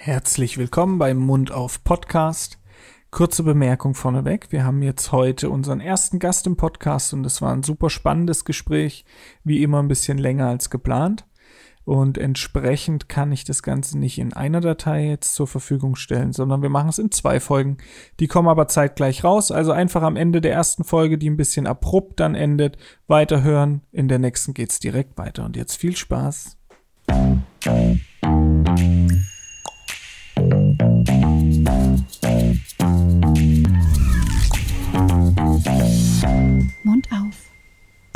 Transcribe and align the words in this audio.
Herzlich 0.00 0.58
willkommen 0.58 0.98
beim 0.98 1.16
Mund 1.16 1.50
auf 1.50 1.82
Podcast. 1.82 2.60
Kurze 3.10 3.42
Bemerkung 3.42 3.94
vorneweg. 3.94 4.46
Wir 4.50 4.64
haben 4.64 4.80
jetzt 4.80 5.10
heute 5.10 5.50
unseren 5.50 5.80
ersten 5.80 6.20
Gast 6.20 6.46
im 6.46 6.56
Podcast 6.56 7.12
und 7.12 7.26
es 7.26 7.42
war 7.42 7.52
ein 7.52 7.64
super 7.64 7.90
spannendes 7.90 8.44
Gespräch. 8.44 9.04
Wie 9.42 9.60
immer 9.60 9.82
ein 9.82 9.88
bisschen 9.88 10.16
länger 10.16 10.46
als 10.46 10.70
geplant. 10.70 11.26
Und 11.84 12.16
entsprechend 12.16 13.08
kann 13.08 13.32
ich 13.32 13.42
das 13.42 13.64
Ganze 13.64 13.98
nicht 13.98 14.18
in 14.18 14.32
einer 14.32 14.60
Datei 14.60 15.08
jetzt 15.08 15.34
zur 15.34 15.48
Verfügung 15.48 15.96
stellen, 15.96 16.32
sondern 16.32 16.62
wir 16.62 16.70
machen 16.70 16.90
es 16.90 17.00
in 17.00 17.10
zwei 17.10 17.40
Folgen. 17.40 17.78
Die 18.20 18.28
kommen 18.28 18.48
aber 18.48 18.68
zeitgleich 18.68 19.24
raus. 19.24 19.50
Also 19.50 19.72
einfach 19.72 20.02
am 20.02 20.14
Ende 20.14 20.40
der 20.40 20.52
ersten 20.52 20.84
Folge, 20.84 21.18
die 21.18 21.28
ein 21.28 21.36
bisschen 21.36 21.66
abrupt 21.66 22.20
dann 22.20 22.36
endet, 22.36 22.78
weiterhören. 23.08 23.82
In 23.90 24.06
der 24.06 24.20
nächsten 24.20 24.54
geht's 24.54 24.78
direkt 24.78 25.18
weiter. 25.18 25.44
Und 25.44 25.56
jetzt 25.56 25.74
viel 25.74 25.96
Spaß. 25.96 26.56
Mund 36.84 37.08
auf, 37.12 37.36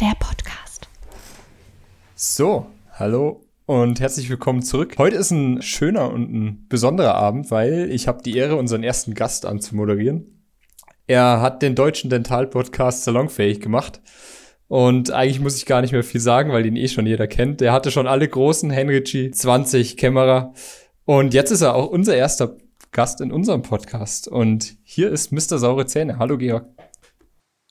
der 0.00 0.14
Podcast. 0.20 0.88
So, 2.14 2.66
hallo 2.92 3.44
und 3.66 3.98
herzlich 3.98 4.30
willkommen 4.30 4.62
zurück. 4.62 4.94
Heute 4.98 5.16
ist 5.16 5.32
ein 5.32 5.62
schöner 5.62 6.12
und 6.12 6.32
ein 6.32 6.66
besonderer 6.68 7.16
Abend, 7.16 7.50
weil 7.50 7.90
ich 7.90 8.06
habe 8.06 8.22
die 8.22 8.36
Ehre, 8.36 8.54
unseren 8.56 8.84
ersten 8.84 9.14
Gast 9.14 9.46
anzumoderieren. 9.46 10.44
Er 11.08 11.40
hat 11.40 11.60
den 11.62 11.74
deutschen 11.74 12.08
Dental-Podcast 12.08 13.02
salonfähig 13.02 13.60
gemacht. 13.60 14.00
Und 14.68 15.10
eigentlich 15.10 15.40
muss 15.40 15.56
ich 15.56 15.66
gar 15.66 15.80
nicht 15.80 15.92
mehr 15.92 16.04
viel 16.04 16.20
sagen, 16.20 16.52
weil 16.52 16.62
den 16.62 16.76
eh 16.76 16.86
schon 16.88 17.06
jeder 17.06 17.26
kennt. 17.26 17.60
Der 17.60 17.72
hatte 17.72 17.90
schon 17.90 18.06
alle 18.06 18.28
großen 18.28 18.70
Henrici 18.70 19.32
20 19.32 19.96
Kämmerer. 19.96 20.54
Und 21.04 21.34
jetzt 21.34 21.50
ist 21.50 21.62
er 21.62 21.74
auch 21.74 21.88
unser 21.88 22.14
erster 22.14 22.56
Gast 22.92 23.20
in 23.20 23.32
unserem 23.32 23.62
Podcast. 23.62 24.28
Und 24.28 24.76
hier 24.84 25.10
ist 25.10 25.32
Mr. 25.32 25.58
Saure 25.58 25.86
Zähne. 25.86 26.18
Hallo, 26.18 26.38
Georg. 26.38 26.66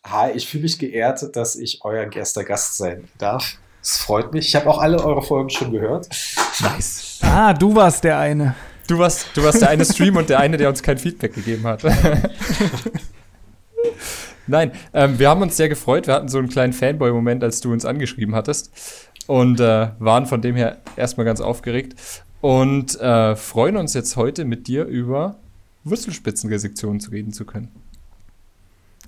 Hi, 0.07 0.31
ich 0.31 0.47
fühle 0.47 0.63
mich 0.63 0.79
geehrt, 0.79 1.35
dass 1.35 1.55
ich 1.55 1.81
euer 1.83 2.11
erster 2.11 2.43
Gast 2.43 2.77
sein 2.77 3.07
darf. 3.17 3.57
Es 3.81 3.97
freut 3.99 4.33
mich. 4.33 4.47
Ich 4.47 4.55
habe 4.55 4.69
auch 4.69 4.79
alle 4.79 5.03
eure 5.03 5.21
Folgen 5.21 5.49
schon 5.49 5.71
gehört. 5.71 6.09
Nice. 6.59 7.19
Ah, 7.21 7.53
du 7.53 7.73
warst 7.75 8.03
der 8.03 8.17
eine. 8.17 8.55
Du 8.87 8.97
warst, 8.97 9.27
du 9.35 9.43
warst 9.43 9.61
der 9.61 9.69
eine 9.69 9.85
Stream 9.85 10.17
und 10.17 10.29
der 10.29 10.39
eine, 10.39 10.57
der 10.57 10.69
uns 10.69 10.81
kein 10.83 10.97
Feedback 10.97 11.33
gegeben 11.33 11.65
hat. 11.65 11.83
Nein, 14.47 14.71
ähm, 14.93 15.17
wir 15.17 15.29
haben 15.29 15.41
uns 15.41 15.55
sehr 15.55 15.69
gefreut. 15.69 16.07
Wir 16.07 16.15
hatten 16.15 16.27
so 16.29 16.39
einen 16.39 16.49
kleinen 16.49 16.73
Fanboy-Moment, 16.73 17.43
als 17.43 17.61
du 17.61 17.71
uns 17.71 17.85
angeschrieben 17.85 18.35
hattest. 18.35 18.71
Und 19.27 19.59
äh, 19.59 19.89
waren 19.99 20.25
von 20.25 20.41
dem 20.41 20.55
her 20.55 20.77
erstmal 20.97 21.25
ganz 21.25 21.41
aufgeregt. 21.41 21.95
Und 22.41 22.99
äh, 22.99 23.35
freuen 23.35 23.77
uns 23.77 23.93
jetzt 23.93 24.17
heute 24.17 24.45
mit 24.45 24.67
dir 24.67 24.85
über 24.85 25.35
Wurzelspitzenresektionen 25.83 26.99
zu 26.99 27.11
reden 27.11 27.31
zu 27.31 27.45
können. 27.45 27.69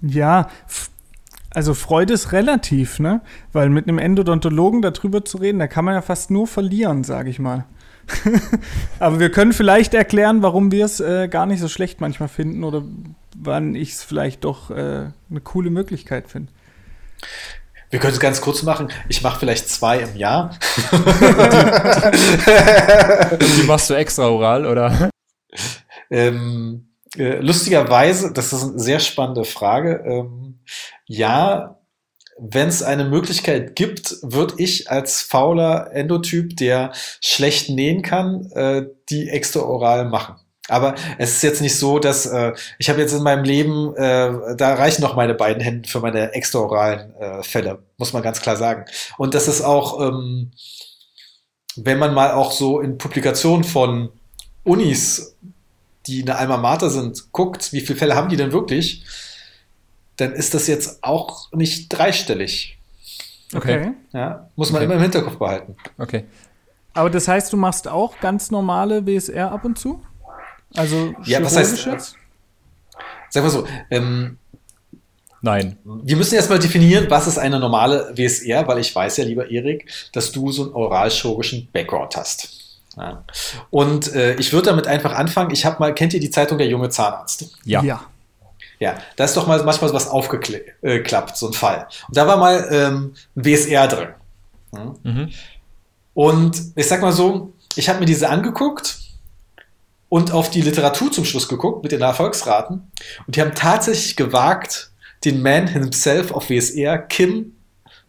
Ja, 0.04 0.50
also 1.50 1.74
Freude 1.74 2.14
ist 2.14 2.34
relativ, 2.34 3.00
ne? 3.00 3.22
Weil 3.54 3.70
mit 3.70 3.88
einem 3.88 4.00
Endodontologen 4.00 4.82
darüber 4.82 5.24
zu 5.24 5.38
reden, 5.38 5.60
da 5.60 5.68
kann 5.68 5.86
man 5.86 5.94
ja 5.94 6.02
fast 6.02 6.30
nur 6.30 6.46
verlieren, 6.46 7.04
sage 7.04 7.30
ich 7.30 7.40
mal. 7.40 7.66
Aber 9.00 9.20
wir 9.20 9.32
können 9.32 9.54
vielleicht 9.54 9.94
erklären, 9.94 10.42
warum 10.42 10.72
wir 10.72 10.84
es 10.84 11.00
äh, 11.00 11.30
gar 11.30 11.46
nicht 11.46 11.62
so 11.62 11.70
schlecht 11.70 12.02
manchmal 12.02 12.28
finden 12.28 12.66
oder 12.66 12.84
wann 13.38 13.76
ich 13.76 13.94
es 13.94 14.04
vielleicht 14.04 14.44
doch 14.44 14.72
äh, 14.72 15.06
eine 15.30 15.42
coole 15.44 15.70
Möglichkeit 15.70 16.28
finde. 16.28 16.52
Wir 17.92 18.00
können 18.00 18.14
es 18.14 18.20
ganz 18.20 18.42
kurz 18.42 18.64
machen. 18.64 18.90
Ich 19.08 19.22
mache 19.22 19.40
vielleicht 19.40 19.70
zwei 19.70 20.00
im 20.00 20.18
Jahr. 20.18 20.58
die, 23.40 23.46
die 23.62 23.68
machst 23.68 23.90
du 23.90 23.94
extra 23.94 24.28
oral, 24.28 24.66
oder? 24.66 25.12
Ähm, 26.10 26.88
äh, 27.18 27.38
lustigerweise, 27.40 28.34
das 28.34 28.54
ist 28.54 28.64
eine 28.64 28.80
sehr 28.80 29.00
spannende 29.00 29.46
Frage. 29.46 30.04
Ähm, 30.06 30.60
ja, 31.06 31.80
wenn 32.40 32.68
es 32.68 32.82
eine 32.82 33.06
Möglichkeit 33.06 33.76
gibt, 33.76 34.18
würde 34.22 34.56
ich 34.58 34.90
als 34.90 35.22
fauler 35.22 35.92
Endotyp, 35.94 36.58
der 36.58 36.92
schlecht 37.22 37.70
nähen 37.70 38.02
kann, 38.02 38.52
äh, 38.54 38.88
die 39.10 39.30
extraoral 39.30 40.06
machen. 40.10 40.36
Aber 40.70 40.96
es 41.18 41.32
ist 41.32 41.44
jetzt 41.44 41.62
nicht 41.62 41.78
so, 41.78 42.00
dass 42.00 42.26
äh, 42.26 42.54
ich 42.80 42.90
habe 42.90 43.02
jetzt 43.02 43.14
in 43.14 43.22
meinem 43.22 43.44
Leben, 43.44 43.94
äh, 43.96 44.56
da 44.56 44.76
reichen 44.76 45.02
noch 45.02 45.16
meine 45.16 45.34
beiden 45.34 45.62
Hände 45.62 45.90
für 45.90 46.00
meine 46.00 46.34
extraoralen 46.34 47.14
äh, 47.16 47.44
Fälle, 47.44 47.84
muss 47.98 48.14
man 48.14 48.24
ganz 48.24 48.42
klar 48.42 48.56
sagen. 48.56 48.86
Und 49.18 49.34
das 49.34 49.50
ist 49.50 49.62
auch, 49.62 50.00
ähm, 50.00 50.52
wenn 51.76 52.00
man 52.00 52.14
mal 52.14 52.32
auch 52.32 52.52
so 52.54 52.80
in 52.80 52.98
Publikationen 52.98 53.66
von 53.66 54.10
Unis 54.64 55.36
die 56.08 56.22
eine 56.22 56.36
Alma 56.36 56.58
Mater 56.58 56.90
sind, 56.90 57.32
guckt, 57.32 57.74
wie 57.74 57.82
viele 57.82 57.98
Fälle 57.98 58.16
haben 58.16 58.30
die 58.30 58.36
denn 58.36 58.52
wirklich, 58.52 59.06
dann 60.18 60.34
ist 60.34 60.54
das 60.54 60.68
jetzt 60.68 61.04
auch 61.04 61.52
nicht 61.52 61.90
dreistellig. 61.90 62.78
Okay. 63.54 63.94
Ja, 64.12 64.50
muss 64.56 64.72
man 64.72 64.80
okay. 64.80 64.86
immer 64.86 64.96
im 64.96 65.02
Hinterkopf 65.02 65.38
behalten. 65.38 65.76
Okay. 65.98 66.26
Aber 66.94 67.10
das 67.10 67.28
heißt, 67.28 67.52
du 67.52 67.58
machst 67.58 67.88
auch 67.88 68.20
ganz 68.20 68.52
normale 68.52 69.06
WSR 69.06 69.52
ab 69.52 69.66
und 69.66 69.78
zu? 69.78 70.02
Also 70.76 71.14
ja, 71.24 71.44
was 71.44 71.56
heißt, 71.56 71.86
jetzt? 71.86 72.16
Sag 73.30 73.44
mal 73.44 73.50
so, 73.50 73.66
ähm, 73.90 74.38
Nein. 75.46 75.78
Wir 75.84 76.16
müssen 76.16 76.36
erstmal 76.36 76.60
definieren, 76.60 77.08
was 77.10 77.28
ist 77.28 77.38
eine 77.38 77.60
normale 77.60 78.14
WSR, 78.16 78.66
weil 78.66 78.80
ich 78.80 78.96
weiß 78.96 79.18
ja, 79.18 79.26
lieber 79.26 79.52
Erik, 79.52 79.92
dass 80.14 80.32
du 80.32 80.54
so 80.54 80.64
einen 80.64 80.74
oralchirurgischen 80.74 81.68
Background 81.74 82.16
hast. 82.16 82.63
Ja. 82.98 83.24
Und 83.70 84.14
äh, 84.14 84.36
ich 84.36 84.54
würde 84.54 84.68
damit 84.68 84.88
einfach 84.88 85.14
anfangen. 85.14 85.52
Ich 85.52 85.66
habe 85.66 85.80
mal, 85.80 85.94
kennt 85.94 86.14
ihr 86.14 86.20
die 86.20 86.30
Zeitung 86.30 86.58
Der 86.58 86.68
junge 86.68 86.90
Zahnarzt? 86.90 87.58
Ja. 87.66 87.84
Ja. 87.84 88.06
Ja, 88.80 88.98
da 89.16 89.24
ist 89.24 89.38
doch 89.38 89.48
mal 89.48 89.64
manchmal 89.64 89.90
so 89.90 89.96
was 89.96 90.10
aufgeklappt, 90.10 91.32
äh, 91.32 91.36
so 91.36 91.48
ein 91.48 91.54
Fall. 91.54 91.88
Und 92.08 92.18
da 92.18 92.28
war 92.28 92.36
mal 92.36 92.68
ähm, 92.70 93.14
ein 93.36 93.46
WSR 93.46 93.88
drin. 93.88 94.10
Ja. 94.74 94.96
Mhm. 95.04 95.30
Und 96.14 96.62
ich 96.76 96.88
sag 96.88 97.02
mal 97.02 97.14
so, 97.14 97.54
ich 97.76 97.88
habe 97.88 98.00
mir 98.00 98.06
diese 98.06 98.30
angeguckt 98.30 99.00
und 100.10 100.32
auf 100.32 100.50
die 100.50 100.62
Literatur 100.62 101.12
zum 101.12 101.24
Schluss 101.24 101.48
geguckt 101.48 101.84
mit 101.84 101.92
den 101.92 102.02
Erfolgsraten. 102.02 102.92
Und 103.26 103.36
die 103.36 103.42
haben 103.42 103.56
tatsächlich 103.56 104.16
gewagt, 104.16 104.92
den 105.24 105.42
Man 105.42 105.68
himself 105.68 106.32
auf 106.32 106.50
WSR, 106.50 106.98
Kim, 106.98 107.56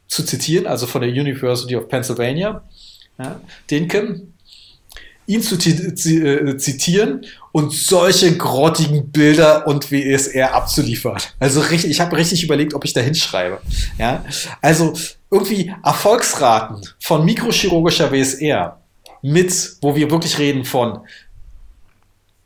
zu 0.06 0.24
zitieren, 0.24 0.66
also 0.66 0.86
von 0.86 1.00
der 1.00 1.10
University 1.10 1.76
of 1.76 1.88
Pennsylvania. 1.88 2.62
Ja, 3.18 3.40
den 3.70 3.88
Kim, 3.88 4.33
ihn 5.26 5.42
zu 5.42 5.56
äh, 5.56 6.56
zitieren 6.56 7.24
und 7.52 7.72
solche 7.72 8.36
grottigen 8.36 9.10
Bilder 9.10 9.66
und 9.66 9.90
WSR 9.90 10.54
abzuliefern. 10.54 11.18
Also 11.38 11.60
richtig, 11.60 11.90
ich 11.90 12.00
habe 12.00 12.16
richtig 12.16 12.42
überlegt, 12.42 12.74
ob 12.74 12.84
ich 12.84 12.92
da 12.92 13.00
hinschreibe. 13.00 13.60
Ja, 13.98 14.24
also 14.60 14.94
irgendwie 15.30 15.72
Erfolgsraten 15.82 16.82
von 17.00 17.24
mikrochirurgischer 17.24 18.12
WSR 18.12 18.80
mit, 19.22 19.76
wo 19.80 19.96
wir 19.96 20.10
wirklich 20.10 20.38
reden 20.38 20.64
von, 20.64 21.00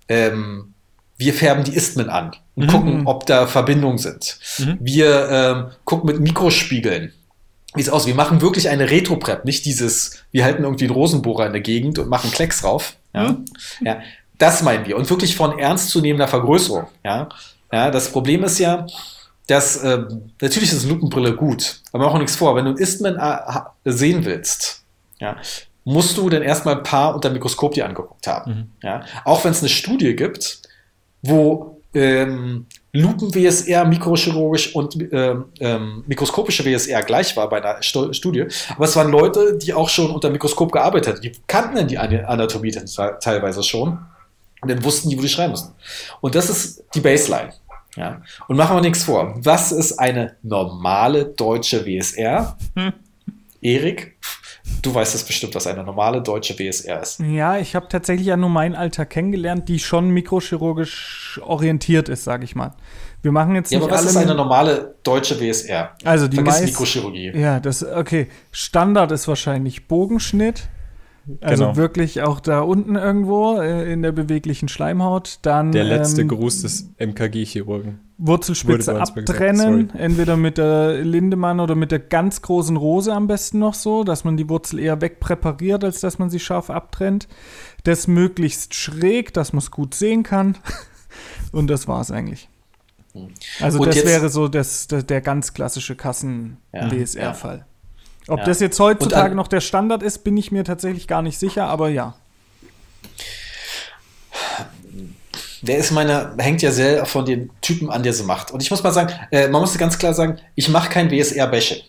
ähm, 0.09 0.75
wir 1.17 1.35
färben 1.35 1.65
die 1.65 1.75
Ismen 1.75 2.09
an 2.09 2.37
und 2.55 2.67
mhm. 2.67 2.71
gucken, 2.71 3.07
ob 3.07 3.27
da 3.27 3.47
Verbindungen 3.47 3.99
sind. 3.99 4.39
Mhm. 4.59 4.79
Wir 4.81 5.29
ähm, 5.31 5.67
gucken 5.85 6.07
mit 6.07 6.21
Mikrospiegeln 6.21 7.13
wie 7.79 7.83
es 7.83 7.89
aus? 7.89 8.07
Wir 8.07 8.15
machen 8.15 8.41
wirklich 8.41 8.69
eine 8.69 8.91
Retro-Prep, 8.91 9.45
nicht 9.45 9.65
dieses, 9.65 10.23
wir 10.31 10.45
halten 10.45 10.65
irgendwie 10.65 10.85
einen 10.85 10.95
Rosenbohrer 10.95 11.47
in 11.47 11.53
der 11.53 11.63
Gegend 11.63 11.99
und 11.99 12.09
machen 12.09 12.31
Klecks 12.31 12.65
rauf. 12.65 12.97
Ja, 13.15 13.33
mhm. 13.33 13.45
ja 13.81 14.01
das 14.39 14.63
meinen 14.63 14.87
wir. 14.87 14.97
Und 14.97 15.09
wirklich 15.11 15.37
von 15.37 15.59
ernstzunehmender 15.59 16.29
Vergrößerung. 16.29 16.87
Ja, 17.05 17.29
ja 17.73 17.91
das 17.91 18.11
Problem 18.13 18.45
ist 18.45 18.59
ja, 18.59 18.87
dass 19.47 19.79
äh, 19.79 20.05
natürlich 20.41 20.73
ist 20.73 20.85
Lupenbrille 20.89 21.35
gut, 21.35 21.81
aber 21.93 22.09
auch 22.09 22.19
nichts 22.19 22.37
vor. 22.37 22.55
Wenn 22.55 22.67
du 22.67 22.73
ein 22.73 22.77
Istman 22.77 23.17
äh, 23.17 23.61
sehen 23.85 24.25
willst, 24.25 24.85
ja, 25.19 25.37
musst 25.85 26.19
du 26.19 26.29
dann 26.29 26.43
erstmal 26.43 26.77
ein 26.77 26.83
paar 26.83 27.15
unter 27.15 27.31
Mikroskop 27.31 27.73
dir 27.73 27.87
angeguckt 27.87 28.27
haben. 28.27 28.53
Mhm. 28.53 28.71
Ja, 28.83 29.05
auch 29.25 29.45
wenn 29.45 29.53
es 29.53 29.61
eine 29.61 29.71
Studie 29.71 30.15
gibt, 30.15 30.61
wo 31.23 31.81
ähm, 31.95 32.67
Lupen-WSR 32.93 33.85
mikrochirurgisch 33.85 34.75
und 34.75 34.97
ähm, 35.13 35.45
ähm, 35.61 36.05
mikroskopische 36.07 36.65
WSR 36.65 37.03
gleich 37.03 37.37
war 37.37 37.49
bei 37.49 37.63
einer 37.63 37.83
St 37.83 38.15
Studie. 38.15 38.47
Aber 38.75 38.85
es 38.87 38.97
waren 38.97 39.11
Leute, 39.11 39.59
die 39.59 39.75
auch 39.75 39.89
schon 39.89 40.11
unter 40.11 40.31
Mikroskop 40.31 40.73
gearbeitet 40.73 41.15
haben. 41.15 41.23
Die 41.23 41.33
kannten 41.47 41.77
dann 41.77 41.89
die 41.89 41.99
Anatomie 41.99 42.75
teilweise 43.21 43.63
schon 43.63 43.99
und 44.61 44.71
dann 44.71 44.83
wussten 44.85 45.11
die, 45.11 45.19
wo 45.19 45.23
die 45.23 45.29
schreiben 45.29 45.53
müssen. 45.53 45.75
Und 46.21 46.35
das 46.35 46.49
ist 46.49 46.85
die 46.95 47.01
Baseline. 47.01 47.53
Ja. 47.97 48.23
Und 48.47 48.57
machen 48.57 48.77
wir 48.77 48.81
nichts 48.81 49.05
vor. 49.05 49.35
Was 49.39 49.73
ist 49.73 49.99
eine 49.99 50.37
normale 50.43 51.27
deutsche 51.27 51.85
WSR? 51.85 52.57
Hm. 52.75 52.93
Erik? 53.61 54.17
Du 54.83 54.95
weißt 54.95 55.15
es 55.15 55.25
bestimmt, 55.25 55.55
was 55.55 55.67
eine 55.67 55.83
normale 55.83 56.23
deutsche 56.23 56.59
WSR 56.59 57.03
ist. 57.03 57.21
Ja, 57.21 57.59
ich 57.59 57.75
habe 57.75 57.89
tatsächlich 57.89 58.27
ja 58.27 58.37
nur 58.37 58.49
mein 58.49 58.75
Alter 58.75 59.07
kennengelernt, 59.07 59.69
die 59.69 59.79
schon 59.79 60.11
mikrochirurgisch 60.11 61.41
orientiert 61.45 62.09
ist, 62.09 62.25
sage 62.25 62.45
ich 62.45 62.55
mal. 62.55 62.75
Wir 63.23 63.33
machen 63.33 63.55
jetzt 63.57 63.73
ja, 63.73 63.79
nicht 63.79 63.89
aber 63.89 63.97
was 63.97 64.05
ist 64.05 64.17
eine 64.17 64.35
normale 64.35 64.95
deutsche 65.03 65.41
WSR? 65.41 65.91
Also 66.05 66.29
die 66.29 66.41
meist, 66.41 66.65
Mikrochirurgie. 66.65 67.33
Ja, 67.35 67.59
das 67.59 67.85
okay. 67.85 68.29
Standard 68.53 69.11
ist 69.11 69.27
wahrscheinlich 69.27 69.89
Bogenschnitt, 69.89 70.69
Also 71.41 71.65
Genau. 71.65 71.77
wirklich 71.77 72.23
auch 72.23 72.41
da 72.41 72.61
unten 72.61 72.97
irgendwo 72.97 73.59
äh, 73.61 73.93
in 73.93 74.03
der 74.03 74.13
beweglichen 74.13 74.69
Schleimhaut. 74.69 75.39
Dann 75.43 75.73
Der 75.73 75.85
letzte 75.85 76.23
ähm, 76.23 76.29
Gruß 76.29 76.63
des 76.63 76.91
MKG-Chirurgen. 76.99 78.01
Wurzelspitze 78.21 79.01
abtrennen, 79.01 79.91
entweder 79.95 80.37
mit 80.37 80.59
der 80.59 81.03
Lindemann 81.05 81.61
oder 81.61 81.77
mit 81.77 81.93
der 81.93 82.01
ganz 82.01 82.43
großen 82.43 82.77
Rose 82.77 83.13
am 83.13 83.29
besten 83.29 83.61
noch 83.61 83.75
so, 83.75 84.03
dass 84.03 84.25
man 84.25 84.37
die 84.37 84.49
Wurzel 84.49 84.81
eher 84.81 85.01
wegpräpariert, 85.01 85.85
als 85.85 86.01
dass 86.01 86.19
man 86.19 86.29
sie 86.29 86.41
scharf 86.41 86.69
abtrennt. 86.69 87.29
Das 87.85 88.09
möglichst 88.09 88.75
schräg, 88.75 89.33
dass 89.35 89.53
man 89.53 89.59
es 89.59 89.71
gut 89.71 89.95
sehen 89.95 90.25
kann. 90.25 90.57
Und 91.53 91.69
das 91.69 91.87
war 91.87 92.01
es 92.01 92.11
eigentlich. 92.11 92.49
Also 93.61 93.79
Und 93.79 93.87
das 93.87 93.97
jetzt- 93.97 94.07
wäre 94.07 94.29
so 94.31 94.49
das, 94.49 94.89
der, 94.89 95.03
der 95.05 95.21
ganz 95.21 95.55
klassische 95.55 95.93
Ja, 95.93 95.99
Kassen-WSR-Fall. 95.99 97.67
Ob 98.29 98.41
Ja. 98.41 98.45
das 98.45 98.61
jetzt 98.61 98.79
heutzutage 98.79 99.31
an- 99.31 99.37
noch 99.37 99.49
der 99.49 99.61
Standard 99.61 100.03
ist, 100.03 100.23
bin 100.25 100.37
ich 100.37 100.53
mir 100.53 100.63
tatsächlich 100.65 101.09
gar 101.09 101.23
nicht 101.23 101.39
sicher, 101.39 101.67
aber 101.67 101.89
ja. 101.89 102.15
Der 105.63 105.79
ist 105.79 105.91
meine, 105.91 106.35
hängt 106.39 106.63
ja 106.63 106.71
sehr 106.71 107.05
von 107.05 107.25
den 107.25 107.51
Typen 107.61 107.91
an, 107.91 108.03
der 108.05 108.13
sie 108.13 108.23
macht. 108.23 108.53
Und 108.53 108.63
ich 108.63 108.71
muss 108.71 108.83
mal 108.83 108.93
sagen, 108.93 109.13
äh, 109.33 109.49
man 109.49 109.61
muss 109.61 109.77
ganz 109.77 109.99
klar 109.99 110.15
sagen, 110.15 110.39
ich 110.55 110.69
mache 110.69 110.89
kein 110.89 111.11
WSR-Bäsche. 111.11 111.83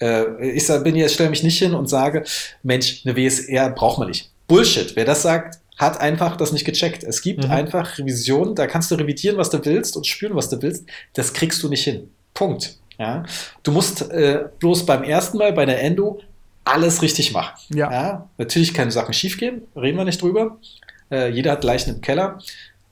Äh, 0.00 0.50
ich 0.50 0.66
sag, 0.66 0.84
bin 0.84 0.94
jetzt, 0.94 1.14
stelle 1.14 1.30
mich 1.30 1.42
nicht 1.42 1.58
hin 1.58 1.74
und 1.74 1.88
sage, 1.88 2.24
Mensch, 2.62 3.02
eine 3.04 3.16
WSR 3.16 3.70
braucht 3.70 3.98
man 3.98 4.08
nicht. 4.08 4.30
Bullshit. 4.46 4.94
Wer 4.94 5.06
das 5.06 5.22
sagt, 5.22 5.58
hat 5.78 6.00
einfach 6.00 6.36
das 6.36 6.52
nicht 6.52 6.64
gecheckt. 6.66 7.02
Es 7.02 7.22
gibt 7.22 7.44
Mhm. 7.44 7.50
einfach 7.50 7.96
Revisionen, 7.98 8.54
da 8.54 8.66
kannst 8.66 8.90
du 8.90 8.96
revidieren, 8.96 9.38
was 9.38 9.48
du 9.50 9.64
willst 9.64 9.96
und 9.96 10.06
spüren, 10.06 10.34
was 10.36 10.50
du 10.50 10.60
willst. 10.60 10.84
Das 11.14 11.32
kriegst 11.32 11.62
du 11.62 11.68
nicht 11.68 11.84
hin. 11.84 12.10
Punkt. 12.34 12.76
Ja? 12.98 13.24
Du 13.62 13.72
musst 13.72 14.10
äh, 14.10 14.44
bloß 14.58 14.86
beim 14.86 15.02
ersten 15.02 15.38
Mal 15.38 15.52
bei 15.52 15.64
der 15.64 15.82
Endo 15.82 16.20
alles 16.64 17.00
richtig 17.02 17.32
machen. 17.32 17.54
Ja. 17.74 17.90
Ja, 17.90 18.28
natürlich 18.36 18.74
können 18.74 18.90
Sachen 18.90 19.14
schiefgehen, 19.14 19.62
reden 19.74 19.96
wir 19.96 20.04
nicht 20.04 20.20
drüber. 20.20 20.58
Äh, 21.10 21.30
jeder 21.30 21.52
hat 21.52 21.64
Leichen 21.64 21.94
im 21.94 22.00
Keller. 22.00 22.38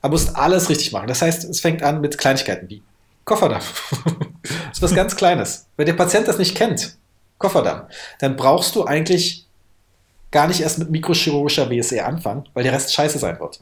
Aber 0.01 0.13
musst 0.13 0.37
alles 0.37 0.69
richtig 0.69 0.93
machen. 0.93 1.09
Das 1.09 1.21
heißt, 1.21 1.45
es 1.45 1.61
fängt 1.61 1.83
an 1.83 2.01
mit 2.01 2.17
Kleinigkeiten 2.17 2.69
wie 2.71 2.83
Kofferdamm. 3.25 3.61
das 3.61 4.53
ist 4.73 4.83
was 4.83 4.95
ganz 4.95 5.17
Kleines. 5.17 5.67
Wenn 5.77 5.87
der 5.87 5.95
Patient 5.95 6.29
das 6.29 6.39
nicht 6.39 6.57
kennt, 6.57 6.97
Kofferdamm, 7.39 7.83
dann 8.21 8.37
brauchst 8.37 8.77
du 8.77 8.85
eigentlich 8.85 9.47
gar 10.31 10.47
nicht 10.47 10.61
erst 10.61 10.79
mit 10.79 10.91
mikrochirurgischer 10.91 11.71
WSR 11.71 12.07
anfangen, 12.07 12.49
weil 12.55 12.63
der 12.63 12.73
Rest 12.73 12.93
scheiße 12.95 13.19
sein 13.19 13.39
wird. 13.41 13.61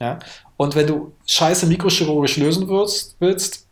Ja? 0.00 0.18
Und 0.56 0.74
wenn 0.74 0.86
du 0.86 1.12
Scheiße 1.26 1.66
mikrochirurgisch 1.66 2.36
lösen 2.38 2.68
willst, 2.68 3.16
willst 3.18 3.66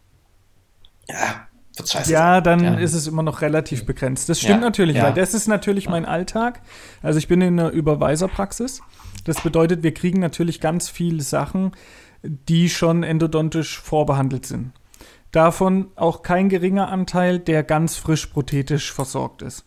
ja, 1.09 1.47
wird 1.79 1.89
scheiße 1.89 2.13
Ja, 2.13 2.41
dann 2.41 2.63
Ja. 2.63 2.75
ist 2.75 2.95
es 2.95 3.07
immer 3.07 3.23
noch 3.23 3.43
relativ 3.43 3.85
begrenzt. 3.87 4.29
Das 4.29 4.39
stimmt 4.39 4.61
Ja, 4.63 4.69
natürlich, 4.69 5.01
weil 5.01 5.13
das 5.15 5.35
ist 5.35 5.47
natürlich 5.47 5.89
mein 5.89 6.05
Alltag. 6.05 6.61
Also 7.03 7.19
ich 7.19 7.29
bin 7.29 7.41
in 7.41 7.59
einer 7.59 7.71
Überweiserpraxis. 7.71 8.81
Das 9.25 9.41
bedeutet, 9.43 9.83
wir 9.83 9.93
kriegen 9.95 10.21
natürlich 10.21 10.61
ganz 10.61 10.89
viele 10.89 11.23
Sachen, 11.23 11.73
die 12.23 12.69
schon 12.71 13.03
endodontisch 13.03 13.81
vorbehandelt 13.81 14.47
sind. 14.47 14.73
Davon 15.33 15.89
auch 15.97 16.23
kein 16.23 16.49
geringer 16.49 16.89
Anteil, 16.89 17.39
der 17.39 17.63
ganz 17.63 17.97
frisch 17.97 18.27
prothetisch 18.27 18.93
versorgt 18.93 19.43
ist. 19.43 19.65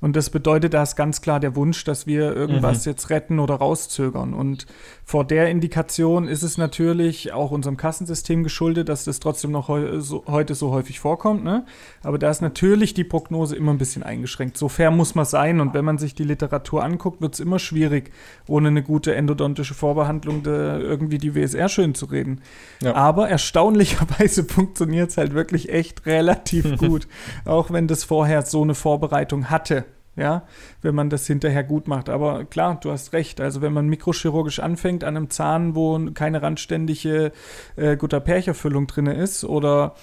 Und 0.00 0.16
das 0.16 0.28
bedeutet, 0.30 0.74
da 0.74 0.82
ist 0.82 0.96
ganz 0.96 1.22
klar 1.22 1.40
der 1.40 1.56
Wunsch, 1.56 1.84
dass 1.84 2.06
wir 2.06 2.34
irgendwas 2.34 2.84
jetzt 2.84 3.08
retten 3.10 3.38
oder 3.38 3.54
rauszögern. 3.54 4.34
Und 4.34 4.66
vor 5.06 5.24
der 5.24 5.50
Indikation 5.50 6.26
ist 6.26 6.42
es 6.42 6.56
natürlich 6.56 7.32
auch 7.34 7.50
unserem 7.50 7.76
Kassensystem 7.76 8.42
geschuldet, 8.42 8.88
dass 8.88 9.04
das 9.04 9.20
trotzdem 9.20 9.50
noch 9.50 9.68
heu 9.68 10.00
so, 10.00 10.24
heute 10.26 10.54
so 10.54 10.70
häufig 10.70 10.98
vorkommt. 10.98 11.44
Ne? 11.44 11.66
Aber 12.02 12.18
da 12.18 12.30
ist 12.30 12.40
natürlich 12.40 12.94
die 12.94 13.04
Prognose 13.04 13.54
immer 13.54 13.72
ein 13.72 13.78
bisschen 13.78 14.02
eingeschränkt. 14.02 14.56
So 14.56 14.70
fair 14.70 14.90
muss 14.90 15.14
man 15.14 15.26
sein. 15.26 15.60
Und 15.60 15.74
wenn 15.74 15.84
man 15.84 15.98
sich 15.98 16.14
die 16.14 16.24
Literatur 16.24 16.82
anguckt, 16.82 17.20
wird 17.20 17.34
es 17.34 17.40
immer 17.40 17.58
schwierig, 17.58 18.12
ohne 18.48 18.68
eine 18.68 18.82
gute 18.82 19.14
endodontische 19.14 19.74
Vorbehandlung 19.74 20.42
irgendwie 20.44 21.18
die 21.18 21.34
WSR 21.34 21.68
schön 21.68 21.94
zu 21.94 22.06
reden. 22.06 22.40
Ja. 22.80 22.94
Aber 22.94 23.28
erstaunlicherweise 23.28 24.44
funktioniert 24.48 25.10
es 25.10 25.18
halt 25.18 25.34
wirklich 25.34 25.68
echt 25.68 26.06
relativ 26.06 26.78
gut. 26.78 27.06
Auch 27.44 27.70
wenn 27.70 27.88
das 27.88 28.04
vorher 28.04 28.40
so 28.42 28.62
eine 28.62 28.74
Vorbereitung 28.74 29.50
hatte. 29.50 29.84
Ja, 30.16 30.46
wenn 30.80 30.94
man 30.94 31.10
das 31.10 31.26
hinterher 31.26 31.64
gut 31.64 31.88
macht. 31.88 32.08
Aber 32.08 32.44
klar, 32.44 32.78
du 32.80 32.92
hast 32.92 33.12
recht. 33.12 33.40
Also 33.40 33.62
wenn 33.62 33.72
man 33.72 33.88
mikrochirurgisch 33.88 34.60
anfängt 34.60 35.02
an 35.02 35.16
einem 35.16 35.30
Zahn, 35.30 35.74
wo 35.74 35.98
keine 36.14 36.40
randständige 36.40 37.32
äh, 37.76 37.96
Gutta-Percha-Füllung 37.96 38.86
drin 38.86 39.06
ist 39.06 39.44
oder 39.44 39.94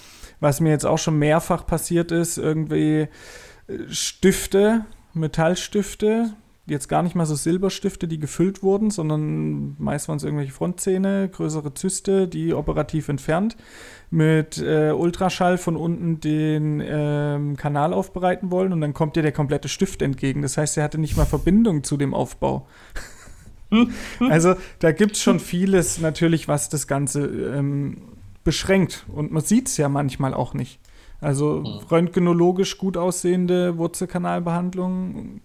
was 0.42 0.60
mir 0.60 0.72
jetzt 0.72 0.86
auch 0.86 0.98
schon 0.98 1.18
mehrfach 1.18 1.66
passiert 1.66 2.12
ist, 2.12 2.38
irgendwie 2.38 3.08
äh, 3.68 3.88
Stifte, 3.90 4.86
Metallstifte, 5.14 6.34
jetzt 6.72 6.88
gar 6.88 7.04
nicht 7.04 7.16
mal 7.16 7.26
so 7.26 7.36
Silberstifte, 7.36 8.08
die 8.08 8.20
gefüllt 8.20 8.64
wurden, 8.64 8.90
sondern 8.90 9.76
meist 9.78 10.08
waren 10.08 10.18
es 10.18 10.24
irgendwelche 10.24 10.52
Frontzähne, 10.52 11.30
größere 11.30 11.74
Zyste, 11.74 12.28
die 12.28 12.54
operativ 12.54 13.10
entfernt, 13.10 13.58
mit 14.10 14.58
äh, 14.58 14.92
Ultraschall 14.92 15.58
von 15.58 15.76
unten 15.76 16.20
den 16.20 16.82
ähm, 16.84 17.58
Kanal 17.58 17.94
aufbereiten 17.94 18.50
wollen 18.50 18.74
und 18.74 18.82
dann 18.82 18.94
kommt 18.94 19.16
dir 19.16 19.22
der 19.22 19.32
komplette 19.32 19.70
Stift 19.70 20.02
entgegen. 20.02 20.42
Das 20.42 20.58
heißt, 20.58 20.78
er 20.78 20.84
hatte 20.84 20.98
nicht 20.98 21.16
mal 21.16 21.26
Verbindung 21.26 21.84
zu 21.84 21.98
dem 21.98 22.14
Aufbau. 22.14 22.68
also 24.30 24.56
da 24.80 24.92
gibt 24.92 25.16
es 25.16 25.22
schon 25.22 25.40
vieles 25.40 26.00
natürlich, 26.00 26.48
was 26.48 26.70
das 26.70 26.88
Ganze 26.88 27.26
ähm, 27.26 28.02
beschränkt. 28.44 29.06
Und 29.14 29.32
man 29.32 29.44
sieht 29.44 29.68
es 29.68 29.78
ja 29.78 29.90
manchmal 29.90 30.34
auch 30.34 30.54
nicht. 30.54 30.80
Also 31.22 31.62
röntgenologisch 31.92 32.80
gut 32.80 32.98
aussehende 32.98 33.78
Wurzelkanalbehandlung 33.78 35.42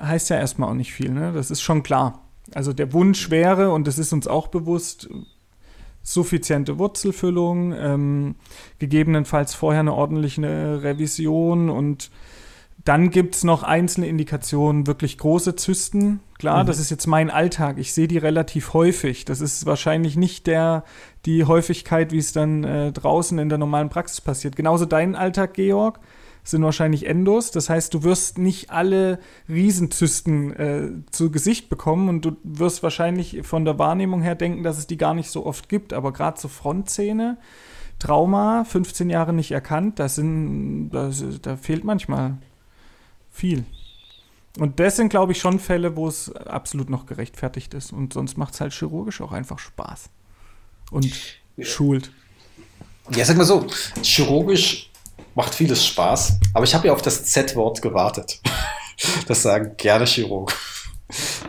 heißt 0.00 0.30
ja 0.30 0.36
erstmal 0.36 0.68
auch 0.68 0.74
nicht 0.74 0.92
viel. 0.92 1.10
Ne? 1.10 1.32
Das 1.32 1.50
ist 1.50 1.62
schon 1.62 1.82
klar. 1.82 2.20
Also 2.54 2.72
der 2.72 2.92
Wunsch 2.92 3.30
wäre, 3.30 3.70
und 3.72 3.86
das 3.86 3.98
ist 3.98 4.12
uns 4.12 4.26
auch 4.26 4.48
bewusst, 4.48 5.08
suffiziente 6.02 6.78
Wurzelfüllung, 6.78 7.72
ähm, 7.72 8.34
gegebenenfalls 8.78 9.54
vorher 9.54 9.80
eine 9.80 9.94
ordentliche 9.94 10.82
Revision 10.82 11.70
und 11.70 12.10
dann 12.84 13.08
gibt 13.08 13.34
es 13.34 13.44
noch 13.44 13.62
einzelne 13.62 14.08
Indikationen, 14.08 14.86
wirklich 14.86 15.16
große 15.16 15.56
Zysten. 15.56 16.20
Klar, 16.38 16.64
das 16.64 16.78
ist 16.78 16.90
jetzt 16.90 17.06
mein 17.06 17.30
Alltag. 17.30 17.78
Ich 17.78 17.94
sehe 17.94 18.08
die 18.08 18.18
relativ 18.18 18.74
häufig. 18.74 19.24
Das 19.24 19.40
ist 19.40 19.64
wahrscheinlich 19.64 20.16
nicht 20.16 20.46
der, 20.46 20.84
die 21.24 21.44
Häufigkeit, 21.44 22.12
wie 22.12 22.18
es 22.18 22.34
dann 22.34 22.62
äh, 22.64 22.92
draußen 22.92 23.38
in 23.38 23.48
der 23.48 23.56
normalen 23.56 23.88
Praxis 23.88 24.20
passiert. 24.20 24.54
Genauso 24.54 24.84
dein 24.84 25.14
Alltag, 25.14 25.54
Georg, 25.54 25.98
sind 26.44 26.62
wahrscheinlich 26.62 27.06
Endos. 27.06 27.50
Das 27.50 27.70
heißt, 27.70 27.92
du 27.94 28.02
wirst 28.02 28.38
nicht 28.38 28.70
alle 28.70 29.18
Riesenzysten 29.48 30.52
äh, 30.52 30.90
zu 31.10 31.30
Gesicht 31.30 31.70
bekommen 31.70 32.08
und 32.08 32.24
du 32.24 32.36
wirst 32.44 32.82
wahrscheinlich 32.82 33.40
von 33.42 33.64
der 33.64 33.78
Wahrnehmung 33.78 34.20
her 34.22 34.34
denken, 34.34 34.62
dass 34.62 34.78
es 34.78 34.86
die 34.86 34.98
gar 34.98 35.14
nicht 35.14 35.30
so 35.30 35.46
oft 35.46 35.68
gibt. 35.70 35.94
Aber 35.94 36.12
gerade 36.12 36.38
so 36.38 36.48
Frontzähne, 36.48 37.38
Trauma, 37.98 38.64
15 38.64 39.08
Jahre 39.08 39.32
nicht 39.32 39.52
erkannt, 39.52 39.98
das 39.98 40.16
sind, 40.16 40.90
das, 40.90 41.24
da 41.40 41.56
fehlt 41.56 41.84
manchmal 41.84 42.36
viel. 43.32 43.64
Und 44.58 44.78
das 44.78 44.96
sind, 44.96 45.08
glaube 45.08 45.32
ich, 45.32 45.38
schon 45.40 45.58
Fälle, 45.58 45.96
wo 45.96 46.06
es 46.06 46.30
absolut 46.32 46.88
noch 46.90 47.06
gerechtfertigt 47.06 47.74
ist. 47.74 47.92
Und 47.92 48.12
sonst 48.12 48.36
macht 48.36 48.54
es 48.54 48.60
halt 48.60 48.72
chirurgisch 48.72 49.20
auch 49.20 49.32
einfach 49.32 49.58
Spaß. 49.58 50.10
Und 50.90 51.40
schult. 51.58 52.12
Ja, 53.10 53.24
sag 53.24 53.36
mal 53.36 53.44
so, 53.44 53.66
chirurgisch 54.02 54.90
macht 55.34 55.54
vieles 55.54 55.84
Spaß, 55.86 56.38
aber 56.54 56.64
ich 56.64 56.74
habe 56.74 56.86
ja 56.88 56.92
auf 56.92 57.02
das 57.02 57.24
Z-Wort 57.24 57.82
gewartet. 57.82 58.40
Das 59.26 59.42
sagen 59.42 59.72
gerne 59.76 60.04
Chirurgen. 60.06 60.54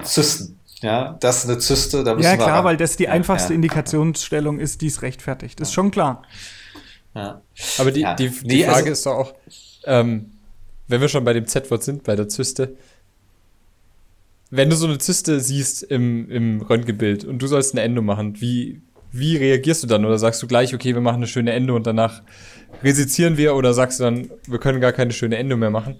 Zysten. 0.03 0.60
Ja, 0.81 1.15
das 1.19 1.43
ist 1.43 1.50
eine 1.50 1.60
Zyste, 1.60 2.03
da 2.03 2.15
müssen 2.15 2.25
Ja, 2.25 2.36
klar, 2.38 2.63
weil 2.63 2.75
das 2.75 2.95
die 2.98 3.07
einfachste 3.07 3.53
ja, 3.53 3.55
Indikationsstellung 3.55 4.60
ist, 4.60 4.81
die 4.81 4.88
es 4.88 5.03
rechtfertigt. 5.03 5.60
Ist 5.62 5.72
schon 5.72 5.91
klar. 5.91 6.24
Ja. 7.13 7.41
Aber 7.77 7.91
die, 7.91 8.01
Ja. 8.01 8.15
die, 8.15 8.29
die 8.29 8.48
Nee, 8.48 8.63
Frage 8.63 8.77
also- 8.77 8.91
ist 8.91 9.05
doch 9.05 9.13
auch, 9.13 9.34
ähm, 9.86 10.31
wenn 10.88 11.01
wir 11.01 11.07
schon 11.07 11.24
bei 11.24 11.34
dem 11.34 11.45
Z-Wort 11.45 11.84
sind, 11.84 12.03
bei 12.03 12.15
der 12.15 12.27
Zyste, 12.29 12.75
wenn 14.50 14.69
du 14.69 14.75
so 14.75 14.88
eine 14.88 14.98
Zyste 14.98 15.39
siehst 15.39 15.84
im, 15.84 16.29
im 16.31 16.62
Röntgenbild 16.62 17.25
und 17.25 17.39
du 17.39 17.48
sollst 17.48 17.74
eine 17.74 17.81
Endo 17.81 18.01
machen, 18.01 18.41
wie, 18.41 18.81
wie 19.17 19.38
reagierst 19.38 19.84
du 19.84 19.88
dann? 19.88 20.05
Oder 20.05 20.17
sagst 20.17 20.41
du 20.43 20.48
gleich, 20.48 20.74
okay, 20.74 20.93
wir 20.93 21.01
machen 21.01 21.17
eine 21.17 21.27
schöne 21.27 21.53
Endo 21.53 21.75
und 21.75 21.86
danach 21.88 22.22
resizieren 22.84 23.38
wir? 23.38 23.55
Oder 23.55 23.74
sagst 23.74 24.00
du 24.00 24.03
dann, 24.03 24.29
wir 24.48 24.60
können 24.60 24.81
gar 24.81 24.91
keine 24.91 25.12
schöne 25.13 25.38
Endo 25.38 25.57
mehr 25.57 25.69
machen? 25.69 25.95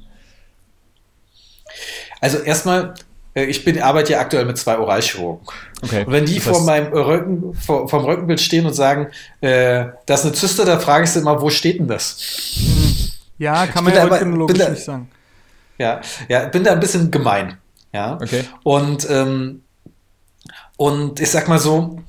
Also 2.22 2.40
erstmal, 2.40 2.94
äh, 3.36 3.46
ich 3.46 3.64
bin, 3.66 3.82
arbeite 3.82 4.14
ja 4.14 4.20
aktuell 4.20 4.46
mit 4.46 4.58
zwei 4.58 4.78
Oralchirurgen. 4.78 5.46
Okay. 5.84 6.04
Und 6.06 6.12
wenn 6.14 6.26
die 6.26 6.40
vor 6.40 6.64
meinem 6.64 6.92
Röntgen, 6.94 7.54
vor, 7.54 7.88
vom 7.90 8.06
Röntgenbild 8.06 8.40
stehen 8.42 8.66
und 8.66 8.74
sagen, 8.74 9.08
äh, 9.42 9.86
das 10.06 10.22
ist 10.22 10.26
eine 10.28 10.34
Zyste, 10.36 10.66
da 10.66 10.80
frage 10.80 11.04
ich 11.06 11.12
sie 11.12 11.20
immer, 11.20 11.42
wo 11.42 11.50
steht 11.50 11.80
denn 11.80 11.88
das? 11.88 12.18
Ja, 13.38 13.68
kann 13.68 13.84
man 13.84 13.94
ja 13.94 14.04
röntgenologisch 14.04 14.58
bin 14.58 14.66
da- 14.66 14.72
nicht 14.72 14.84
sagen. 14.84 15.10
Ja, 15.78 16.00
ja, 16.30 16.46
bin 16.48 16.64
da 16.64 16.72
ein 16.72 16.80
bisschen 16.80 17.12
gemein. 17.12 17.58
Ja. 17.94 18.16
Okay. 18.22 18.46
Und, 18.64 19.10
ähm, 19.10 19.62
und 20.78 21.20
ich 21.20 21.30
sag 21.30 21.48
mal 21.50 21.60
so, 21.60 22.00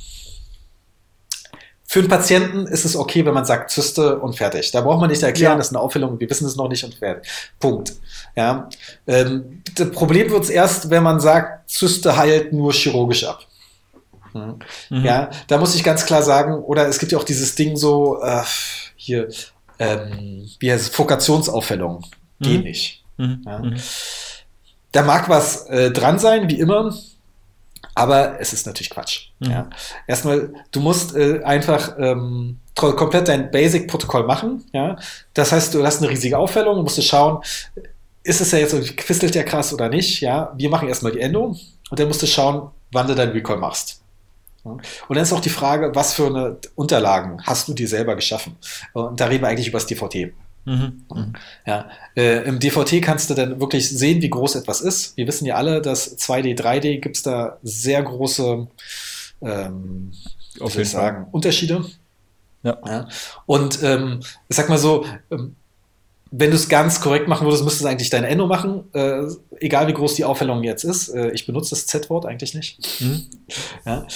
für 1.88 2.00
einen 2.00 2.08
Patienten 2.08 2.66
ist 2.66 2.84
es 2.84 2.96
okay, 2.96 3.24
wenn 3.24 3.34
man 3.34 3.44
sagt 3.44 3.70
Zyste 3.70 4.18
und 4.18 4.36
fertig. 4.36 4.70
Da 4.72 4.80
braucht 4.80 5.00
man 5.00 5.08
nicht 5.10 5.22
erklären, 5.22 5.52
Ja. 5.52 5.56
das 5.58 5.68
ist 5.68 5.72
eine 5.72 5.80
Aufhellung, 5.80 6.18
wir 6.18 6.28
wissen 6.28 6.46
es 6.46 6.56
noch 6.56 6.68
nicht 6.68 6.82
und 6.84 6.94
fertig. 6.94 7.30
Punkt. 7.60 7.92
Ja. 8.34 8.68
Ähm, 9.06 9.62
das 9.74 9.90
Problem 9.92 10.30
wird 10.30 10.44
es 10.44 10.50
erst, 10.50 10.90
wenn 10.90 11.02
man 11.02 11.20
sagt, 11.20 11.70
Zyste 11.70 12.16
heilt 12.16 12.52
nur 12.52 12.72
chirurgisch 12.72 13.24
ab. 13.24 13.40
Mhm. 14.34 14.58
Ja, 15.04 15.30
da 15.46 15.58
muss 15.58 15.74
ich 15.74 15.82
ganz 15.84 16.04
klar 16.04 16.22
sagen, 16.22 16.54
oder 16.62 16.88
es 16.88 16.98
gibt 16.98 17.12
ja 17.12 17.18
auch 17.18 17.24
dieses 17.24 17.54
Ding 17.54 17.76
so, 17.76 18.20
äh, 18.22 18.42
hier, 18.96 19.28
ähm, 19.78 20.46
wie 20.58 20.70
heißt 20.72 20.82
es, 20.84 20.88
Fokationsaufhellung. 20.90 22.04
Geht 22.40 22.58
Mhm. 22.58 22.64
nicht. 22.64 23.04
Mhm. 23.16 23.42
Ja. 23.46 23.58
Mhm. 23.60 23.76
Da 24.92 25.02
mag 25.02 25.28
was 25.28 25.66
äh, 25.66 25.90
dran 25.90 26.18
sein, 26.18 26.48
wie 26.50 26.58
immer, 26.58 26.94
aber 27.96 28.38
es 28.40 28.52
ist 28.52 28.66
natürlich 28.66 28.90
Quatsch. 28.90 29.30
Mhm. 29.40 29.50
Ja. 29.50 29.70
Erstmal, 30.06 30.52
du 30.70 30.80
musst 30.80 31.16
äh, 31.16 31.42
einfach 31.42 31.96
ähm, 31.98 32.60
komplett 32.74 33.26
dein 33.26 33.50
Basic-Protokoll 33.50 34.24
machen. 34.24 34.64
Ja. 34.72 34.96
Das 35.32 35.50
heißt, 35.50 35.74
du 35.74 35.84
hast 35.84 36.02
eine 36.02 36.10
riesige 36.10 36.38
Aufhellung, 36.38 36.76
du 36.76 36.82
musst 36.82 37.02
schauen, 37.02 37.42
ist 38.22 38.40
es 38.40 38.52
ja 38.52 38.58
jetzt 38.58 38.74
irgendwie 38.74 38.94
quistelt 38.94 39.34
ja 39.34 39.42
krass 39.42 39.72
oder 39.72 39.88
nicht. 39.88 40.20
Ja. 40.20 40.52
Wir 40.56 40.68
machen 40.68 40.88
erstmal 40.88 41.12
die 41.12 41.20
Endo 41.20 41.56
und 41.90 41.98
dann 41.98 42.06
musst 42.06 42.22
du 42.22 42.26
schauen, 42.26 42.70
wann 42.92 43.06
du 43.06 43.14
dein 43.14 43.30
Recall 43.30 43.56
machst. 43.56 44.02
Und 44.62 44.82
dann 45.08 45.18
ist 45.18 45.32
auch 45.32 45.40
die 45.40 45.48
Frage, 45.48 45.94
was 45.94 46.12
für 46.12 46.26
eine 46.26 46.58
Unterlagen 46.74 47.40
hast 47.44 47.68
du 47.68 47.72
dir 47.72 47.88
selber 47.88 48.14
geschaffen? 48.14 48.56
Und 48.92 49.20
da 49.20 49.26
reden 49.26 49.44
wir 49.44 49.48
eigentlich 49.48 49.68
über 49.68 49.78
das 49.78 49.86
DVT. 49.86 50.34
Mhm. 50.66 51.04
Ja, 51.64 51.88
äh, 52.16 52.44
im 52.44 52.58
DVT 52.58 53.00
kannst 53.00 53.30
du 53.30 53.34
dann 53.34 53.60
wirklich 53.60 53.88
sehen, 53.88 54.20
wie 54.20 54.30
groß 54.30 54.56
etwas 54.56 54.80
ist. 54.80 55.16
Wir 55.16 55.26
wissen 55.28 55.46
ja 55.46 55.54
alle, 55.54 55.80
dass 55.80 56.18
2D, 56.18 56.60
3D 56.60 56.98
gibt 56.98 57.16
es 57.16 57.22
da 57.22 57.58
sehr 57.62 58.02
große 58.02 58.66
ähm, 59.42 60.12
Auf 60.60 60.74
jeden 60.74 60.84
Fall. 60.84 60.84
sagen, 60.84 61.26
Unterschiede. 61.30 61.84
Ja. 62.64 63.08
Und 63.46 63.80
ähm, 63.84 64.20
ich 64.48 64.56
sag 64.56 64.68
mal 64.68 64.78
so, 64.78 65.06
ähm, 65.30 65.54
wenn 66.32 66.50
du 66.50 66.56
es 66.56 66.68
ganz 66.68 67.00
korrekt 67.00 67.28
machen 67.28 67.46
würdest, 67.46 67.62
müsstest 67.62 67.84
du 67.84 67.88
eigentlich 67.88 68.10
deine 68.10 68.26
Endo 68.26 68.48
machen, 68.48 68.92
äh, 68.92 69.22
egal 69.60 69.86
wie 69.86 69.92
groß 69.92 70.14
die 70.14 70.24
Aufhellung 70.24 70.64
jetzt 70.64 70.82
ist. 70.82 71.08
Äh, 71.10 71.30
ich 71.30 71.46
benutze 71.46 71.70
das 71.70 71.86
Z-Wort 71.86 72.26
eigentlich 72.26 72.54
nicht. 72.54 73.00
Mhm. 73.00 73.26
Ja. 73.84 74.06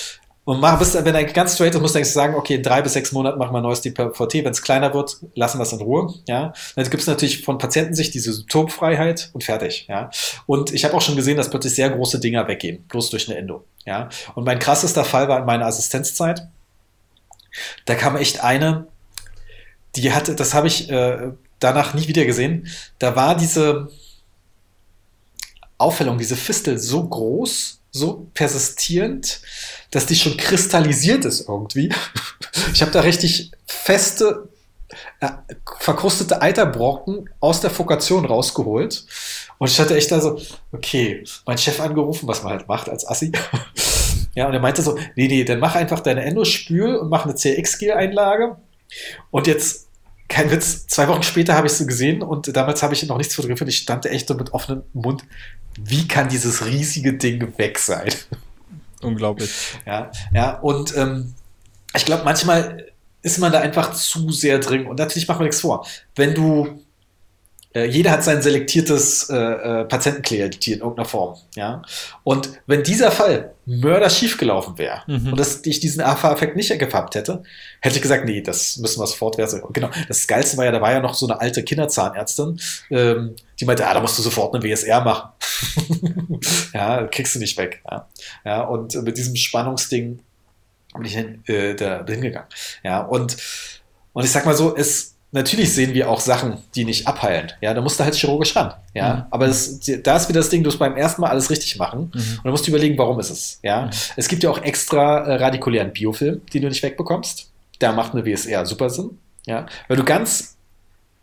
Und 0.45 0.59
mach, 0.59 0.79
bist, 0.79 0.95
wenn 0.95 1.15
er 1.15 1.25
ganz 1.25 1.55
straight 1.55 1.75
ist, 1.75 1.81
musst 1.81 1.95
du 1.95 1.99
eigentlich 1.99 2.13
sagen, 2.13 2.35
okay, 2.35 2.55
in 2.55 2.63
drei 2.63 2.81
bis 2.83 2.95
sechs 2.95 3.13
Monaten 3.13 3.39
machen 3.39 3.53
wir 3.53 3.59
ein 3.59 3.63
neues 3.63 3.83
DVT. 3.83 4.35
Wenn 4.45 4.51
es 4.51 4.63
kleiner 4.63 4.93
wird, 4.95 5.19
lassen 5.35 5.59
wir 5.59 5.63
es 5.63 5.73
in 5.73 5.81
Ruhe. 5.81 6.15
Ja. 6.27 6.55
Dann 6.75 6.85
gibt 6.91 7.03
es 7.03 7.07
natürlich 7.07 7.45
von 7.45 7.59
Patientensicht 7.59 8.15
diese 8.15 8.33
Symptomfreiheit 8.33 9.31
und 9.33 9.45
fertig. 9.45 9.87
Ja. 9.89 10.11
Und 10.47 10.73
ich 10.73 10.85
habe 10.85 10.95
auch 10.95 11.03
schon 11.03 11.17
gesehen, 11.17 11.37
dass 11.37 11.51
plötzlich 11.51 11.75
sehr 11.75 11.91
große 11.91 12.21
Dinger 12.21 12.49
weggehen, 12.49 12.85
bloß 12.89 13.11
durch 13.11 13.29
eine 13.29 13.39
Endo. 13.39 13.65
Ja. 13.85 14.09
Und 14.35 14.45
mein 14.45 14.59
krassester 14.59 15.05
Fall 15.05 15.29
war 15.29 15.39
in 15.41 15.47
meiner 15.47 15.67
Assistenzzeit. 15.67 16.49
Da 17.85 17.95
kam 17.95 18.17
echt 18.17 18.43
eine, 18.43 18.87
die 19.97 20.13
hatte, 20.13 20.35
das 20.35 20.55
habe 20.55 20.69
ich 20.69 20.89
äh, 20.91 21.33
danach 21.59 21.95
nie 21.95 22.09
wieder 22.09 22.25
gesehen. 22.25 22.69
Da 22.99 23.15
war 23.15 23.37
diese 23.37 23.89
Aufhellung, 25.79 26.19
diese 26.19 26.37
Fistel 26.37 26.79
so 26.79 27.07
groß, 27.07 27.81
so 27.91 28.29
persistierend, 28.35 29.43
dass 29.91 30.07
die 30.07 30.17
schon 30.17 30.37
kristallisiert 30.37 31.25
ist 31.25 31.49
irgendwie. 31.49 31.93
Ich 32.73 32.83
habe 32.83 32.91
da 32.91 33.01
richtig 33.01 33.53
feste, 33.67 34.49
äh, 35.21 35.29
verkrustete 35.79 36.43
Eiterbrocken 36.43 37.29
aus 37.41 37.61
der 37.61 37.71
Fokation 37.71 38.25
rausgeholt. 38.25 39.07
Und 39.59 39.71
ich 39.71 39.79
hatte 39.81 39.97
echt 39.97 40.11
da 40.11 40.21
so, 40.21 40.41
okay, 40.73 41.25
mein 41.47 41.59
Chef 41.59 41.81
angerufen, 41.81 42.29
was 42.29 42.43
man 42.43 42.53
halt 42.53 42.69
macht 42.69 42.89
als 42.89 43.07
Assi. 43.07 43.33
Ja, 44.35 44.47
und 44.47 44.55
er 44.55 44.61
meinte 44.61 44.81
so, 44.81 44.97
nee, 45.17 45.27
nee, 45.27 45.43
dann 45.43 45.59
mach 45.59 45.75
einfach 45.75 45.99
deine 46.01 46.23
Endospül 46.23 46.95
und 46.95 47.09
mach 47.09 47.25
eine 47.25 47.35
CX-Gel-Einlage. 47.35 48.57
Und 49.33 49.49
jetzt, 49.49 49.89
kein 50.29 50.53
Witz, 50.53 50.87
zwei 50.87 51.09
Wochen 51.09 51.25
später 51.25 51.55
habe 51.55 51.67
ich 51.67 51.73
sie 51.73 51.87
gesehen 51.87 52.23
und 52.23 52.55
damals 52.57 52.83
habe 52.85 52.95
ich 52.95 53.05
noch 53.07 53.19
nichts 53.19 53.35
fotografiert. 53.35 53.69
Ich 53.69 53.79
stand 53.79 54.07
echt 54.07 54.29
so 54.29 54.35
mit 54.35 54.53
offenem 54.53 54.85
Mund. 54.93 55.25
Wie 55.77 56.07
kann 56.07 56.29
dieses 56.29 56.65
riesige 56.65 57.15
Ding 57.15 57.59
weg 57.59 57.79
sein? 57.79 58.11
Unglaublich. 59.01 59.51
Ja, 59.87 60.11
ja, 60.33 60.59
und 60.59 60.97
ähm, 60.97 61.35
ich 61.95 62.05
glaube, 62.05 62.25
manchmal 62.25 62.87
ist 63.23 63.39
man 63.39 63.53
da 63.53 63.61
einfach 63.61 63.93
zu 63.93 64.31
sehr 64.31 64.59
drin. 64.59 64.87
Und 64.87 64.99
natürlich 64.99 65.29
machen 65.29 65.41
wir 65.41 65.45
nichts 65.45 65.61
vor. 65.61 65.87
Wenn 66.15 66.35
du, 66.35 66.83
äh, 67.73 67.85
jeder 67.85 68.11
hat 68.11 68.25
sein 68.25 68.43
selektiertes 68.43 69.29
äh, 69.31 69.37
äh, 69.37 69.85
Patientenklientel 69.85 70.73
in 70.75 70.81
irgendeiner 70.81 71.09
Form, 71.09 71.37
ja. 71.55 71.83
Und 72.25 72.51
wenn 72.67 72.83
dieser 72.83 73.11
Fall 73.13 73.53
mörder 73.65 74.11
schief 74.11 74.39
gelaufen 74.39 74.77
wäre 74.79 75.03
Mhm. 75.07 75.29
und 75.33 75.39
dass 75.39 75.65
ich 75.65 75.79
diesen 75.79 76.03
AFA-Effekt 76.03 76.57
nicht 76.57 76.77
gehabt 76.77 77.15
hätte, 77.15 77.43
hätte 77.81 77.97
ich 77.97 78.03
gesagt, 78.03 78.25
nee, 78.25 78.41
das 78.41 78.77
müssen 78.79 79.01
wir 79.01 79.07
sofort 79.07 79.39
werden. 79.39 79.61
Und 79.63 79.73
Genau, 79.75 79.91
das 80.09 80.27
Geilste 80.27 80.57
war 80.57 80.65
ja, 80.65 80.73
da 80.73 80.81
war 80.81 80.91
ja 80.93 81.01
noch 81.01 81.15
so 81.15 81.27
eine 81.29 81.41
alte 81.41 81.63
Kinderzahnärztin, 81.63 82.59
ähm, 82.91 83.37
die 83.61 83.65
meinte, 83.65 83.87
ah, 83.87 83.95
da 83.95 84.01
musst 84.01 84.19
du 84.19 84.23
sofort 84.23 84.53
eine 84.55 84.65
WSR 84.65 85.01
machen. 85.03 85.31
ja, 86.75 87.07
kriegst 87.07 87.35
du 87.35 87.39
nicht 87.39 87.57
weg. 87.57 87.83
Ja, 87.89 88.09
ja 88.45 88.61
und 88.63 89.01
mit 89.03 89.17
diesem 89.17 89.37
Spannungsding 89.37 90.19
bin 90.95 91.05
ich 91.05 91.15
hin, 91.15 91.45
äh, 91.47 91.75
da 91.77 92.05
hingegangen. 92.05 92.49
Ja, 92.83 93.03
und, 93.03 93.37
und 94.13 94.25
ich 94.25 94.31
sag 94.33 94.45
mal 94.45 94.57
so, 94.57 94.75
es, 94.77 95.15
natürlich 95.33 95.73
sehen 95.73 95.95
wir 95.95 96.11
auch 96.11 96.21
Sachen, 96.21 96.59
die 96.75 96.85
nicht 96.85 97.07
abheilen. 97.07 97.53
Ja, 97.61 97.73
da 97.75 97.81
musst 97.81 98.01
du 98.01 98.05
halt 98.05 98.15
chirurgisch 98.15 98.55
ran. 98.57 98.75
Ja, 98.95 99.15
Mhm. 99.15 99.23
aber 99.31 99.47
das, 99.47 99.81
da 100.03 100.17
ist 100.17 100.29
wieder 100.29 100.41
das 100.41 100.49
Ding, 100.49 100.63
du 100.63 100.69
musst 100.69 100.79
beim 100.79 100.97
ersten 100.97 101.21
Mal 101.21 101.29
alles 101.31 101.51
richtig 101.51 101.79
machen. 101.79 102.11
Mhm. 102.15 102.21
Und 102.21 102.41
dann 102.45 102.51
musst 102.53 102.67
du 102.67 102.71
überlegen, 102.71 102.99
warum 102.99 103.19
ist 103.21 103.31
es. 103.31 103.59
Ja, 103.63 103.87
Mhm. 103.87 103.91
es 104.17 104.29
gibt 104.29 104.43
ja 104.43 104.51
auch 104.51 104.63
extra 104.63 105.19
äh, 105.27 105.35
radikulären 105.37 105.93
Biofilm, 105.93 106.41
den 106.53 106.63
du 106.63 106.69
nicht 106.69 106.83
wegbekommst. 106.83 107.51
Da 107.79 107.93
macht 107.93 108.13
eine 108.13 108.25
WSR 108.25 108.67
super 108.67 108.91
Sinn. 108.91 109.19
Ja, 109.47 109.67
weil 109.89 109.97
du 109.97 110.05
ganz 110.05 110.57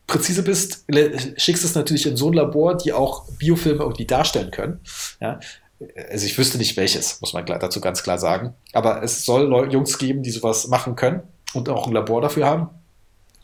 präzise 0.07 0.41
bist, 0.41 0.85
schickst 1.35 1.63
es 1.65 1.75
natürlich 1.75 2.05
in 2.07 2.15
so 2.17 2.29
ein 2.29 2.33
Labor, 2.33 2.77
die 2.77 2.93
auch 2.93 3.25
Biofilme 3.37 3.83
irgendwie 3.83 4.05
darstellen 4.05 4.51
können. 4.51 4.79
Ja, 5.19 5.39
also 6.09 6.25
ich 6.25 6.37
wüsste 6.37 6.57
nicht 6.57 6.75
welches, 6.77 7.21
muss 7.21 7.33
man 7.33 7.45
dazu 7.45 7.81
ganz 7.81 8.01
klar 8.03 8.17
sagen. 8.17 8.53
Aber 8.73 9.03
es 9.03 9.25
soll 9.25 9.71
Jungs 9.71 9.97
geben, 9.97 10.23
die 10.23 10.31
sowas 10.31 10.67
machen 10.69 10.95
können 10.95 11.21
und 11.53 11.69
auch 11.69 11.85
ein 11.87 11.93
Labor 11.93 12.21
dafür 12.21 12.45
haben. 12.47 12.69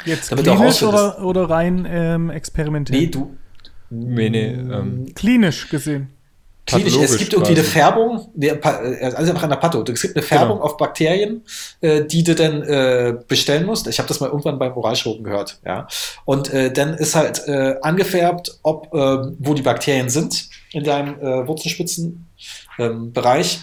Jetzt 0.05 0.31
Damit 0.31 0.45
klinisch 0.45 0.83
oder, 0.83 1.23
oder 1.23 1.49
rein 1.49 1.87
ähm, 1.89 2.29
experimentell? 2.29 2.99
Nee, 2.99 3.07
du. 3.07 3.35
Nee, 3.89 4.29
nee, 4.29 4.45
ähm, 4.47 5.11
Klinisch 5.15 5.69
gesehen. 5.69 6.09
Klinisch, 6.65 6.95
es 6.95 7.17
gibt 7.17 7.33
irgendwie 7.33 7.51
eine 7.51 7.59
quasi. 7.61 7.71
Färbung, 7.73 8.29
nee, 8.35 8.53
pa- 8.53 8.81
äh, 8.81 9.03
also 9.13 9.31
einfach 9.31 9.43
an 9.43 9.49
der 9.49 9.57
Patho. 9.57 9.83
Es 9.83 10.01
gibt 10.01 10.15
eine 10.15 10.23
Färbung 10.23 10.55
Genau. 10.57 10.65
auf 10.65 10.77
Bakterien, 10.77 11.43
äh, 11.81 12.05
die 12.05 12.23
du 12.23 12.35
dann 12.35 12.61
äh, 12.63 13.15
bestellen 13.27 13.65
musst. 13.65 13.85
Ich 13.87 13.99
habe 13.99 14.07
das 14.07 14.21
mal 14.21 14.27
irgendwann 14.27 14.57
beim 14.59 14.71
Oralchirurgen 14.75 15.25
gehört, 15.25 15.59
ja. 15.65 15.87
Und 16.23 16.53
äh, 16.53 16.71
dann 16.71 16.93
ist 16.93 17.15
halt 17.15 17.45
äh, 17.47 17.75
angefärbt, 17.81 18.59
ob 18.63 18.93
äh, 18.93 19.17
wo 19.39 19.53
die 19.53 19.61
Bakterien 19.61 20.09
sind 20.09 20.47
in 20.71 20.85
deinem 20.85 21.19
Wurzelspitzen-Bereich. 21.47 23.59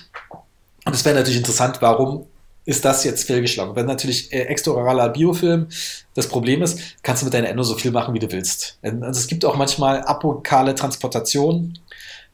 Und 0.85 0.95
es 0.95 1.05
wäre 1.05 1.15
natürlich 1.17 1.39
interessant, 1.39 1.79
warum 1.81 2.27
ist 2.65 2.85
das 2.85 3.05
jetzt 3.05 3.25
fehlgeschlagen? 3.25 3.75
Wenn 3.77 3.87
natürlich 3.87 4.33
äh, 4.33 4.43
extraoraler 4.43 5.09
Biofilm 5.09 5.69
das 6.15 6.29
Problem 6.29 6.63
ist, 6.63 6.79
kannst 7.03 7.23
du 7.23 7.27
mit 7.27 7.35
deiner 7.35 7.49
Endo 7.49 7.63
so 7.63 7.75
viel 7.75 7.91
machen, 7.91 8.15
wie 8.15 8.19
du 8.19 8.31
willst. 8.31 8.79
Ähm, 8.83 9.03
Also 9.03 9.21
es 9.21 9.27
gibt 9.27 9.45
auch 9.45 9.57
manchmal 9.57 10.03
apokale 10.03 10.75
Transportation. 10.75 11.79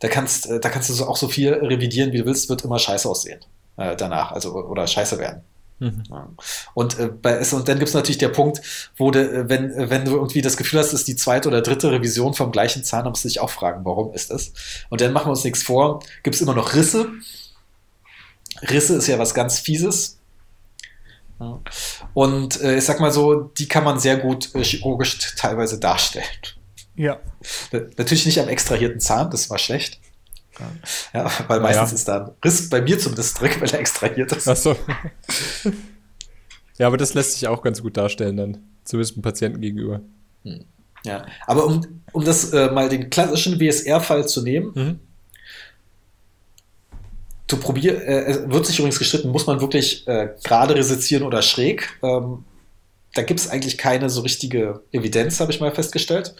Da 0.01 0.09
kannst, 0.09 0.49
äh, 0.49 0.61
da 0.61 0.69
kannst 0.69 0.91
du 0.91 0.95
so 0.95 1.07
auch 1.07 1.17
so 1.17 1.29
viel 1.29 1.53
revidieren, 1.53 2.13
wie 2.13 2.19
du 2.19 2.27
willst, 2.27 2.49
wird 2.49 2.65
immer 2.65 2.79
scheiße 2.79 3.09
aussehen 3.09 3.41
äh, 3.77 3.97
danach, 3.97 4.33
also 4.33 4.55
oder 4.55 4.87
scheiße 4.87 5.19
werden. 5.19 5.43
Mhm. 5.79 6.05
Und, 6.73 6.99
äh, 6.99 7.09
bei, 7.09 7.39
und 7.39 7.69
dann 7.69 7.79
gibt 7.79 7.89
es 7.89 7.95
natürlich 7.95 8.19
der 8.19 8.31
Punkt, 8.31 8.63
wo 8.97 9.11
du, 9.11 9.21
äh, 9.21 9.49
wenn, 9.49 9.71
äh, 9.73 9.91
wenn 9.91 10.07
du 10.07 10.13
irgendwie 10.13 10.41
das 10.41 10.57
Gefühl 10.57 10.81
hast, 10.81 10.93
ist 10.95 11.07
die 11.07 11.17
zweite 11.17 11.49
oder 11.49 11.61
dritte 11.61 11.91
Revision 11.91 12.33
vom 12.33 12.51
gleichen 12.51 12.83
Zahn, 12.83 13.05
dann 13.05 13.11
musst 13.11 13.25
du 13.25 13.29
dich 13.29 13.41
auch 13.41 13.51
fragen, 13.51 13.85
warum 13.85 14.15
ist 14.15 14.31
es? 14.31 14.53
Und 14.89 15.03
dann 15.03 15.13
machen 15.13 15.27
wir 15.27 15.33
uns 15.33 15.45
nichts 15.45 15.63
vor, 15.63 16.01
gibt 16.23 16.37
es 16.37 16.43
immer 16.43 16.55
noch 16.55 16.75
Risse. 16.75 17.09
Risse 18.63 18.97
ist 18.97 19.07
ja 19.07 19.19
was 19.19 19.35
ganz 19.35 19.59
Fieses. 19.59 20.16
Ja. 21.39 21.61
Und 22.15 22.61
äh, 22.63 22.79
ich 22.79 22.85
sag 22.85 23.01
mal 23.01 23.11
so, 23.13 23.43
die 23.43 23.69
kann 23.69 23.85
man 23.85 23.99
sehr 23.99 24.17
gut 24.17 24.55
äh, 24.55 24.63
chirurgisch 24.65 25.35
teilweise 25.37 25.79
darstellen. 25.79 26.25
Ja. 26.95 27.19
Natürlich 27.73 28.25
nicht 28.25 28.41
am 28.41 28.49
extrahierten 28.49 29.01
Zahn, 29.01 29.31
das 29.31 29.51
war 29.51 29.59
schlecht. 29.59 30.01
Ja, 31.13 31.31
weil 31.49 31.59
Na 31.59 31.65
meistens 31.65 31.91
ja. 31.91 31.95
ist 31.95 32.09
da 32.09 32.25
ein 32.25 32.31
Riss 32.43 32.69
bei 32.71 32.81
mir 32.81 32.99
zumindest 32.99 33.39
drin, 33.41 33.51
weil 33.59 33.69
er 33.71 33.81
extrahiert 33.81 34.33
ist. 34.33 34.49
Ach 34.49 34.57
so. 34.57 34.75
ja, 36.79 36.87
aber 36.87 36.97
das 36.97 37.13
lässt 37.13 37.35
sich 37.35 37.47
auch 37.49 37.63
ganz 37.63 37.83
gut 37.83 37.97
darstellen 37.99 38.37
dann, 38.39 38.59
zumindest 38.85 39.17
dem 39.17 39.23
Patienten 39.23 39.61
gegenüber. 39.61 40.01
Ja, 41.05 41.27
aber 41.47 41.67
um, 41.67 42.03
um 42.13 42.25
das 42.25 42.53
äh, 42.53 42.71
mal 42.71 42.89
den 42.89 43.11
klassischen 43.11 43.61
WSR-Fall 43.61 44.27
zu 44.27 44.43
nehmen, 44.43 44.73
Mhm. 44.75 45.01
Du 47.47 47.57
probier, 47.57 48.03
äh, 48.03 48.25
es 48.25 48.51
wird 48.51 48.67
sich 48.67 48.79
übrigens 48.79 48.99
gestritten, 48.99 49.31
muss 49.31 49.47
man 49.47 49.61
wirklich 49.61 50.07
äh, 50.07 50.31
gerade 50.43 50.75
resizieren 50.75 51.23
oder 51.23 51.43
schräg? 51.43 51.99
Ähm, 52.03 52.45
da 53.17 53.23
gibt 53.23 53.41
es 53.41 53.49
eigentlich 53.49 53.79
keine 53.79 54.11
so 54.11 54.21
richtige 54.21 54.83
Evidenz, 54.93 55.41
habe 55.41 55.51
ich 55.51 55.61
mal 55.61 55.73
festgestellt. 55.73 56.35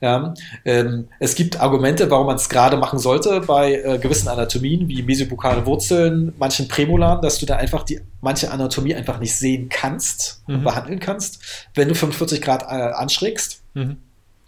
Ja, 0.00 0.34
ähm, 0.64 1.08
es 1.20 1.34
gibt 1.34 1.60
Argumente, 1.60 2.10
warum 2.10 2.26
man 2.26 2.36
es 2.36 2.48
gerade 2.48 2.76
machen 2.76 2.98
sollte 2.98 3.42
bei 3.42 3.74
äh, 3.74 3.98
gewissen 3.98 4.28
Anatomien 4.28 4.88
wie 4.88 5.02
mesibukale 5.02 5.66
Wurzeln, 5.66 6.32
manchen 6.38 6.66
Prämolaren, 6.66 7.20
dass 7.20 7.38
du 7.38 7.46
da 7.46 7.56
einfach 7.56 7.84
die 7.84 8.00
manche 8.20 8.50
Anatomie 8.50 8.94
einfach 8.94 9.20
nicht 9.20 9.36
sehen 9.36 9.68
kannst 9.68 10.42
mhm. 10.46 10.56
und 10.56 10.64
behandeln 10.64 10.98
kannst, 10.98 11.68
wenn 11.74 11.88
du 11.88 11.94
45 11.94 12.40
Grad 12.40 12.62
äh, 12.62 12.92
anschrägst. 12.92 13.62
Mhm. 13.74 13.98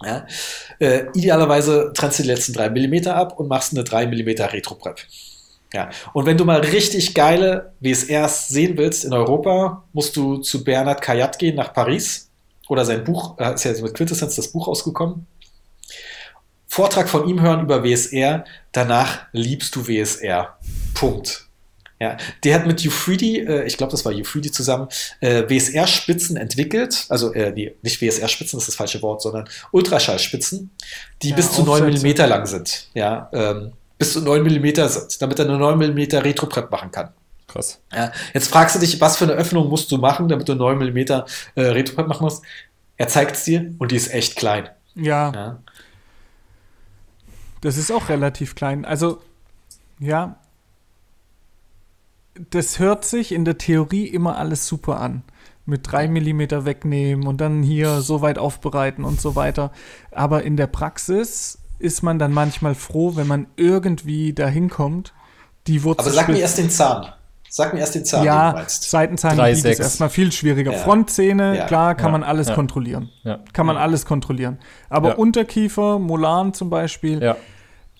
Ja, 0.03 0.27
äh, 0.79 1.05
idealerweise 1.15 1.93
trennst 1.95 2.19
du 2.19 2.23
die 2.23 2.29
letzten 2.29 2.53
3 2.53 2.71
mm 2.71 3.09
ab 3.09 3.39
und 3.39 3.49
machst 3.49 3.73
eine 3.73 3.85
3 3.85 4.07
mm 4.07 4.29
Retroprep. 4.43 5.01
Ja, 5.77 5.91
und 6.15 6.25
wenn 6.25 6.39
du 6.39 6.47
mal 6.47 6.61
richtig 6.61 7.13
geile 7.13 7.75
WSRs 7.81 8.49
sehen 8.49 8.79
willst 8.79 9.05
in 9.05 9.13
Europa, 9.13 9.85
musst 9.93 10.17
du 10.17 10.39
zu 10.39 10.65
Bernhard 10.65 11.03
Kayat 11.03 11.39
gehen 11.39 11.55
nach 11.55 11.75
Paris. 11.75 12.31
Oder 12.71 12.87
sein 12.87 13.05
Buch, 13.05 13.39
äh, 13.39 13.53
ist 13.53 13.65
ja 13.65 13.73
mit 13.83 13.93
Quintessenz 13.93 14.37
das 14.37 14.49
Buch 14.49 14.69
ausgekommen. 14.69 15.27
Vortrag 16.67 17.11
von 17.11 17.29
ihm 17.29 17.43
hören 17.43 17.61
über 17.61 17.85
WSR, 17.85 18.47
danach 18.73 19.27
liebst 19.33 19.77
du 19.77 19.87
WSR. 19.87 20.57
Punkt. 20.95 21.47
Ja, 22.01 22.17
der 22.43 22.55
hat 22.55 22.67
mit 22.67 22.85
Ufridi, 22.87 23.41
äh, 23.41 23.67
ich 23.67 23.77
glaube, 23.77 23.91
das 23.91 24.03
war 24.07 24.15
Ufridi 24.15 24.51
zusammen, 24.51 24.89
äh, 25.21 25.43
WSR-Spitzen 25.47 26.39
entwickelt. 26.39 27.05
Also 27.11 27.35
äh, 27.35 27.53
die, 27.53 27.75
nicht 27.83 28.01
WSR-Spitzen, 28.01 28.57
das 28.57 28.63
ist 28.63 28.69
das 28.69 28.77
falsche 28.77 29.03
Wort, 29.03 29.21
sondern 29.21 29.47
Ultraschallspitzen, 29.73 30.71
die 31.21 31.31
ja, 31.31 31.37
bis 31.37 31.53
zu 31.53 31.65
9 31.65 32.01
mm 32.01 32.07
lang 32.27 32.47
sind. 32.47 32.89
Ja, 32.95 33.29
ähm, 33.35 33.73
bis 33.99 34.13
zu 34.13 34.21
9 34.23 34.43
mm 34.43 34.89
sind, 34.89 35.23
damit 35.23 35.39
er 35.39 35.47
eine 35.47 35.59
9 35.59 35.79
mm 35.79 36.19
Retroprep 36.19 36.71
machen 36.71 36.91
kann. 36.91 37.11
Krass. 37.47 37.81
Ja, 37.93 38.13
jetzt 38.35 38.49
fragst 38.49 38.75
du 38.75 38.81
dich, 38.81 39.01
was 39.01 39.17
für 39.17 39.25
eine 39.25 39.35
Öffnung 39.35 39.69
musst 39.69 39.91
du 39.93 39.99
machen, 39.99 40.29
damit 40.29 40.49
du 40.49 40.55
9 40.55 40.79
mm 40.79 40.97
äh, 40.99 41.23
Retroprep 41.57 42.09
machen 42.09 42.25
musst. 42.25 42.45
Er 42.97 43.09
zeigt 43.09 43.37
es 43.37 43.45
dir 43.45 43.75
und 43.79 43.93
die 43.93 43.97
ist 43.97 44.13
echt 44.13 44.37
klein. 44.37 44.69
Ja. 44.95 45.33
ja. 45.33 45.59
Das 47.61 47.77
ist 47.77 47.91
auch 47.91 48.09
relativ 48.09 48.55
klein. 48.55 48.85
Also, 48.85 49.21
ja. 49.99 50.37
Das 52.51 52.79
hört 52.79 53.05
sich 53.05 53.33
in 53.33 53.45
der 53.45 53.59
Theorie 53.59 54.07
immer 54.07 54.37
alles 54.37 54.67
super 54.67 55.01
an. 55.01 55.23
Mit 55.65 55.91
3 55.91 56.09
mm 56.09 56.65
wegnehmen 56.65 57.27
und 57.27 57.41
dann 57.41 57.63
hier 57.63 58.01
so 58.01 58.21
weit 58.21 58.39
aufbereiten 58.39 59.05
und 59.05 59.21
so 59.21 59.35
weiter. 59.37 59.73
Aber 60.11 60.43
in 60.43 60.57
der 60.57 60.67
Praxis 60.67 61.59
ist 61.79 62.03
man 62.03 62.19
dann 62.19 62.33
manchmal 62.33 62.75
froh, 62.75 63.17
wenn 63.17 63.27
man 63.27 63.47
irgendwie 63.57 64.33
dahin 64.33 64.71
kommt, 64.71 65.13
die 65.67 65.83
Wurzel. 65.83 66.03
Aber 66.03 66.11
sag 66.11 66.29
mir 66.29 66.39
erst 66.39 66.59
den 66.59 66.71
Zahn. 66.71 67.07
Sag 67.49 67.73
mir 67.73 67.81
erst 67.81 67.95
den 67.95 68.05
Zahn, 68.05 68.25
ja, 68.25 68.47
den 68.47 68.51
du 68.51 68.59
meinst. 68.59 68.91
Seitenzahn 68.91 69.39
ist 69.51 69.65
erstmal 69.65 70.11
viel 70.11 70.33
schwieriger. 70.33 70.73
Ja. 70.73 70.79
Frontzähne, 70.79 71.57
ja. 71.57 71.67
klar, 71.67 71.95
kann 71.95 72.07
ja. 72.07 72.13
man 72.13 72.23
alles 72.23 72.53
kontrollieren. 72.53 73.11
Kann 73.53 73.67
man 73.67 73.77
alles 73.77 74.05
kontrollieren. 74.05 74.59
Aber 74.89 75.19
Unterkiefer, 75.19 75.99
Molaren 75.99 76.55
zum 76.55 76.71
Beispiel, 76.71 77.37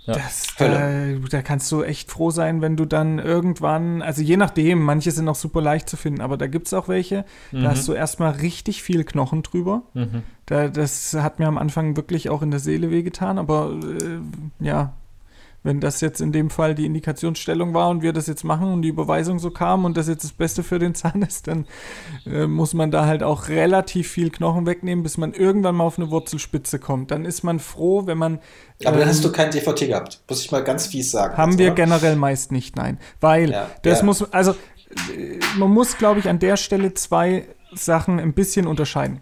ja. 0.07 0.15
Das, 0.15 0.55
äh, 0.61 1.19
da 1.31 1.43
kannst 1.43 1.71
du 1.73 1.83
echt 1.83 2.11
froh 2.11 2.31
sein, 2.31 2.63
wenn 2.63 2.77
du 2.77 2.85
dann 2.85 3.19
irgendwann, 3.19 4.03
also 4.03 4.23
je 4.23 4.37
nachdem, 4.37 4.83
manche 4.83 5.11
sind 5.11 5.29
auch 5.29 5.35
super 5.35 5.61
leicht 5.61 5.89
zu 5.89 5.97
finden, 5.97 6.21
aber 6.21 6.37
da 6.37 6.47
gibt 6.47 6.69
es 6.69 6.75
auch 6.75 6.89
welche, 6.89 7.25
mhm. 7.51 7.65
da 7.65 7.71
hast 7.71 7.89
du 7.89 7.93
erstmal 7.93 8.33
richtig 8.33 8.83
viel 8.83 9.05
Knochen 9.05 9.43
drüber. 9.43 9.83
Mhm. 9.95 10.23
Da, 10.47 10.69
das 10.69 11.15
hat 11.15 11.41
mir 11.41 11.49
am 11.49 11.59
Anfang 11.59 11.97
wirklich 11.97 12.31
auch 12.31 12.43
in 12.43 12.53
der 12.53 12.61
Seele 12.61 12.91
wehgetan, 12.91 13.39
aber 13.39 13.73
äh, 13.83 14.65
ja, 14.65 14.95
wenn 15.67 15.81
das 15.81 16.01
jetzt 16.01 16.21
in 16.21 16.31
dem 16.31 16.49
Fall 16.49 16.77
die 16.77 16.87
Indikationsstellung 16.87 17.75
war 17.75 17.89
und 17.89 18.01
wir 18.01 18.13
das 18.13 18.29
jetzt 18.29 18.45
machen 18.45 18.73
und 18.73 18.83
die 18.83 18.89
Überweisung 18.89 19.41
so 19.41 19.51
kam 19.51 19.85
und 19.85 19.97
das 19.97 20.07
jetzt 20.07 20.23
das 20.23 20.33
Beste 20.33 20.63
für 20.63 20.79
den 20.79 20.95
Zahn 20.95 21.23
ist, 21.23 21.49
dann 21.49 21.67
äh, 22.25 22.47
muss 22.47 22.73
man 22.73 22.93
da 22.93 23.05
halt 23.05 23.25
auch 23.25 23.49
relativ 23.49 24.09
viel 24.09 24.31
Knochen 24.31 24.65
wegnehmen, 24.65 25.03
bis 25.03 25.19
man 25.19 25.33
irgendwann 25.33 25.75
mal 25.75 25.85
auf 25.85 25.99
eine 25.99 26.11
Wurzelspitze 26.11 26.79
kommt. 26.79 27.11
Dann 27.11 27.25
ist 27.25 27.43
man 27.43 27.59
froh, 27.59 28.07
wenn 28.07 28.17
man. 28.17 28.39
Aber 28.85 28.95
ähm, 28.95 29.01
dann 29.01 29.09
hast 29.09 29.25
du 29.25 29.33
kein 29.33 29.51
DVT 29.51 29.89
gehabt, 29.89 30.21
muss 30.29 30.41
ich 30.41 30.53
mal 30.53 30.63
ganz 30.63 30.87
fies 30.87 31.11
sagen. 31.11 31.37
Haben 31.37 31.51
jetzt, 31.53 31.59
wir 31.59 31.67
oder? 31.73 31.75
generell 31.75 32.17
meist 32.17 32.53
nicht, 32.53 32.77
nein. 32.77 32.99
Weil 33.21 33.51
ja, 33.51 33.69
das 33.83 33.99
ja. 33.99 34.05
muss, 34.05 34.33
also 34.33 34.53
äh, 34.53 35.41
man 35.59 35.71
muss, 35.71 35.99
glaube 35.99 36.21
ich, 36.21 36.29
an 36.29 36.39
der 36.39 36.57
Stelle 36.57 36.95
zwei 36.95 37.45
Sachen 37.75 38.21
ein 38.21 38.35
bisschen 38.35 38.69
unterscheiden. 38.69 39.21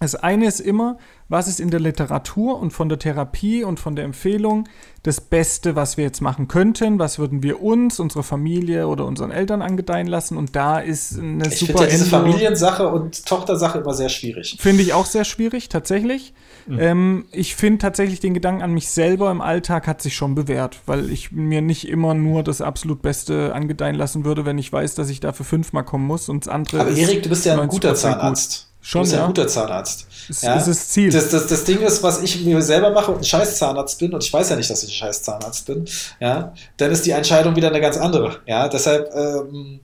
Das 0.00 0.16
eine 0.16 0.46
ist 0.46 0.60
immer, 0.60 0.98
was 1.28 1.48
ist 1.48 1.60
in 1.60 1.70
der 1.70 1.80
Literatur 1.80 2.58
und 2.60 2.72
von 2.72 2.88
der 2.88 2.98
Therapie 2.98 3.64
und 3.64 3.80
von 3.80 3.96
der 3.96 4.04
Empfehlung 4.04 4.68
das 5.02 5.20
Beste, 5.20 5.76
was 5.76 5.96
wir 5.96 6.04
jetzt 6.04 6.20
machen 6.20 6.48
könnten, 6.48 6.98
was 6.98 7.18
würden 7.18 7.42
wir 7.42 7.62
uns, 7.62 8.00
unsere 8.00 8.24
Familie 8.24 8.88
oder 8.88 9.04
unseren 9.04 9.30
Eltern 9.30 9.62
angedeihen 9.62 10.08
lassen 10.08 10.36
und 10.36 10.56
da 10.56 10.78
ist 10.78 11.18
eine 11.18 11.46
ich 11.48 11.60
super 11.60 11.84
Ich 11.84 11.90
diese 11.90 12.06
Familiensache 12.06 12.88
und 12.88 13.24
Tochtersache 13.24 13.78
immer 13.78 13.94
sehr 13.94 14.08
schwierig. 14.08 14.56
Finde 14.60 14.82
ich 14.82 14.92
auch 14.94 15.06
sehr 15.06 15.24
schwierig, 15.24 15.68
tatsächlich. 15.68 16.34
Mhm. 16.66 16.78
Ähm, 16.80 17.24
ich 17.30 17.54
finde 17.54 17.78
tatsächlich 17.78 18.18
den 18.18 18.34
Gedanken 18.34 18.62
an 18.62 18.72
mich 18.72 18.88
selber 18.88 19.30
im 19.30 19.40
Alltag 19.40 19.86
hat 19.86 20.02
sich 20.02 20.16
schon 20.16 20.34
bewährt, 20.34 20.80
weil 20.86 21.10
ich 21.10 21.30
mir 21.30 21.62
nicht 21.62 21.88
immer 21.88 22.14
nur 22.14 22.42
das 22.42 22.60
absolut 22.60 23.02
Beste 23.02 23.54
angedeihen 23.54 23.94
lassen 23.94 24.24
würde, 24.24 24.44
wenn 24.44 24.58
ich 24.58 24.72
weiß, 24.72 24.96
dass 24.96 25.08
ich 25.08 25.20
dafür 25.20 25.46
fünfmal 25.46 25.84
kommen 25.84 26.06
muss 26.06 26.28
und 26.28 26.46
das 26.46 26.52
andere 26.52 26.80
Aber 26.80 26.90
Erik, 26.90 27.22
du 27.22 27.28
bist 27.28 27.46
ja 27.46 27.60
ein 27.60 27.68
guter 27.68 27.94
Zahnarzt. 27.94 28.60
Gut. 28.60 28.75
Schon, 28.86 29.00
du 29.00 29.02
bist 29.02 29.14
ja. 29.14 29.22
ein 29.22 29.26
guter 29.26 29.48
Zahnarzt. 29.48 30.06
Das 30.28 30.42
ja? 30.42 30.54
ist 30.54 30.68
das 30.68 30.88
Ziel. 30.90 31.10
Das, 31.10 31.30
das, 31.30 31.48
das 31.48 31.64
Ding 31.64 31.80
ist, 31.80 32.04
was 32.04 32.22
ich 32.22 32.44
mir 32.44 32.62
selber 32.62 32.92
mache 32.92 33.10
und 33.10 33.18
ein 33.18 33.24
scheiß 33.24 33.58
Zahnarzt 33.58 33.98
bin, 33.98 34.14
und 34.14 34.22
ich 34.22 34.32
weiß 34.32 34.48
ja 34.50 34.54
nicht, 34.54 34.70
dass 34.70 34.84
ich 34.84 34.90
ein 34.90 34.92
scheiß 34.92 35.24
Zahnarzt 35.24 35.66
bin, 35.66 35.86
ja, 36.20 36.54
dann 36.76 36.92
ist 36.92 37.04
die 37.04 37.10
Entscheidung 37.10 37.56
wieder 37.56 37.66
eine 37.66 37.80
ganz 37.80 37.96
andere. 37.96 38.38
Ja, 38.46 38.68
deshalb, 38.68 39.12
ähm, 39.12 39.80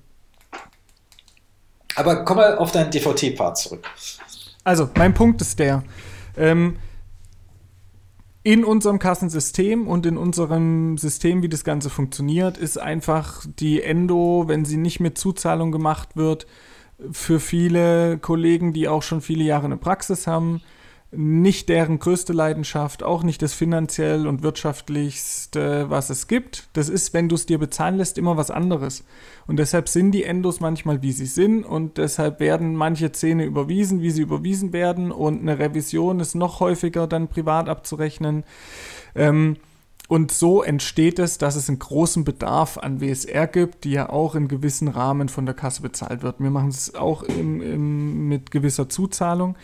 aber 1.96 2.24
komm 2.24 2.36
mal 2.36 2.56
auf 2.58 2.70
deinen 2.70 2.92
DVT-Part 2.92 3.58
zurück. 3.58 3.88
Also, 4.62 4.88
mein 4.94 5.14
Punkt 5.14 5.40
ist 5.40 5.58
der, 5.58 5.82
ähm, 6.36 6.76
in 8.44 8.64
unserem 8.64 9.00
Kassensystem 9.00 9.88
und 9.88 10.06
in 10.06 10.16
unserem 10.16 10.96
System, 10.96 11.42
wie 11.42 11.48
das 11.48 11.64
Ganze 11.64 11.90
funktioniert, 11.90 12.56
ist 12.56 12.78
einfach 12.78 13.44
die 13.58 13.82
Endo, 13.82 14.44
wenn 14.46 14.64
sie 14.64 14.76
nicht 14.76 15.00
mit 15.00 15.18
Zuzahlung 15.18 15.72
gemacht 15.72 16.10
wird, 16.14 16.46
für 17.10 17.40
viele 17.40 18.18
Kollegen, 18.18 18.72
die 18.72 18.88
auch 18.88 19.02
schon 19.02 19.20
viele 19.20 19.44
Jahre 19.44 19.66
eine 19.66 19.76
Praxis 19.76 20.26
haben, 20.26 20.60
nicht 21.14 21.68
deren 21.68 21.98
größte 21.98 22.32
Leidenschaft, 22.32 23.02
auch 23.02 23.22
nicht 23.22 23.42
das 23.42 23.52
finanziell 23.52 24.26
und 24.26 24.42
wirtschaftlichste, 24.42 25.90
was 25.90 26.08
es 26.08 26.26
gibt. 26.26 26.68
Das 26.72 26.88
ist, 26.88 27.12
wenn 27.12 27.28
du 27.28 27.34
es 27.34 27.44
dir 27.44 27.58
bezahlen 27.58 27.98
lässt, 27.98 28.16
immer 28.16 28.38
was 28.38 28.50
anderes. 28.50 29.04
Und 29.46 29.58
deshalb 29.58 29.90
sind 29.90 30.12
die 30.12 30.24
Endos 30.24 30.60
manchmal, 30.60 31.02
wie 31.02 31.12
sie 31.12 31.26
sind. 31.26 31.64
Und 31.64 31.98
deshalb 31.98 32.40
werden 32.40 32.74
manche 32.76 33.12
Zähne 33.12 33.44
überwiesen, 33.44 34.00
wie 34.00 34.10
sie 34.10 34.22
überwiesen 34.22 34.72
werden. 34.72 35.12
Und 35.12 35.42
eine 35.42 35.58
Revision 35.58 36.18
ist 36.18 36.34
noch 36.34 36.60
häufiger 36.60 37.06
dann 37.06 37.28
privat 37.28 37.68
abzurechnen. 37.68 38.44
Ähm, 39.14 39.58
und 40.12 40.30
so 40.30 40.62
entsteht 40.62 41.18
es, 41.18 41.38
dass 41.38 41.56
es 41.56 41.70
einen 41.70 41.78
großen 41.78 42.22
Bedarf 42.24 42.76
an 42.76 43.00
WSR 43.00 43.46
gibt, 43.46 43.84
die 43.84 43.92
ja 43.92 44.10
auch 44.10 44.34
in 44.34 44.46
gewissen 44.46 44.88
Rahmen 44.88 45.30
von 45.30 45.46
der 45.46 45.54
Kasse 45.54 45.80
bezahlt 45.80 46.22
wird. 46.22 46.38
Wir 46.38 46.50
machen 46.50 46.68
es 46.68 46.94
auch 46.94 47.22
im, 47.22 47.62
im, 47.62 48.28
mit 48.28 48.50
gewisser 48.50 48.90
Zuzahlung, 48.90 49.56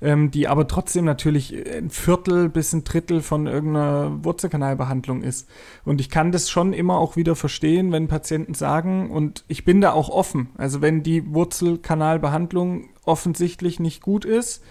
ähm, 0.00 0.32
die 0.32 0.48
aber 0.48 0.66
trotzdem 0.66 1.04
natürlich 1.04 1.54
ein 1.54 1.88
Viertel 1.90 2.48
bis 2.48 2.72
ein 2.72 2.82
Drittel 2.82 3.22
von 3.22 3.46
irgendeiner 3.46 4.24
Wurzelkanalbehandlung 4.24 5.22
ist. 5.22 5.48
Und 5.84 6.00
ich 6.00 6.10
kann 6.10 6.32
das 6.32 6.50
schon 6.50 6.72
immer 6.72 6.98
auch 6.98 7.14
wieder 7.14 7.36
verstehen, 7.36 7.92
wenn 7.92 8.08
Patienten 8.08 8.54
sagen, 8.54 9.08
und 9.08 9.44
ich 9.46 9.64
bin 9.64 9.80
da 9.80 9.92
auch 9.92 10.08
offen, 10.08 10.48
also 10.56 10.82
wenn 10.82 11.04
die 11.04 11.32
Wurzelkanalbehandlung 11.32 12.88
offensichtlich 13.04 13.78
nicht 13.78 14.02
gut 14.02 14.24
ist, 14.24 14.64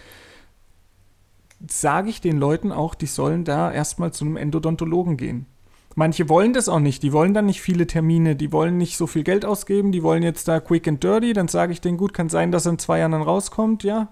sage 1.70 2.10
ich 2.10 2.22
den 2.22 2.38
Leuten 2.38 2.72
auch, 2.72 2.96
die 2.96 3.06
sollen 3.06 3.44
da 3.44 3.72
erstmal 3.72 4.12
zu 4.12 4.26
einem 4.26 4.38
Endodontologen 4.38 5.18
gehen. 5.18 5.46
Manche 5.96 6.30
wollen 6.30 6.54
das 6.54 6.70
auch 6.70 6.80
nicht, 6.80 7.04
die 7.04 7.12
wollen 7.12 7.34
dann 7.34 7.46
nicht 7.46 7.62
viele 7.62 7.86
Termine, 7.86 8.36
die 8.36 8.52
wollen 8.52 8.78
nicht 8.78 8.96
so 8.96 9.08
viel 9.08 9.24
Geld 9.24 9.44
ausgeben, 9.44 9.92
die 9.92 10.04
wollen 10.04 10.24
jetzt 10.24 10.48
da 10.48 10.60
quick 10.60 10.88
and 10.88 11.04
dirty, 11.04 11.34
dann 11.34 11.50
sage 11.50 11.74
ich 11.74 11.82
denen, 11.82 11.98
gut, 11.98 12.14
kann 12.14 12.30
sein, 12.30 12.52
dass 12.52 12.66
er 12.66 12.74
in 12.74 12.80
zwei 12.80 13.00
Jahren 13.00 13.12
dann 13.12 13.22
rauskommt, 13.22 13.84
ja, 13.84 14.08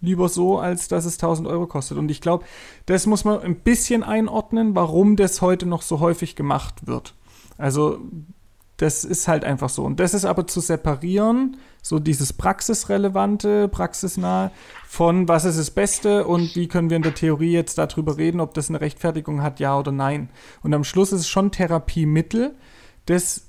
lieber 0.00 0.28
so, 0.28 0.58
als 0.58 0.88
dass 0.88 1.04
es 1.04 1.14
1000 1.14 1.46
Euro 1.46 1.66
kostet. 1.66 1.98
Und 1.98 2.10
ich 2.10 2.20
glaube, 2.20 2.44
das 2.86 3.06
muss 3.06 3.24
man 3.24 3.40
ein 3.40 3.56
bisschen 3.56 4.02
einordnen, 4.02 4.74
warum 4.74 5.16
das 5.16 5.42
heute 5.42 5.66
noch 5.66 5.82
so 5.82 6.00
häufig 6.00 6.34
gemacht 6.34 6.86
wird. 6.86 7.14
Also 7.56 8.00
das 8.76 9.04
ist 9.04 9.26
halt 9.26 9.44
einfach 9.44 9.68
so. 9.68 9.84
Und 9.84 10.00
das 10.00 10.12
ist 10.12 10.24
aber 10.24 10.46
zu 10.46 10.60
separieren, 10.60 11.56
so 11.82 11.98
dieses 11.98 12.32
praxisrelevante, 12.32 13.68
praxisnahe, 13.68 14.50
von 14.86 15.28
was 15.28 15.44
ist 15.44 15.58
das 15.58 15.70
Beste 15.70 16.26
und 16.26 16.56
wie 16.56 16.68
können 16.68 16.90
wir 16.90 16.96
in 16.96 17.02
der 17.02 17.14
Theorie 17.14 17.52
jetzt 17.52 17.78
darüber 17.78 18.16
reden, 18.16 18.40
ob 18.40 18.54
das 18.54 18.68
eine 18.68 18.80
Rechtfertigung 18.80 19.42
hat, 19.42 19.60
ja 19.60 19.78
oder 19.78 19.92
nein. 19.92 20.28
Und 20.62 20.74
am 20.74 20.84
Schluss 20.84 21.12
ist 21.12 21.20
es 21.20 21.28
schon 21.28 21.52
Therapiemittel, 21.52 22.54
das 23.06 23.48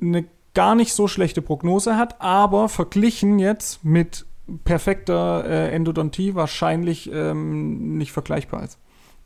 eine 0.00 0.26
gar 0.54 0.74
nicht 0.74 0.92
so 0.92 1.08
schlechte 1.08 1.40
Prognose 1.40 1.96
hat, 1.96 2.20
aber 2.20 2.68
verglichen 2.68 3.38
jetzt 3.38 3.84
mit 3.84 4.26
perfekter 4.64 5.44
äh, 5.44 5.70
Endodontie 5.70 6.34
wahrscheinlich 6.34 7.10
ähm, 7.12 7.96
nicht 7.96 8.12
vergleichbar 8.12 8.64
ist. 8.64 8.78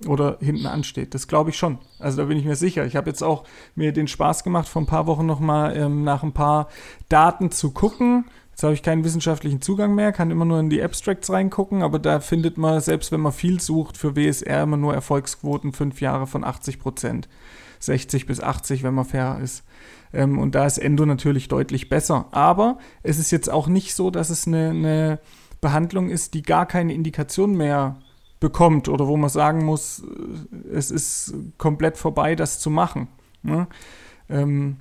Oder 0.06 0.38
hinten 0.40 0.66
ansteht. 0.66 1.14
Das 1.14 1.28
glaube 1.28 1.50
ich 1.50 1.56
schon. 1.56 1.78
Also 1.98 2.18
da 2.18 2.24
bin 2.24 2.38
ich 2.38 2.44
mir 2.44 2.56
sicher. 2.56 2.84
Ich 2.86 2.96
habe 2.96 3.10
jetzt 3.10 3.22
auch 3.22 3.44
mir 3.74 3.92
den 3.92 4.08
Spaß 4.08 4.44
gemacht, 4.44 4.68
vor 4.68 4.82
ein 4.82 4.86
paar 4.86 5.06
Wochen 5.06 5.26
nochmal 5.26 5.76
ähm, 5.76 6.04
nach 6.04 6.22
ein 6.22 6.32
paar 6.32 6.68
Daten 7.08 7.50
zu 7.50 7.70
gucken. 7.70 8.24
Jetzt 8.50 8.62
habe 8.62 8.74
ich 8.74 8.82
keinen 8.82 9.04
wissenschaftlichen 9.04 9.62
Zugang 9.62 9.94
mehr, 9.94 10.12
kann 10.12 10.30
immer 10.30 10.44
nur 10.44 10.60
in 10.60 10.68
die 10.68 10.82
Abstracts 10.82 11.30
reingucken, 11.30 11.82
aber 11.82 11.98
da 11.98 12.20
findet 12.20 12.58
man, 12.58 12.80
selbst 12.80 13.10
wenn 13.10 13.20
man 13.20 13.32
viel 13.32 13.60
sucht, 13.60 13.96
für 13.96 14.14
WSR 14.14 14.64
immer 14.64 14.76
nur 14.76 14.92
Erfolgsquoten 14.92 15.72
fünf 15.72 16.00
Jahre 16.02 16.26
von 16.26 16.44
80 16.44 16.78
Prozent. 16.78 17.28
60 17.80 18.26
bis 18.26 18.40
80, 18.40 18.82
wenn 18.82 18.94
man 18.94 19.04
fair 19.04 19.40
ist. 19.42 19.64
Ähm, 20.12 20.38
und 20.38 20.54
da 20.54 20.66
ist 20.66 20.78
Endo 20.78 21.06
natürlich 21.06 21.48
deutlich 21.48 21.88
besser. 21.88 22.26
Aber 22.30 22.78
es 23.02 23.18
ist 23.18 23.30
jetzt 23.30 23.50
auch 23.50 23.66
nicht 23.66 23.94
so, 23.94 24.10
dass 24.10 24.30
es 24.30 24.46
eine, 24.46 24.70
eine 24.70 25.18
Behandlung 25.60 26.10
ist, 26.10 26.34
die 26.34 26.42
gar 26.42 26.66
keine 26.66 26.94
Indikation 26.94 27.56
mehr 27.56 27.96
bekommt 28.42 28.88
oder 28.88 29.06
wo 29.06 29.16
man 29.16 29.30
sagen 29.30 29.64
muss, 29.64 30.02
äh, 30.02 30.68
es 30.74 30.90
ist 30.90 31.32
komplett 31.56 31.96
vorbei, 31.96 32.34
das 32.34 32.58
zu 32.58 32.68
machen. 32.68 33.08
Ne? 33.42 33.68
Ähm, 34.28 34.76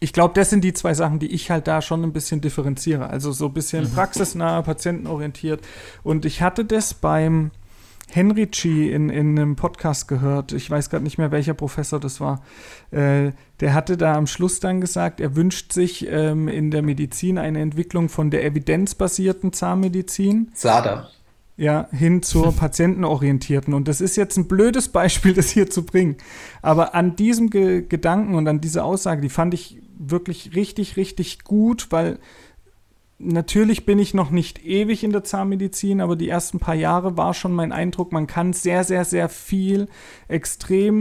ich 0.00 0.12
glaube, 0.12 0.34
das 0.34 0.50
sind 0.50 0.64
die 0.64 0.72
zwei 0.72 0.92
Sachen, 0.92 1.18
die 1.18 1.32
ich 1.32 1.50
halt 1.50 1.68
da 1.68 1.82
schon 1.82 2.02
ein 2.02 2.12
bisschen 2.12 2.40
differenziere. 2.40 3.08
Also 3.08 3.32
so 3.32 3.46
ein 3.46 3.54
bisschen 3.54 3.84
mhm. 3.84 3.90
praxisnah, 3.94 4.60
patientenorientiert. 4.62 5.60
Und 6.02 6.24
ich 6.24 6.42
hatte 6.42 6.64
das 6.64 6.94
beim 6.94 7.52
Henrici 8.08 8.90
in, 8.90 9.08
in 9.08 9.38
einem 9.38 9.54
Podcast 9.54 10.08
gehört. 10.08 10.52
Ich 10.52 10.68
weiß 10.68 10.90
gerade 10.90 11.04
nicht 11.04 11.18
mehr, 11.18 11.30
welcher 11.30 11.54
Professor 11.54 12.00
das 12.00 12.20
war. 12.20 12.42
Äh, 12.90 13.32
der 13.60 13.74
hatte 13.74 13.96
da 13.96 14.14
am 14.14 14.26
Schluss 14.26 14.58
dann 14.58 14.80
gesagt, 14.80 15.20
er 15.20 15.36
wünscht 15.36 15.72
sich 15.72 16.08
ähm, 16.08 16.48
in 16.48 16.72
der 16.72 16.82
Medizin 16.82 17.38
eine 17.38 17.60
Entwicklung 17.60 18.08
von 18.08 18.30
der 18.32 18.44
evidenzbasierten 18.44 19.52
Zahnmedizin. 19.52 20.50
SADA 20.54 21.08
ja, 21.60 21.88
hin 21.92 22.22
zur 22.22 22.52
patientenorientierten. 22.56 23.74
Und 23.74 23.86
das 23.86 24.00
ist 24.00 24.16
jetzt 24.16 24.38
ein 24.38 24.48
blödes 24.48 24.88
Beispiel, 24.88 25.34
das 25.34 25.50
hier 25.50 25.68
zu 25.68 25.84
bringen. 25.84 26.16
Aber 26.62 26.94
an 26.94 27.16
diesem 27.16 27.50
Ge 27.50 27.84
Gedanken 27.86 28.34
und 28.34 28.48
an 28.48 28.62
dieser 28.62 28.84
Aussage, 28.84 29.20
die 29.20 29.28
fand 29.28 29.52
ich 29.52 29.78
wirklich 29.98 30.56
richtig, 30.56 30.96
richtig 30.96 31.44
gut, 31.44 31.88
weil 31.90 32.18
natürlich 33.18 33.84
bin 33.84 33.98
ich 33.98 34.14
noch 34.14 34.30
nicht 34.30 34.64
ewig 34.64 35.04
in 35.04 35.12
der 35.12 35.22
Zahnmedizin, 35.22 36.00
aber 36.00 36.16
die 36.16 36.30
ersten 36.30 36.58
paar 36.58 36.74
Jahre 36.74 37.18
war 37.18 37.34
schon 37.34 37.52
mein 37.52 37.72
Eindruck, 37.72 38.10
man 38.10 38.26
kann 38.26 38.54
sehr, 38.54 38.82
sehr, 38.82 39.04
sehr 39.04 39.28
viel 39.28 39.88
extrem 40.28 41.00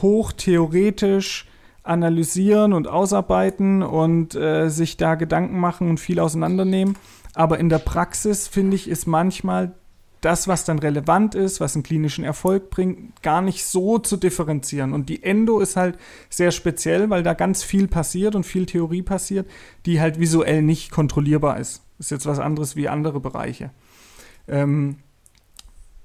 hoch 0.00 0.32
theoretisch 0.32 1.46
analysieren 1.82 2.72
und 2.72 2.88
ausarbeiten 2.88 3.82
und 3.82 4.34
äh, 4.34 4.70
sich 4.70 4.96
da 4.96 5.16
Gedanken 5.16 5.60
machen 5.60 5.90
und 5.90 6.00
viel 6.00 6.20
auseinandernehmen. 6.20 6.96
Aber 7.34 7.58
in 7.58 7.68
der 7.68 7.78
Praxis, 7.78 8.48
finde 8.48 8.76
ich, 8.76 8.88
ist 8.88 9.06
manchmal 9.06 9.74
das, 10.20 10.48
was 10.48 10.64
dann 10.64 10.78
relevant 10.78 11.34
ist, 11.34 11.60
was 11.60 11.74
einen 11.74 11.82
klinischen 11.82 12.24
Erfolg 12.24 12.70
bringt, 12.70 13.22
gar 13.22 13.40
nicht 13.40 13.64
so 13.64 13.98
zu 13.98 14.16
differenzieren. 14.16 14.92
Und 14.92 15.08
die 15.08 15.22
Endo 15.22 15.60
ist 15.60 15.76
halt 15.76 15.98
sehr 16.28 16.50
speziell, 16.50 17.08
weil 17.10 17.22
da 17.22 17.34
ganz 17.34 17.62
viel 17.62 17.88
passiert 17.88 18.34
und 18.34 18.44
viel 18.44 18.66
Theorie 18.66 19.02
passiert, 19.02 19.48
die 19.86 20.00
halt 20.00 20.20
visuell 20.20 20.62
nicht 20.62 20.90
kontrollierbar 20.90 21.58
ist. 21.58 21.82
Ist 21.98 22.10
jetzt 22.10 22.26
was 22.26 22.38
anderes 22.38 22.76
wie 22.76 22.88
andere 22.88 23.20
Bereiche. 23.20 23.70
Ähm, 24.46 24.96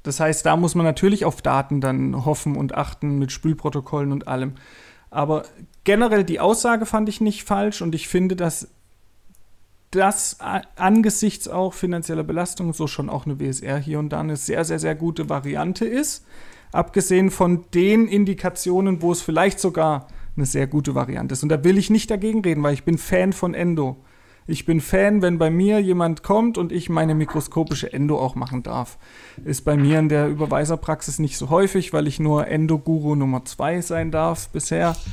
das 0.04 0.20
heißt, 0.20 0.46
da 0.46 0.56
muss 0.56 0.76
man 0.76 0.86
natürlich 0.86 1.26
auf 1.26 1.42
Daten 1.42 1.82
dann 1.82 2.26
hoffen 2.26 2.56
und 2.56 2.76
achten 2.76 3.18
mit 3.18 3.32
Spülprotokollen 3.32 4.12
und 4.12 4.28
allem. 4.28 4.54
Aber 5.10 5.44
generell 5.84 6.24
die 6.24 6.40
Aussage 6.40 6.86
fand 6.86 7.10
ich 7.10 7.22
nicht 7.22 7.44
falsch 7.44 7.82
und 7.82 7.96
ich 7.96 8.08
finde, 8.08 8.36
dass 8.36 8.75
das 9.92 10.38
angesichts 10.76 11.48
auch 11.48 11.74
finanzieller 11.74 12.24
Belastung 12.24 12.74
so 12.74 12.88
schon 12.88 13.10
auch 13.10 13.26
eine 13.26 13.40
WSR 13.40 13.78
hier 13.78 14.00
und 14.00 14.10
da 14.10 14.20
eine 14.20 14.36
sehr, 14.36 14.66
sehr, 14.66 14.80
sehr 14.80 14.96
gute 14.96 15.30
Variante 15.30 15.86
ist. 15.86 16.26
Abgesehen 16.72 17.32
von 17.32 17.66
den 17.74 18.08
Indikationen, 18.08 19.02
wo 19.02 19.12
es 19.12 19.22
vielleicht 19.22 19.60
sogar 19.60 20.08
eine 20.36 20.46
sehr 20.46 20.68
gute 20.68 20.96
Variante 20.96 21.34
ist. 21.34 21.44
Und 21.44 21.50
da 21.50 21.64
will 21.64 21.78
ich 21.78 21.90
nicht 21.90 22.12
dagegen 22.12 22.42
reden, 22.42 22.64
weil 22.64 22.74
ich 22.74 22.84
bin 22.84 22.98
Fan 22.98 23.32
von 23.32 23.54
Endo. 23.54 23.98
Ich 24.48 24.66
bin 24.66 24.80
Fan, 24.80 25.24
wenn 25.24 25.40
bei 25.40 25.50
mir 25.50 25.80
jemand 25.80 26.22
kommt 26.22 26.60
und 26.60 26.72
ich 26.72 26.88
meine 26.88 27.16
mikroskopische 27.16 27.92
Endo 27.92 28.20
auch 28.20 28.36
machen 28.36 28.62
darf. 28.62 29.00
Ist 29.44 29.66
bei 29.66 29.76
mir 29.76 29.98
in 29.98 30.08
der 30.08 30.28
Überweiserpraxis 30.28 31.18
nicht 31.18 31.38
so 31.38 31.50
häufig, 31.50 31.94
weil 31.94 32.06
ich 32.06 32.20
nur 32.20 32.48
Endo-Guru 32.48 33.16
Nummer 33.16 33.44
2 33.44 33.82
sein 33.82 34.12
darf 34.12 34.50
bisher. 34.50 34.96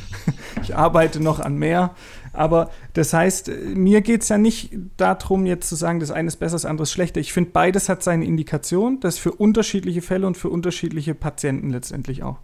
Ich 0.63 0.77
arbeite 0.77 1.19
noch 1.19 1.41
an 1.41 1.57
mehr. 1.57 1.97
Aber 2.33 2.71
das 2.95 3.13
heißt, 3.13 3.51
mir 3.75 4.01
geht 4.01 4.23
es 4.23 4.29
ja 4.29 4.39
nicht 4.39 4.71
darum, 4.97 5.45
jetzt 5.45 5.69
zu 5.69 5.77
sagen, 5.77 6.01
das 6.01 6.11
eine 6.11 6.29
ist 6.29 6.37
besser, 6.37 6.55
das 6.55 6.65
andere 6.65 6.85
ist 6.85 6.93
schlechter. 6.93 7.21
Ich 7.21 7.33
finde, 7.33 7.51
beides 7.51 7.89
hat 7.89 8.03
seine 8.03 8.25
Indikation, 8.25 9.01
das 9.01 9.19
für 9.19 9.33
unterschiedliche 9.33 10.03
Fälle 10.03 10.27
und 10.27 10.37
für 10.37 10.49
unterschiedliche 10.49 11.15
Patienten 11.15 11.71
letztendlich 11.71 12.23
auch. 12.23 12.39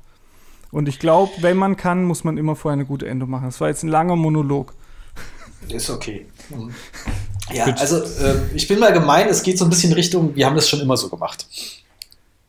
Und 0.71 0.89
ich 0.89 0.99
glaube, 0.99 1.33
wenn 1.41 1.57
man 1.57 1.77
kann, 1.77 2.05
muss 2.05 2.25
man 2.25 2.37
immer 2.37 2.55
vorher 2.55 2.75
eine 2.75 2.85
gute 2.85 3.09
Endo 3.09 3.27
machen. 3.27 3.47
Das 3.47 3.61
war 3.61 3.69
jetzt 3.69 3.83
ein 3.83 3.89
langer 3.89 4.17
Monolog. 4.17 4.75
Ist 5.69 5.89
okay. 5.89 6.27
Mhm. 6.51 6.75
Ja, 7.51 7.65
also 7.65 7.97
äh, 7.97 8.37
ich 8.55 8.69
bin 8.69 8.79
mal 8.79 8.93
gemein, 8.93 9.27
es 9.29 9.43
geht 9.43 9.59
so 9.59 9.65
ein 9.65 9.71
bisschen 9.71 9.95
Richtung, 9.95 10.37
wir 10.37 10.45
haben 10.45 10.55
das 10.55 10.69
schon 10.69 10.81
immer 10.81 10.99
so 10.99 11.09
gemacht. 11.09 11.47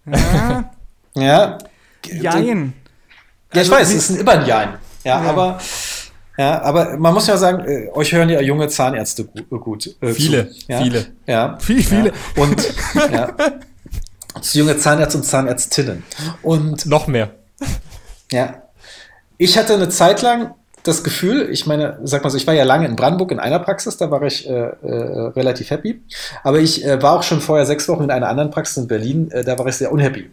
Ja. 0.05 0.71
ja. 1.15 1.57
Jein. 2.05 2.73
Ja, 3.53 3.61
ich 3.61 3.71
also, 3.71 3.71
weiß, 3.71 3.93
es 3.93 4.09
ist 4.09 4.19
immer 4.19 4.31
ein 4.33 4.45
Jein. 4.45 4.77
Ja, 5.03 5.23
ja, 5.23 5.29
aber 5.29 5.59
ja, 6.39 6.61
aber 6.61 6.97
man 6.97 7.13
muss 7.13 7.27
ja 7.27 7.35
sagen, 7.35 7.65
äh, 7.67 7.89
euch 7.93 8.13
hören 8.13 8.29
ja 8.29 8.39
junge 8.39 8.69
Zahnärzte 8.69 9.25
gut. 9.25 9.49
gut 9.49 9.95
äh, 9.99 10.13
viele, 10.13 10.49
zu, 10.49 10.71
ja? 10.71 10.81
viele. 10.81 11.05
Ja, 11.27 11.57
viele, 11.59 11.83
viele. 11.83 12.13
Ja. 12.35 12.43
Und 12.43 12.73
ja, 13.11 13.35
junge 14.53 14.77
Zahnärzte 14.77 15.17
und 15.17 15.25
Zahnärztinnen. 15.25 16.03
Und 16.41 16.85
noch 16.85 17.07
mehr. 17.07 17.31
Ja. 18.31 18.63
Ich 19.37 19.57
hatte 19.57 19.73
eine 19.73 19.89
Zeit 19.89 20.21
lang 20.21 20.55
das 20.83 21.03
Gefühl, 21.03 21.49
ich 21.51 21.65
meine, 21.65 21.99
sag 22.03 22.23
mal 22.23 22.29
so, 22.29 22.37
ich 22.37 22.47
war 22.47 22.53
ja 22.53 22.63
lange 22.63 22.87
in 22.87 22.95
Brandenburg 22.95 23.31
in 23.31 23.39
einer 23.39 23.59
Praxis, 23.59 23.97
da 23.97 24.09
war 24.09 24.21
ich 24.21 24.49
äh, 24.49 24.53
äh, 24.53 25.27
relativ 25.35 25.71
happy. 25.71 26.01
Aber 26.43 26.59
ich 26.59 26.85
äh, 26.85 27.01
war 27.01 27.19
auch 27.19 27.23
schon 27.23 27.41
vorher 27.41 27.65
sechs 27.65 27.89
Wochen 27.89 28.03
in 28.03 28.11
einer 28.11 28.29
anderen 28.29 28.49
Praxis 28.49 28.77
in 28.77 28.87
Berlin, 28.87 29.29
äh, 29.31 29.43
da 29.43 29.59
war 29.59 29.67
ich 29.67 29.75
sehr 29.75 29.91
unhappy. 29.91 30.29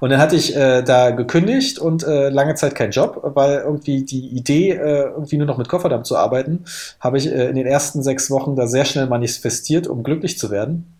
Und 0.00 0.10
dann 0.10 0.20
hatte 0.20 0.36
ich 0.36 0.54
äh, 0.54 0.82
da 0.82 1.10
gekündigt 1.10 1.78
und 1.78 2.04
äh, 2.04 2.28
lange 2.28 2.54
Zeit 2.54 2.74
keinen 2.74 2.92
Job, 2.92 3.20
weil 3.34 3.58
irgendwie 3.58 4.04
die 4.04 4.28
Idee, 4.28 4.70
äh, 4.70 5.10
irgendwie 5.10 5.38
nur 5.38 5.46
noch 5.46 5.58
mit 5.58 5.68
Kofferdamm 5.68 6.04
zu 6.04 6.16
arbeiten, 6.16 6.64
habe 7.00 7.18
ich 7.18 7.26
äh, 7.26 7.48
in 7.48 7.56
den 7.56 7.66
ersten 7.66 8.02
sechs 8.02 8.30
Wochen 8.30 8.54
da 8.54 8.66
sehr 8.66 8.84
schnell 8.84 9.06
manifestiert, 9.06 9.86
um 9.86 10.02
glücklich 10.02 10.38
zu 10.38 10.50
werden. 10.50 10.92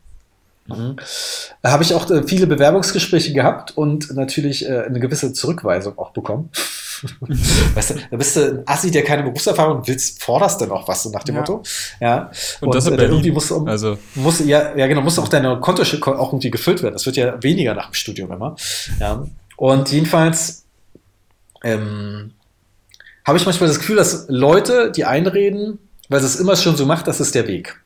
Mhm. 0.67 0.97
Da 1.63 1.71
habe 1.71 1.85
ich 1.85 1.95
auch 1.95 2.11
äh, 2.11 2.25
viele 2.25 2.47
Bewerbungsgespräche 2.47 3.33
gehabt 3.33 3.77
und 3.77 4.15
natürlich 4.15 4.69
äh, 4.69 4.83
eine 4.83 4.99
gewisse 5.01 5.33
Zurückweisung 5.33 5.99
auch 5.99 6.11
bekommen. 6.11 6.51
weißt 7.75 7.91
du, 7.91 7.95
da 8.11 8.17
bist 8.17 8.37
du 8.37 8.41
ein 8.41 8.63
Assi, 8.67 8.91
der 8.91 9.05
keine 9.05 9.23
Berufserfahrung 9.23 9.87
willst, 9.87 10.23
forderst 10.23 10.61
du 10.61 10.67
noch 10.67 10.87
was, 10.89 11.03
so 11.03 11.11
nach 11.11 11.25
dem 11.25 11.35
ja. 11.35 11.41
Motto. 11.41 11.63
Ja. 12.01 12.31
Und, 12.61 12.69
und 12.69 12.75
das 12.75 12.87
in 12.87 12.99
äh, 12.99 13.05
irgendwie 13.05 13.31
muss, 13.31 13.53
also. 13.53 13.99
muss 14.15 14.41
ja, 14.41 14.77
ja 14.77 14.87
genau, 14.87 15.03
muss 15.03 15.19
auch 15.19 15.29
deine 15.29 15.59
Konto 15.61 15.83
auch 15.83 16.33
irgendwie 16.33 16.51
gefüllt 16.51 16.83
werden. 16.83 16.95
Das 16.95 17.07
wird 17.07 17.17
ja 17.17 17.43
weniger 17.43 17.75
nach 17.75 17.91
dem 17.91 17.95
Studium 17.95 18.33
immer. 18.33 18.57
Ja. 19.01 19.27
Und 19.57 19.91
jedenfalls 19.91 20.65
ähm, 21.65 22.33
habe 23.25 23.39
ich 23.39 23.45
manchmal 23.45 23.69
das 23.69 23.79
Gefühl, 23.79 23.97
dass 23.97 24.27
Leute, 24.29 24.93
die 24.93 25.05
einreden, 25.05 25.79
weil 26.09 26.21
sie 26.21 26.27
es 26.27 26.37
immer 26.37 26.57
schon 26.57 26.77
so 26.77 26.87
macht, 26.87 27.09
das 27.09 27.21
ist 27.21 27.35
der 27.35 27.49
Weg. 27.49 27.81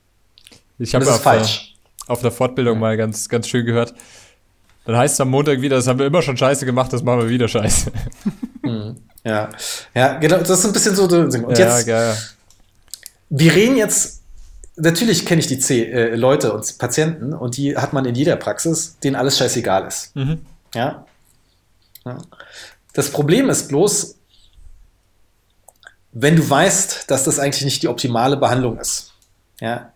Ich 0.78 0.94
habe 0.94 1.06
auf, 1.06 1.22
falsch. 1.22 1.74
auf 2.06 2.20
der 2.20 2.30
Fortbildung 2.30 2.78
mal 2.78 2.96
ganz, 2.96 3.28
ganz 3.28 3.48
schön 3.48 3.64
gehört. 3.64 3.94
Dann 4.84 4.96
heißt 4.96 5.14
es 5.14 5.20
am 5.20 5.30
Montag 5.30 5.60
wieder, 5.60 5.76
das 5.76 5.86
haben 5.86 5.98
wir 5.98 6.06
immer 6.06 6.22
schon 6.22 6.36
scheiße 6.36 6.66
gemacht, 6.66 6.92
das 6.92 7.02
machen 7.02 7.20
wir 7.20 7.28
wieder 7.28 7.48
scheiße. 7.48 7.92
Ja, 9.24 9.50
ja, 9.94 10.18
genau, 10.18 10.38
das 10.38 10.50
ist 10.50 10.64
ein 10.64 10.72
bisschen 10.72 10.96
so. 10.96 11.04
Und 11.04 11.59
ja, 11.59 11.76
jetzt, 11.76 11.87
geil. 11.87 12.16
wir 13.28 13.54
reden 13.54 13.76
jetzt, 13.76 14.22
natürlich 14.76 15.26
kenne 15.26 15.40
ich 15.40 15.46
die 15.46 15.59
C 15.59 15.85
äh, 15.85 16.14
Leute 16.14 16.52
und 16.52 16.78
Patienten 16.78 17.35
und 17.35 17.56
die 17.56 17.76
hat 17.76 17.92
man 17.92 18.04
in 18.06 18.14
jeder 18.14 18.37
Praxis, 18.37 18.98
denen 19.00 19.16
alles 19.16 19.37
scheißegal 19.37 19.87
ist. 19.87 20.16
Mhm. 20.16 20.40
Ja? 20.74 21.04
ja. 22.06 22.18
Das 22.94 23.11
Problem 23.11 23.50
ist 23.50 23.68
bloß, 23.68 24.16
wenn 26.12 26.37
du 26.37 26.48
weißt, 26.48 27.11
dass 27.11 27.24
das 27.24 27.38
eigentlich 27.38 27.64
nicht 27.64 27.83
die 27.83 27.88
optimale 27.88 28.37
Behandlung 28.37 28.78
ist, 28.78 29.12
ja, 29.61 29.92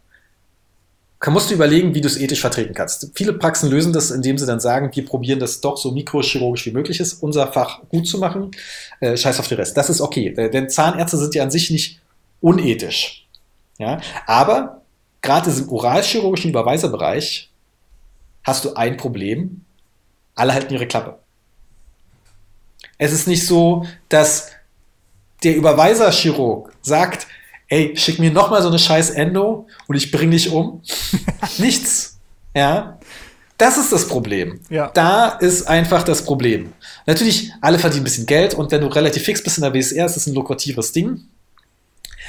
musst 1.33 1.51
du 1.51 1.55
überlegen, 1.55 1.95
wie 1.95 2.01
du 2.01 2.09
es 2.09 2.19
ethisch 2.19 2.41
vertreten 2.41 2.75
kannst. 2.75 3.11
Viele 3.15 3.33
Praxen 3.33 3.71
lösen 3.71 3.93
das, 3.93 4.11
indem 4.11 4.37
sie 4.37 4.47
dann 4.47 4.61
sagen, 4.61 4.91
wir 4.93 5.07
probieren 5.07 5.39
das 5.39 5.61
doch 5.61 5.77
so 5.77 5.91
mikrochirurgisch 5.91 6.67
wie 6.67 6.73
möglich 6.73 7.01
ist, 7.01 7.23
unser 7.23 7.51
Fach 7.53 7.81
gut 7.89 8.07
zu 8.07 8.19
machen. 8.19 8.51
Äh, 9.01 9.17
scheiß 9.17 9.41
auf 9.41 9.49
den 9.49 9.57
Rest. 9.57 9.77
Das 9.77 9.89
ist 9.89 10.01
okay. 10.01 10.35
Äh, 10.37 10.51
denn 10.51 10.69
Zahnärzte 10.69 11.17
sind 11.17 11.35
ja 11.35 11.43
an 11.43 11.51
sich 11.51 11.71
nicht 11.71 12.01
unethisch. 12.41 13.27
Ja? 13.79 14.01
Aber 14.27 14.83
gerade 15.23 15.51
im 15.51 15.69
oralchirurgischen 15.71 16.51
Überweiserbereich 16.51 17.51
hast 18.43 18.65
du 18.65 18.75
ein 18.75 18.97
Problem. 18.97 19.65
Alle 20.35 20.53
halten 20.53 20.75
ihre 20.75 20.87
Klappe. 20.87 21.19
Es 22.99 23.13
ist 23.13 23.27
nicht 23.27 23.47
so, 23.47 23.87
dass 24.09 24.51
der 25.43 25.57
Überweiserchirurg 25.57 26.73
sagt, 26.83 27.27
ey, 27.75 27.97
schick 27.97 28.21
mir 28.21 28.31
noch 28.31 28.51
mal 28.51 28.63
so 28.63 28.69
eine 28.69 28.79
scheiß 28.79 29.11
Endo 29.11 29.67
und 29.89 29.97
ich 29.97 30.13
bring 30.13 30.31
dich 30.31 30.51
um. 30.51 30.81
Nichts. 31.59 32.21
Ja. 32.55 33.01
Das 33.59 33.77
ist 33.77 33.93
das 33.93 34.07
Problem. 34.07 34.61
Ja. 34.71 34.91
Da 34.95 35.29
ist 35.29 35.67
einfach 35.69 36.05
das 36.05 36.25
Problem. 36.25 36.73
Natürlich, 37.07 37.53
alle 37.61 37.81
verdienen 37.81 38.03
ein 38.03 38.05
bisschen 38.05 38.27
Geld 38.27 38.55
und 38.55 38.71
wenn 38.71 38.81
du 38.81 38.87
relativ 38.87 39.25
fix 39.25 39.43
bist 39.43 39.59
in 39.59 39.63
der 39.65 39.75
WSR, 39.75 40.07
ist 40.07 40.15
das 40.15 40.27
ein 40.27 40.35
lukratives 40.35 40.93
Ding. 40.93 41.23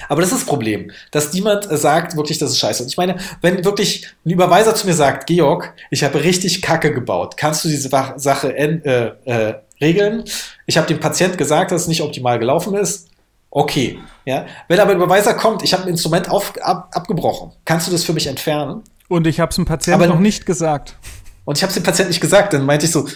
Aber 0.09 0.21
das 0.21 0.31
ist 0.31 0.41
das 0.41 0.47
Problem, 0.47 0.91
dass 1.11 1.31
niemand 1.31 1.67
sagt 1.69 2.17
wirklich, 2.17 2.37
das 2.37 2.51
ist 2.51 2.59
scheiße. 2.59 2.83
Und 2.83 2.89
ich 2.89 2.97
meine, 2.97 3.17
wenn 3.41 3.63
wirklich 3.63 4.07
ein 4.25 4.31
Überweiser 4.31 4.73
zu 4.75 4.87
mir 4.87 4.93
sagt, 4.93 5.27
Georg, 5.27 5.73
ich 5.91 6.03
habe 6.03 6.23
richtig 6.23 6.61
Kacke 6.61 6.91
gebaut, 6.91 7.37
kannst 7.37 7.63
du 7.63 7.69
diese 7.69 7.89
Sache 7.89 8.55
äh, 8.57 9.11
äh, 9.25 9.53
regeln? 9.79 10.23
Ich 10.65 10.77
habe 10.77 10.87
dem 10.87 10.99
Patient 10.99 11.37
gesagt, 11.37 11.71
dass 11.71 11.83
es 11.83 11.87
nicht 11.87 12.01
optimal 12.01 12.39
gelaufen 12.39 12.75
ist. 12.75 13.09
Okay, 13.57 13.97
ja. 14.25 14.45
Wenn 14.67 14.81
aber 14.81 14.91
ein 14.91 14.97
Überweiser 14.97 15.33
kommt, 15.33 15.63
ich 15.63 15.71
habe 15.73 15.83
ein 15.83 15.87
Instrument 15.89 16.29
auf, 16.29 16.53
ab, 16.61 16.89
abgebrochen, 16.91 17.53
kannst 17.63 17.87
du 17.87 17.91
das 17.93 18.03
für 18.03 18.11
mich 18.11 18.27
entfernen? 18.27 18.83
Und 19.07 19.25
ich 19.27 19.39
habe 19.39 19.49
es 19.51 19.55
dem 19.55 19.63
Patienten 19.63 20.01
Aber- 20.03 20.13
noch 20.13 20.19
nicht 20.19 20.45
gesagt. 20.45 20.97
Und 21.45 21.57
ich 21.57 21.63
habe 21.63 21.69
es 21.69 21.75
dem 21.75 21.83
Patienten 21.83 22.09
nicht 22.09 22.19
gesagt. 22.19 22.51
Dann 22.51 22.65
meinte 22.65 22.85
ich 22.85 22.91
so, 22.91 23.07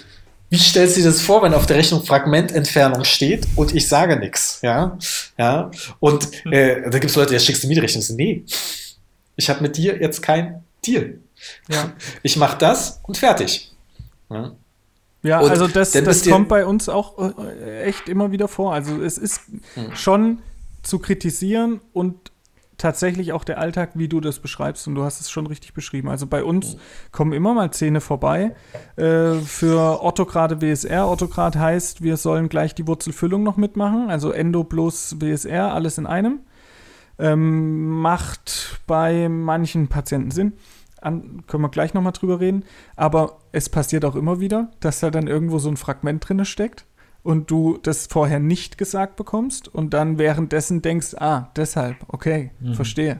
wie 0.50 0.58
stellst 0.58 0.96
du 0.96 1.02
dir 1.02 1.08
das 1.08 1.20
vor, 1.20 1.42
wenn 1.44 1.54
auf 1.54 1.66
der 1.66 1.76
Rechnung 1.76 2.06
Fragmententfernung 2.06 3.04
steht 3.04 3.48
und 3.58 3.76
ich 3.76 3.90
sage 3.90 4.16
nichts? 4.16 4.60
Ja, 4.62 4.98
ja. 5.38 5.72
Und 6.00 6.30
äh, 6.46 6.84
da 6.90 7.00
gibt 7.00 7.10
es 7.12 7.16
Leute, 7.18 7.34
die 7.34 7.40
schickst 7.42 7.64
du 7.64 7.68
mir 7.68 7.74
die 7.74 7.82
Rechnung. 7.82 8.02
So, 8.02 8.14
nee, 8.14 8.46
ich 9.36 9.50
habe 9.50 9.62
mit 9.62 9.76
dir 9.76 10.00
jetzt 10.02 10.22
kein 10.22 10.64
Deal. 10.86 11.16
Ja. 11.70 11.92
Ich 12.24 12.38
mache 12.38 12.58
das 12.58 13.02
und 13.04 13.18
fertig. 13.18 13.74
Ja. 14.30 14.54
Ja, 15.22 15.40
Und 15.42 15.50
also 15.50 15.68
das, 15.68 15.92
das 15.92 16.28
kommt 16.28 16.48
bei 16.48 16.66
uns 16.66 16.88
auch 16.90 17.18
äh, 17.20 17.82
echt 17.84 18.08
immer 18.08 18.32
wieder 18.32 18.48
vor. 18.48 18.74
Also 18.74 19.02
es 19.02 19.18
ist 19.18 19.42
Hm. 19.76 19.96
schon 19.96 20.38
zu 20.82 21.00
kritisieren 21.00 21.82
und 21.92 22.32
tatsächlich 22.78 23.34
auch 23.34 23.44
der 23.44 23.58
Alltag, 23.60 23.92
wie 23.96 24.08
du 24.08 24.22
das 24.22 24.40
beschreibst. 24.40 24.88
Und 24.88 24.96
du 24.96 25.04
hast 25.04 25.20
es 25.20 25.30
schon 25.30 25.46
richtig 25.48 25.74
beschrieben. 25.74 26.08
Also 26.08 26.26
bei 26.28 26.42
uns 26.46 26.74
Hm. 26.74 26.80
kommen 27.12 27.34
immer 27.34 27.54
mal 27.54 27.72
Zähne 27.72 28.00
vorbei. 28.00 28.56
Äh, 28.96 29.34
für 29.42 30.02
Orthograde 30.02 30.62
WSR. 30.62 31.06
Orthograd 31.08 31.58
heißt, 31.58 32.02
wir 32.02 32.16
sollen 32.16 32.48
gleich 32.48 32.74
die 32.74 32.88
Wurzelfüllung 32.88 33.44
noch 33.44 33.58
mitmachen. 33.58 34.10
Also 34.10 34.32
Endo 34.32 34.64
plus 34.64 35.18
WSR, 35.20 35.74
alles 35.74 35.98
in 35.98 36.08
einem. 36.08 36.40
Ähm, 37.22 37.90
macht 38.00 38.80
bei 38.88 39.28
manchen 39.28 39.90
Patienten 39.90 40.32
Sinn. 40.32 40.54
An, 41.02 41.44
können 41.48 41.64
wir 41.64 41.70
gleich 41.70 41.94
nochmal 41.94 42.14
drüber 42.14 42.40
reden. 42.40 42.66
Aber 42.96 43.40
es 43.52 43.70
passiert 43.70 44.06
auch 44.06 44.16
immer 44.16 44.40
wieder, 44.40 44.72
dass 44.80 45.00
da 45.00 45.10
dann 45.12 45.28
irgendwo 45.28 45.60
so 45.60 45.70
ein 45.70 45.78
Fragment 45.78 46.28
drinne 46.28 46.46
steckt 46.46 46.86
und 47.24 47.52
du 47.52 47.78
das 47.82 48.08
vorher 48.08 48.40
nicht 48.40 48.78
gesagt 48.78 49.16
bekommst 49.16 49.68
und 49.68 49.94
dann 49.94 50.18
währenddessen 50.18 50.82
denkst, 50.82 51.16
ah, 51.20 51.52
deshalb, 51.56 51.98
okay, 52.08 52.52
verstehe. 52.74 53.20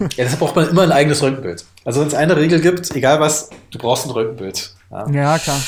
ja, 0.00 0.08
deshalb 0.18 0.40
braucht 0.40 0.56
man 0.56 0.68
immer 0.68 0.82
ein 0.82 0.92
eigenes 0.92 1.22
Röntgenbild. 1.22 1.64
Also 1.84 2.00
wenn 2.00 2.08
es 2.08 2.14
eine 2.14 2.36
Regel 2.36 2.60
gibt, 2.60 2.94
egal 2.94 3.20
was, 3.20 3.50
du 3.70 3.78
brauchst 3.78 4.06
ein 4.06 4.10
Röntgenbild. 4.10 4.74
Ja. 4.90 5.08
Ja, 5.10 5.38
klar. 5.38 5.60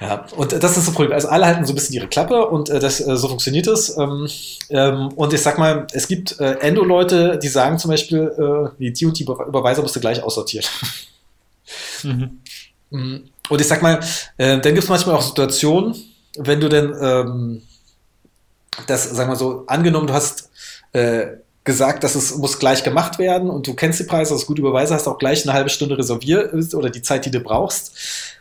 Ja, 0.00 0.26
und 0.36 0.52
das 0.52 0.76
ist 0.76 0.88
das 0.88 0.94
Problem. 0.94 1.12
Also 1.12 1.28
alle 1.28 1.46
halten 1.46 1.64
so 1.64 1.72
ein 1.72 1.76
bisschen 1.76 1.94
ihre 1.94 2.08
Klappe 2.08 2.46
und 2.48 2.68
äh, 2.68 2.80
das, 2.80 3.00
äh, 3.00 3.16
so 3.16 3.28
funktioniert 3.28 3.66
es. 3.68 3.96
Ähm, 3.96 4.28
ähm, 4.70 5.08
und 5.14 5.32
ich 5.32 5.40
sag 5.40 5.56
mal, 5.58 5.86
es 5.92 6.08
gibt 6.08 6.38
äh, 6.40 6.54
Endo-Leute, 6.58 7.38
die 7.40 7.48
sagen 7.48 7.78
zum 7.78 7.90
Beispiel, 7.90 8.72
äh, 8.78 8.90
die 8.92 9.06
und 9.06 9.18
die 9.18 9.22
Über- 9.22 9.46
Überweiser 9.46 9.82
musst 9.82 9.94
du 9.96 10.00
gleich 10.00 10.22
aussortieren. 10.22 10.66
Mm, 12.90 13.16
Und 13.48 13.60
ich 13.60 13.66
sag 13.66 13.82
mal, 13.82 13.98
äh, 14.36 14.60
dann 14.60 14.62
gibt 14.74 14.84
es 14.84 14.88
manchmal 14.88 15.16
auch 15.16 15.22
Situationen, 15.22 15.94
wenn 16.38 16.60
du 16.60 16.68
denn 16.68 16.94
ähm, 17.00 17.62
das, 18.86 19.04
sagen 19.10 19.30
wir 19.30 19.36
so, 19.36 19.64
angenommen, 19.66 20.06
du 20.06 20.14
hast 20.14 20.50
äh, 20.92 21.26
gesagt, 21.64 22.04
dass 22.04 22.14
es 22.14 22.36
muss 22.36 22.58
gleich 22.58 22.84
gemacht 22.84 23.18
werden 23.18 23.48
und 23.48 23.66
du 23.66 23.74
kennst 23.74 23.98
die 23.98 24.04
Preise, 24.04 24.34
hast 24.34 24.46
gut 24.46 24.58
Überweise, 24.58 24.94
hast 24.94 25.08
auch 25.08 25.18
gleich 25.18 25.44
eine 25.44 25.54
halbe 25.54 25.70
Stunde 25.70 25.96
reserviert 25.96 26.52
oder 26.74 26.90
die 26.90 27.02
Zeit, 27.02 27.24
die 27.24 27.30
du 27.30 27.40
brauchst, 27.40 27.96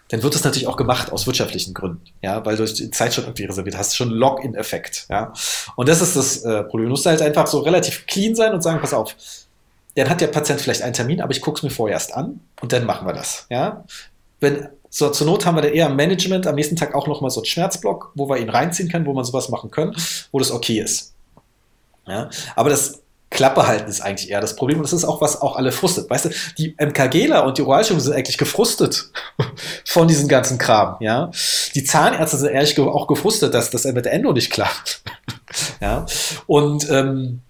dann 0.09 0.21
wird 0.21 0.35
es 0.35 0.43
natürlich 0.43 0.67
auch 0.67 0.75
gemacht 0.75 1.11
aus 1.11 1.25
wirtschaftlichen 1.25 1.73
Gründen, 1.73 2.03
ja, 2.21 2.45
weil 2.45 2.57
du 2.57 2.65
die 2.65 2.91
Zeit 2.91 3.13
schon 3.13 3.23
irgendwie 3.23 3.45
reserviert 3.45 3.77
hast, 3.77 3.95
schon 3.95 4.09
Login-Effekt, 4.09 5.07
ja. 5.09 5.33
Und 5.77 5.87
das 5.87 6.01
ist 6.01 6.15
das 6.15 6.43
äh, 6.43 6.63
Problem. 6.63 6.87
Du 6.87 6.91
musst 6.91 7.05
halt 7.05 7.21
einfach 7.21 7.47
so 7.47 7.59
relativ 7.59 8.05
clean 8.05 8.35
sein 8.35 8.53
und 8.53 8.61
sagen, 8.61 8.79
pass 8.81 8.93
auf, 8.93 9.15
dann 9.95 10.09
hat 10.09 10.19
der 10.19 10.27
Patient 10.27 10.59
vielleicht 10.59 10.81
einen 10.81 10.93
Termin, 10.93 11.21
aber 11.21 11.31
ich 11.31 11.41
gucke 11.41 11.57
es 11.57 11.63
mir 11.63 11.69
vorher 11.69 11.95
erst 11.95 12.13
an 12.13 12.41
und 12.61 12.73
dann 12.73 12.85
machen 12.85 13.07
wir 13.07 13.13
das, 13.13 13.47
ja. 13.49 13.85
Wenn, 14.41 14.67
so, 14.89 15.09
zur 15.09 15.25
Not 15.25 15.45
haben 15.45 15.55
wir 15.55 15.61
dann 15.61 15.73
eher 15.73 15.87
im 15.87 15.95
Management 15.95 16.45
am 16.45 16.55
nächsten 16.55 16.75
Tag 16.75 16.93
auch 16.93 17.07
nochmal 17.07 17.31
so 17.31 17.39
einen 17.39 17.45
Schmerzblock, 17.45 18.11
wo 18.13 18.29
wir 18.29 18.37
ihn 18.37 18.49
reinziehen 18.49 18.89
können, 18.89 19.05
wo 19.07 19.13
man 19.13 19.23
sowas 19.23 19.49
machen 19.49 19.71
können, 19.71 19.95
wo 20.31 20.37
das 20.37 20.51
okay 20.51 20.81
ist. 20.81 21.13
Ja, 22.05 22.29
aber 22.55 22.69
das 22.69 23.02
Klappe 23.33 23.67
halten 23.67 23.89
ist 23.89 24.01
eigentlich 24.01 24.29
eher 24.29 24.41
das 24.41 24.55
Problem 24.55 24.77
und 24.77 24.83
das 24.83 24.93
ist 24.93 25.03
auch, 25.03 25.19
was 25.19 25.41
auch 25.41 25.55
alle 25.55 25.71
frustet. 25.71 26.09
Weißt 26.09 26.25
du, 26.25 26.29
die 26.57 26.75
MKGler 26.79 27.43
und 27.45 27.57
die 27.57 27.63
Oralchirurgen 27.63 28.03
sind 28.03 28.13
eigentlich 28.13 28.37
gefrustet 28.37 29.11
von 29.85 30.07
diesem 30.07 30.27
ganzen 30.27 30.57
Kram, 30.57 30.97
ja. 30.99 31.31
Die 31.75 31.83
Zahnärzte 31.83 32.37
sind 32.37 32.51
ehrlich 32.51 32.79
auch 32.79 33.07
gefrustet, 33.07 33.53
dass 33.53 33.69
das 33.69 33.85
mit 33.85 34.05
der 34.05 34.13
Endo 34.13 34.31
nicht 34.31 34.51
klappt. 34.51 35.01
ja. 35.81 36.05
Und 36.47 36.89
ähm, 36.89 37.41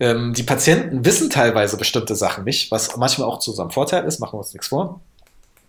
ähm, 0.00 0.32
die 0.34 0.44
Patienten 0.44 1.04
wissen 1.04 1.30
teilweise 1.30 1.76
bestimmte 1.76 2.14
Sachen 2.14 2.44
nicht, 2.44 2.70
was 2.70 2.96
manchmal 2.96 3.28
auch 3.28 3.38
zu 3.38 3.50
unserem 3.50 3.70
Vorteil 3.70 4.04
ist, 4.04 4.20
machen 4.20 4.34
wir 4.34 4.38
uns 4.38 4.52
nichts 4.52 4.68
vor. 4.68 5.00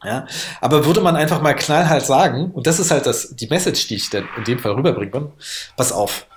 Ja, 0.03 0.27
aber 0.59 0.85
würde 0.85 0.99
man 0.99 1.15
einfach 1.15 1.41
mal 1.41 1.53
knallhart 1.53 2.05
sagen, 2.05 2.51
und 2.51 2.67
das 2.67 2.77
ist 2.77 2.91
halt 2.91 3.05
das, 3.05 3.35
die 3.35 3.47
Message, 3.47 3.87
die 3.87 3.95
ich 3.95 4.09
denn 4.09 4.27
in 4.37 4.43
dem 4.43 4.59
Fall 4.59 4.73
rüberbringe, 4.73 5.31
pass 5.77 5.93
auf. 5.93 6.27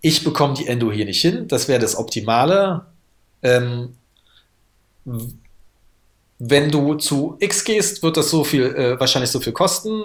Ich 0.00 0.24
bekomme 0.24 0.54
die 0.54 0.66
Endo 0.66 0.92
hier 0.92 1.04
nicht 1.04 1.20
hin, 1.20 1.48
das 1.48 1.68
wäre 1.68 1.80
das 1.80 1.96
Optimale. 1.96 2.86
Ähm, 3.42 3.94
wenn 6.38 6.70
du 6.70 6.94
zu 6.94 7.36
X 7.40 7.64
gehst, 7.64 8.02
wird 8.02 8.16
das 8.16 8.30
so 8.30 8.44
viel, 8.44 8.64
äh, 8.64 9.00
wahrscheinlich 9.00 9.30
so 9.30 9.40
viel 9.40 9.52
kosten. 9.52 10.04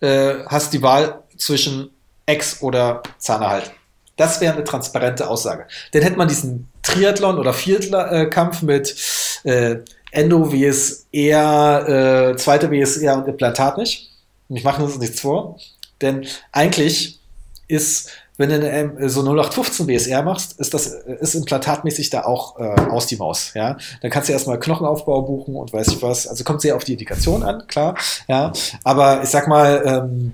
Äh, 0.00 0.44
hast 0.46 0.72
die 0.72 0.82
Wahl 0.82 1.22
zwischen 1.36 1.90
X 2.26 2.62
oder 2.62 3.02
Zahnerhalt. 3.18 3.72
Das 4.16 4.40
wäre 4.40 4.54
eine 4.54 4.64
transparente 4.64 5.28
Aussage. 5.28 5.66
Dann 5.92 6.02
hätte 6.02 6.16
man 6.16 6.26
diesen 6.26 6.68
Triathlon 6.82 7.38
oder 7.38 7.52
Viertkampf 7.52 8.62
mit 8.62 8.96
äh, 9.44 9.76
Endo 10.10 10.52
WSR, 10.52 12.32
äh, 12.32 12.36
zweite 12.36 12.70
WSR 12.70 13.18
und 13.18 13.28
Implantat 13.28 13.78
nicht. 13.78 14.10
Und 14.48 14.56
ich 14.56 14.64
mache 14.64 14.82
uns 14.82 14.98
nichts 14.98 15.20
vor. 15.20 15.58
Denn 16.00 16.26
eigentlich 16.50 17.20
ist, 17.68 18.10
wenn 18.38 18.48
du 18.48 18.56
ähm, 18.66 18.92
so 19.08 19.20
0815 19.20 19.88
WSR 19.88 20.22
machst, 20.22 20.58
ist 20.58 20.72
das 20.72 20.86
ist 20.86 21.34
implantatmäßig 21.34 22.08
da 22.10 22.24
auch 22.24 22.58
äh, 22.58 22.62
aus 22.62 23.06
die 23.06 23.16
Maus. 23.16 23.52
Ja? 23.54 23.76
Dann 24.00 24.10
kannst 24.10 24.28
du 24.28 24.32
erstmal 24.32 24.58
Knochenaufbau 24.58 25.22
buchen 25.22 25.56
und 25.56 25.72
weiß 25.72 25.88
ich 25.88 26.02
was. 26.02 26.26
Also 26.26 26.44
kommt 26.44 26.62
sehr 26.62 26.76
auf 26.76 26.84
die 26.84 26.92
Indikation 26.92 27.42
an, 27.42 27.66
klar. 27.66 27.96
Ja? 28.28 28.52
Aber 28.84 29.22
ich 29.22 29.28
sag 29.28 29.48
mal, 29.48 29.82
ähm, 29.84 30.32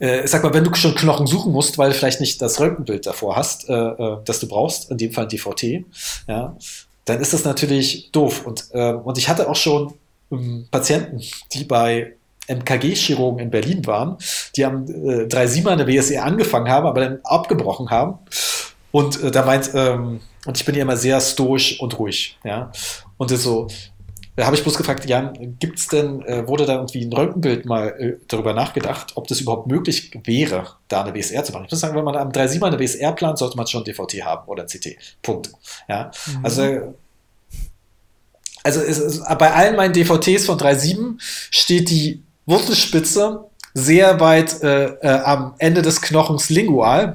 äh, 0.00 0.24
ich 0.24 0.30
sag 0.30 0.42
mal, 0.42 0.52
wenn 0.52 0.64
du 0.64 0.74
schon 0.74 0.94
Knochen 0.94 1.26
suchen 1.26 1.50
musst, 1.50 1.78
weil 1.78 1.90
du 1.90 1.96
vielleicht 1.96 2.20
nicht 2.20 2.40
das 2.42 2.60
Röntgenbild 2.60 3.06
davor 3.06 3.36
hast, 3.36 3.68
äh, 3.68 3.72
äh, 3.72 4.18
das 4.24 4.40
du 4.40 4.46
brauchst, 4.46 4.90
in 4.90 4.98
dem 4.98 5.12
Fall 5.12 5.26
DVT, 5.26 5.84
ja, 6.28 6.56
dann 7.06 7.20
ist 7.20 7.32
das 7.32 7.44
natürlich 7.44 8.10
doof. 8.12 8.44
Und, 8.44 8.66
äh, 8.72 8.92
und 8.92 9.16
ich 9.16 9.30
hatte 9.30 9.48
auch 9.48 9.56
schon 9.56 9.94
ähm, 10.30 10.68
Patienten, 10.70 11.22
die 11.52 11.64
bei 11.64 12.15
MKG-Chirurgen 12.48 13.40
in 13.40 13.50
Berlin 13.50 13.86
waren, 13.86 14.16
die 14.56 14.64
am 14.64 14.86
äh, 14.86 15.26
3-7 15.26 15.68
eine 15.68 15.86
WSE 15.86 16.22
angefangen 16.22 16.68
haben, 16.68 16.86
aber 16.86 17.00
dann 17.00 17.18
abgebrochen 17.24 17.90
haben. 17.90 18.18
Und 18.90 19.22
äh, 19.22 19.30
da 19.30 19.44
meint, 19.44 19.70
ähm, 19.74 20.20
und 20.46 20.56
ich 20.56 20.64
bin 20.64 20.74
ja 20.74 20.82
immer 20.82 20.96
sehr 20.96 21.20
stoisch 21.20 21.80
und 21.80 21.98
ruhig, 21.98 22.38
ja. 22.44 22.70
Und 23.16 23.30
das 23.30 23.42
so, 23.42 23.68
da 24.36 24.44
habe 24.44 24.54
ich 24.54 24.62
bloß 24.62 24.76
gefragt, 24.76 25.06
Jan, 25.06 25.56
gibt's 25.58 25.88
denn, 25.88 26.22
äh, 26.22 26.46
wurde 26.46 26.66
da 26.66 26.74
irgendwie 26.74 27.04
ein 27.04 27.12
Röntgenbild 27.12 27.64
mal 27.64 27.88
äh, 27.98 28.16
darüber 28.28 28.52
nachgedacht, 28.52 29.12
ob 29.14 29.26
das 29.28 29.40
überhaupt 29.40 29.66
möglich 29.66 30.12
wäre, 30.24 30.74
da 30.88 31.02
eine 31.02 31.14
WSR 31.14 31.42
zu 31.42 31.52
machen? 31.52 31.64
Ich 31.64 31.70
muss 31.70 31.80
sagen, 31.80 31.96
wenn 31.96 32.04
man 32.04 32.16
am 32.16 32.28
3-7 32.28 32.62
eine 32.62 32.78
WSR 32.78 33.12
plant, 33.12 33.38
sollte 33.38 33.56
man 33.56 33.66
schon 33.66 33.82
DVT 33.82 34.22
haben 34.24 34.46
oder 34.46 34.66
CT. 34.66 34.96
Punkt. 35.22 35.52
Ja. 35.88 36.10
Also, 36.42 36.62
äh, 36.62 36.82
also 38.62 38.80
es, 38.80 38.98
es, 38.98 39.24
bei 39.24 39.52
allen 39.52 39.76
meinen 39.76 39.94
DVTs 39.94 40.44
von 40.44 40.58
3.7 40.58 41.14
steht 41.18 41.88
die 41.88 42.22
Wurzelspitze 42.46 43.46
sehr 43.78 44.20
weit 44.20 44.62
äh, 44.62 44.86
äh, 44.86 45.06
am 45.06 45.52
Ende 45.58 45.82
des 45.82 46.00
Knochens 46.00 46.48
lingual. 46.48 47.14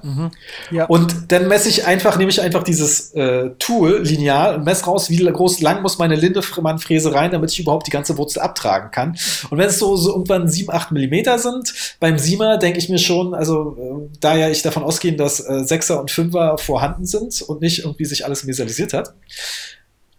Ja. 0.69 0.85
Und 0.85 1.31
dann 1.31 1.47
messe 1.47 1.69
ich 1.69 1.87
einfach, 1.87 2.19
nehme 2.19 2.29
ich 2.29 2.39
einfach 2.39 2.61
dieses 2.61 3.15
äh, 3.15 3.49
Tool, 3.57 4.01
Lineal, 4.03 4.57
und 4.57 4.63
messe 4.63 4.85
raus, 4.85 5.09
wie 5.09 5.17
groß 5.25 5.61
lang 5.61 5.81
muss 5.81 5.97
meine 5.97 6.15
Lindemann-Fräse 6.15 7.15
rein, 7.15 7.31
damit 7.31 7.51
ich 7.51 7.59
überhaupt 7.59 7.87
die 7.87 7.91
ganze 7.91 8.15
Wurzel 8.15 8.41
abtragen 8.41 8.91
kann. 8.91 9.17
Und 9.49 9.57
wenn 9.57 9.69
es 9.69 9.79
so, 9.79 9.97
so 9.97 10.11
irgendwann 10.11 10.47
7, 10.47 10.69
8 10.71 10.91
Millimeter 10.91 11.39
sind, 11.39 11.73
beim 11.99 12.19
Siemer 12.19 12.59
denke 12.59 12.77
ich 12.77 12.89
mir 12.89 12.99
schon, 12.99 13.33
also 13.33 13.75
äh, 13.79 14.17
da 14.19 14.35
ja 14.35 14.47
ich 14.47 14.61
davon 14.61 14.83
ausgehe, 14.83 15.13
dass 15.13 15.39
äh, 15.39 15.63
Sechser 15.63 15.99
und 15.99 16.11
Fünfer 16.11 16.59
vorhanden 16.59 17.07
sind 17.07 17.41
und 17.41 17.61
nicht 17.61 17.79
irgendwie 17.79 18.05
sich 18.05 18.23
alles 18.23 18.45
visualisiert 18.45 18.93
hat, 18.93 19.15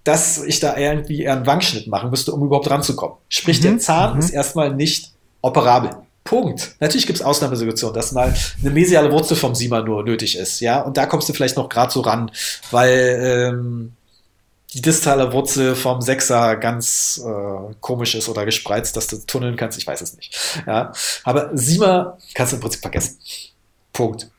dass 0.05 0.43
ich 0.43 0.61
da 0.61 0.77
irgendwie 0.77 1.23
eher 1.23 1.33
einen 1.33 1.47
Wangschnitt 1.47 1.87
machen 1.87 2.11
müsste, 2.11 2.33
um 2.33 2.43
überhaupt 2.43 2.71
ranzukommen. 2.71 3.17
Sprich, 3.29 3.59
Mhm, 3.59 3.63
der 3.63 3.79
Zahn 3.79 4.15
mhm. 4.15 4.19
ist 4.21 4.31
erstmal 4.31 4.75
nicht 4.75 5.13
operabel. 5.41 5.91
Punkt. 6.25 6.77
Natürlich 6.79 7.07
gibt 7.07 7.19
es 7.19 7.25
Ausnahmesituationen, 7.25 7.95
dass 7.95 8.13
mal 8.13 8.33
eine 8.61 8.71
mesiale 8.71 9.11
Wurzel 9.11 9.37
vom 9.37 9.55
Siemer 9.55 9.83
nur 9.83 10.05
nötig 10.05 10.37
ist, 10.37 10.61
ja, 10.61 10.81
und 10.81 10.97
da 10.97 11.07
kommst 11.07 11.29
du 11.29 11.33
vielleicht 11.33 11.57
noch 11.57 11.69
gerade 11.69 11.93
so 11.93 12.01
ran, 12.01 12.31
weil 12.71 13.51
ähm, 13.53 13.93
die 14.73 14.81
distale 14.81 15.33
Wurzel 15.33 15.75
vom 15.75 16.01
Sechser 16.01 16.57
ganz 16.57 17.21
äh, 17.25 17.75
komisch 17.81 18.15
ist 18.15 18.29
oder 18.29 18.45
gespreizt, 18.45 18.97
dass 18.97 19.07
du 19.09 19.19
tunneln 19.19 19.57
kannst, 19.57 19.79
ich 19.79 19.87
weiß 19.87 20.01
es 20.01 20.17
nicht. 20.17 20.63
Ja, 20.67 20.93
aber 21.25 21.51
Siemer 21.55 22.19
kannst 22.35 22.53
du 22.53 22.57
im 22.57 22.63
Prinzip 22.63 22.81
vergessen. 22.81 23.19
Punkt. 23.93 24.31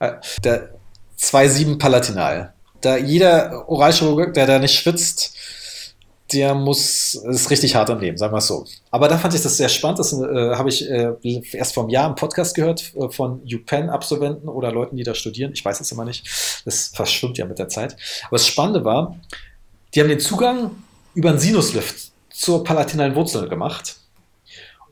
Äh, 0.00 0.14
der 0.42 0.70
2,7 1.18 1.78
Palatinal. 1.78 2.54
Da 2.82 2.96
jeder 2.96 3.68
Oralchirurg, 3.68 4.34
der 4.34 4.46
da 4.46 4.58
nicht 4.58 4.74
schwitzt, 4.74 5.34
der 6.32 6.54
muss, 6.54 7.14
ist 7.14 7.50
richtig 7.50 7.74
hart 7.74 7.90
am 7.90 8.00
Leben, 8.00 8.16
sagen 8.16 8.32
wir 8.32 8.38
es 8.38 8.46
so. 8.46 8.64
Aber 8.90 9.08
da 9.08 9.18
fand 9.18 9.34
ich 9.34 9.42
das 9.42 9.56
sehr 9.56 9.68
spannend. 9.68 9.98
Das 9.98 10.12
äh, 10.12 10.54
habe 10.54 10.68
ich 10.68 10.88
äh, 10.88 11.12
erst 11.52 11.74
vor 11.74 11.84
einem 11.84 11.90
Jahr 11.90 12.08
im 12.08 12.14
Podcast 12.14 12.54
gehört 12.54 12.92
äh, 12.94 13.08
von 13.10 13.42
UPenn-Absolventen 13.42 14.48
oder 14.48 14.72
Leuten, 14.72 14.96
die 14.96 15.02
da 15.02 15.14
studieren. 15.14 15.52
Ich 15.52 15.64
weiß 15.64 15.80
es 15.80 15.92
immer 15.92 16.04
nicht. 16.04 16.62
Das 16.64 16.88
verschwimmt 16.94 17.38
ja 17.38 17.44
mit 17.44 17.58
der 17.58 17.68
Zeit. 17.68 17.96
Aber 18.26 18.36
das 18.36 18.46
Spannende 18.46 18.84
war, 18.84 19.16
die 19.94 20.00
haben 20.00 20.08
den 20.08 20.20
Zugang 20.20 20.70
über 21.14 21.30
einen 21.30 21.38
Sinuslift 21.38 22.12
zur 22.30 22.64
palatinalen 22.64 23.14
Wurzel 23.14 23.48
gemacht 23.48 23.96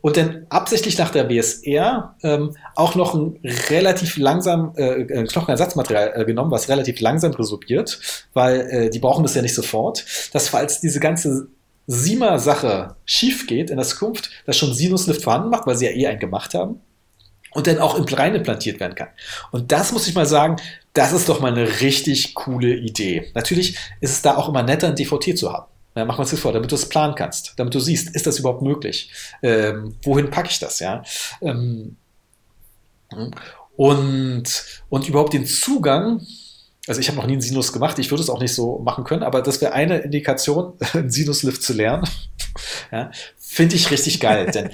und 0.03 0.17
dann 0.17 0.47
absichtlich 0.49 0.99
nach 0.99 1.11
der 1.11 1.25
BSR 1.25 2.17
ähm, 2.23 2.57
auch 2.75 2.95
noch 2.95 3.15
ein 3.15 3.39
relativ 3.69 4.17
langsam 4.17 4.73
äh, 4.77 5.25
Knochenersatzmaterial 5.25 6.13
äh, 6.15 6.25
genommen, 6.25 6.51
was 6.51 6.69
relativ 6.69 7.01
langsam 7.01 7.33
resorbiert, 7.33 8.01
weil 8.33 8.61
äh, 8.61 8.91
die 8.91 8.99
brauchen 8.99 9.23
das 9.23 9.35
ja 9.35 9.43
nicht 9.43 9.55
sofort, 9.55 10.05
dass 10.33 10.49
falls 10.49 10.81
diese 10.81 11.01
ganze 11.01 11.49
Sima-Sache 11.87 12.97
schief 13.05 13.47
geht 13.47 13.71
in 13.71 13.77
der 13.77 13.87
Zukunft, 13.87 14.31
das 14.47 14.57
schon 14.57 14.73
Sinuslift 14.73 15.23
vorhanden 15.23 15.51
macht, 15.51 15.67
weil 15.67 15.77
sie 15.77 15.87
ja 15.87 15.93
eh 15.93 16.07
einen 16.07 16.21
gemacht 16.21 16.55
haben 16.55 16.81
und 17.53 17.67
dann 17.67 17.79
auch 17.79 17.99
rein 18.13 18.35
implantiert 18.35 18.81
werden 18.81 18.95
kann. 18.95 19.09
Und 19.51 19.73
das 19.73 19.93
muss 19.93 20.07
ich 20.07 20.15
mal 20.15 20.27
sagen, 20.27 20.57
das 20.93 21.13
ist 21.13 21.29
doch 21.29 21.41
mal 21.41 21.53
eine 21.53 21.81
richtig 21.81 22.35
coole 22.35 22.75
Idee. 22.75 23.31
Natürlich 23.35 23.77
ist 24.01 24.13
es 24.13 24.23
da 24.23 24.37
auch 24.37 24.49
immer 24.49 24.63
netter, 24.63 24.89
ein 24.89 24.97
DVT 24.97 25.37
zu 25.37 25.53
haben. 25.53 25.67
Ja, 25.95 26.05
mach 26.05 26.19
mal 26.19 26.25
das 26.25 26.39
vor, 26.39 26.53
damit 26.53 26.71
du 26.71 26.77
es 26.77 26.89
planen 26.89 27.15
kannst, 27.15 27.55
damit 27.57 27.75
du 27.75 27.81
siehst, 27.81 28.15
ist 28.15 28.27
das 28.27 28.39
überhaupt 28.39 28.63
möglich? 28.63 29.11
Ähm, 29.43 29.97
wohin 30.03 30.31
packe 30.31 30.49
ich 30.51 30.59
das, 30.61 30.79
ja? 30.79 31.03
Ähm, 31.43 31.97
und, 33.77 34.65
und 34.89 35.09
überhaupt 35.09 35.33
den 35.33 35.47
Zugang, 35.47 36.25
also 36.87 37.01
ich 37.01 37.09
habe 37.09 37.19
noch 37.19 37.27
nie 37.27 37.33
einen 37.33 37.41
Sinus 37.41 37.73
gemacht, 37.73 37.99
ich 37.99 38.11
würde 38.11 38.23
es 38.23 38.31
auch 38.31 38.41
nicht 38.41 38.55
so 38.55 38.79
machen 38.79 39.05
können, 39.05 39.23
aber 39.25 39.43
das 39.43 39.61
wäre 39.61 39.73
eine 39.73 39.99
Indikation, 39.99 40.75
einen 40.93 41.11
Sinuslift 41.11 41.63
zu 41.63 41.73
lernen. 41.73 42.09
ja, 42.93 43.11
Finde 43.39 43.75
ich 43.75 43.91
richtig 43.91 44.21
geil, 44.21 44.51
denn 44.53 44.71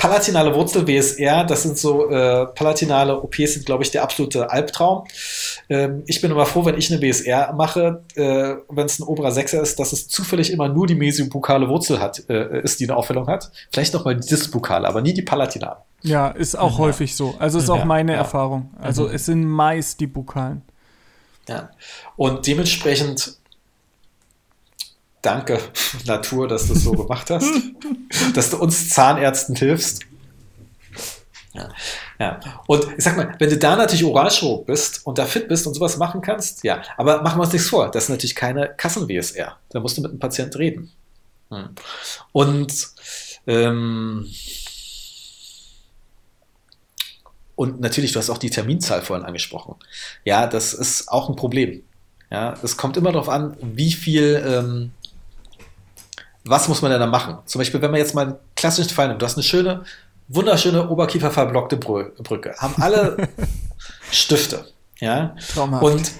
Palatinale 0.00 0.54
Wurzel, 0.54 0.88
WSR, 0.88 1.44
das 1.44 1.62
sind 1.62 1.76
so 1.76 2.08
äh, 2.08 2.46
palatinale 2.46 3.20
OPs, 3.22 3.52
sind, 3.52 3.66
glaube 3.66 3.82
ich, 3.82 3.90
der 3.90 4.02
absolute 4.02 4.50
Albtraum. 4.50 5.04
Ähm, 5.68 6.04
ich 6.06 6.22
bin 6.22 6.30
immer 6.30 6.46
froh, 6.46 6.64
wenn 6.64 6.78
ich 6.78 6.90
eine 6.90 7.02
WSR 7.02 7.52
mache, 7.52 8.02
äh, 8.14 8.54
wenn 8.70 8.86
es 8.86 8.98
ein 8.98 9.02
oberer 9.02 9.30
Sechser 9.30 9.60
ist, 9.60 9.78
dass 9.78 9.92
es 9.92 10.08
zufällig 10.08 10.54
immer 10.54 10.70
nur 10.70 10.86
die 10.86 10.94
mesiobukale 10.94 11.68
Wurzel 11.68 12.00
hat, 12.00 12.22
äh, 12.30 12.62
ist, 12.62 12.80
die 12.80 12.84
eine 12.84 12.96
Aufhellung 12.96 13.26
hat. 13.26 13.52
Vielleicht 13.70 13.92
nochmal 13.92 14.16
die 14.16 14.26
Disbukale, 14.26 14.88
aber 14.88 15.02
nie 15.02 15.12
die 15.12 15.20
palatinale. 15.20 15.76
Ja, 16.00 16.28
ist 16.28 16.58
auch 16.58 16.72
ja. 16.72 16.78
häufig 16.78 17.14
so. 17.14 17.34
Also 17.38 17.58
ist 17.58 17.68
auch 17.68 17.84
meine 17.84 18.12
ja. 18.12 18.18
Erfahrung. 18.18 18.72
Also 18.80 19.06
mhm. 19.06 19.14
es 19.14 19.26
sind 19.26 19.44
meist 19.44 20.00
die 20.00 20.06
Bukalen. 20.06 20.62
Ja. 21.46 21.68
Und 22.16 22.46
dementsprechend 22.46 23.39
danke, 25.22 25.58
Natur, 26.06 26.48
dass 26.48 26.66
du 26.66 26.74
es 26.74 26.84
so 26.84 26.92
gemacht 26.92 27.30
hast, 27.30 27.50
dass 28.34 28.50
du 28.50 28.58
uns 28.58 28.90
Zahnärzten 28.90 29.54
hilfst. 29.56 30.00
Ja. 31.52 31.68
ja. 32.18 32.40
Und 32.66 32.86
ich 32.96 33.02
sag 33.02 33.16
mal, 33.16 33.34
wenn 33.38 33.50
du 33.50 33.56
da 33.56 33.74
natürlich 33.74 34.04
Oralchirurg 34.04 34.66
bist 34.66 35.04
und 35.04 35.18
da 35.18 35.26
fit 35.26 35.48
bist 35.48 35.66
und 35.66 35.74
sowas 35.74 35.96
machen 35.96 36.20
kannst, 36.20 36.62
ja, 36.62 36.82
aber 36.96 37.22
machen 37.22 37.38
wir 37.38 37.44
uns 37.44 37.52
nichts 37.52 37.68
vor, 37.68 37.90
das 37.90 38.04
ist 38.04 38.10
natürlich 38.10 38.36
keine 38.36 38.72
Kassen-WSR. 38.76 39.56
Da 39.70 39.80
musst 39.80 39.96
du 39.96 40.02
mit 40.02 40.12
einem 40.12 40.20
Patienten 40.20 40.56
reden. 40.56 40.92
Hm. 41.50 41.70
Und 42.32 42.88
ähm, 43.46 44.26
und 47.56 47.80
natürlich, 47.80 48.12
du 48.12 48.18
hast 48.18 48.30
auch 48.30 48.38
die 48.38 48.48
Terminzahl 48.48 49.02
vorhin 49.02 49.26
angesprochen. 49.26 49.74
Ja, 50.24 50.46
das 50.46 50.72
ist 50.72 51.08
auch 51.08 51.28
ein 51.28 51.36
Problem. 51.36 51.82
Ja, 52.30 52.54
es 52.62 52.76
kommt 52.76 52.96
immer 52.96 53.12
darauf 53.12 53.28
an, 53.28 53.54
wie 53.60 53.92
viel 53.92 54.42
ähm, 54.46 54.92
was 56.44 56.68
muss 56.68 56.82
man 56.82 56.90
denn 56.90 57.00
da 57.00 57.06
machen? 57.06 57.38
Zum 57.44 57.58
Beispiel, 57.58 57.82
wenn 57.82 57.90
man 57.90 57.98
jetzt 57.98 58.14
mal 58.14 58.26
einen 58.26 58.36
klassischen 58.56 58.90
Fall 58.90 59.08
nimmt, 59.08 59.20
du 59.20 59.26
hast 59.26 59.36
eine 59.36 59.42
schöne, 59.42 59.84
wunderschöne 60.28 60.88
oberkieferverblockte 60.88 61.76
Brücke, 61.76 62.54
haben 62.58 62.74
alle 62.80 63.28
Stifte, 64.10 64.64
ja, 64.98 65.34
Traumhaft. 65.52 65.84
und 65.84 66.12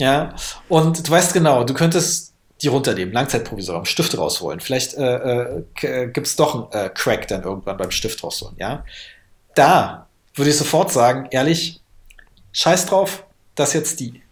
ja, 0.00 0.34
und 0.68 1.06
du 1.06 1.10
weißt 1.10 1.32
genau, 1.32 1.64
du 1.64 1.74
könntest 1.74 2.32
die 2.62 2.68
runternehmen, 2.68 3.12
Langzeitprovisorium, 3.14 3.84
Stifte 3.84 4.18
rausholen. 4.18 4.60
Vielleicht 4.60 4.94
äh, 4.94 5.62
äh, 5.82 6.08
gibt 6.08 6.26
es 6.26 6.36
doch 6.36 6.72
einen 6.72 6.86
äh, 6.86 6.90
Crack 6.90 7.28
dann 7.28 7.42
irgendwann 7.42 7.76
beim 7.76 7.90
Stift 7.90 8.22
rausholen, 8.22 8.56
ja. 8.58 8.84
Da 9.54 10.06
würde 10.34 10.50
ich 10.50 10.56
sofort 10.56 10.92
sagen, 10.92 11.28
ehrlich, 11.30 11.80
scheiß 12.52 12.86
drauf, 12.86 13.24
dass 13.54 13.72
jetzt 13.72 14.00
die 14.00 14.22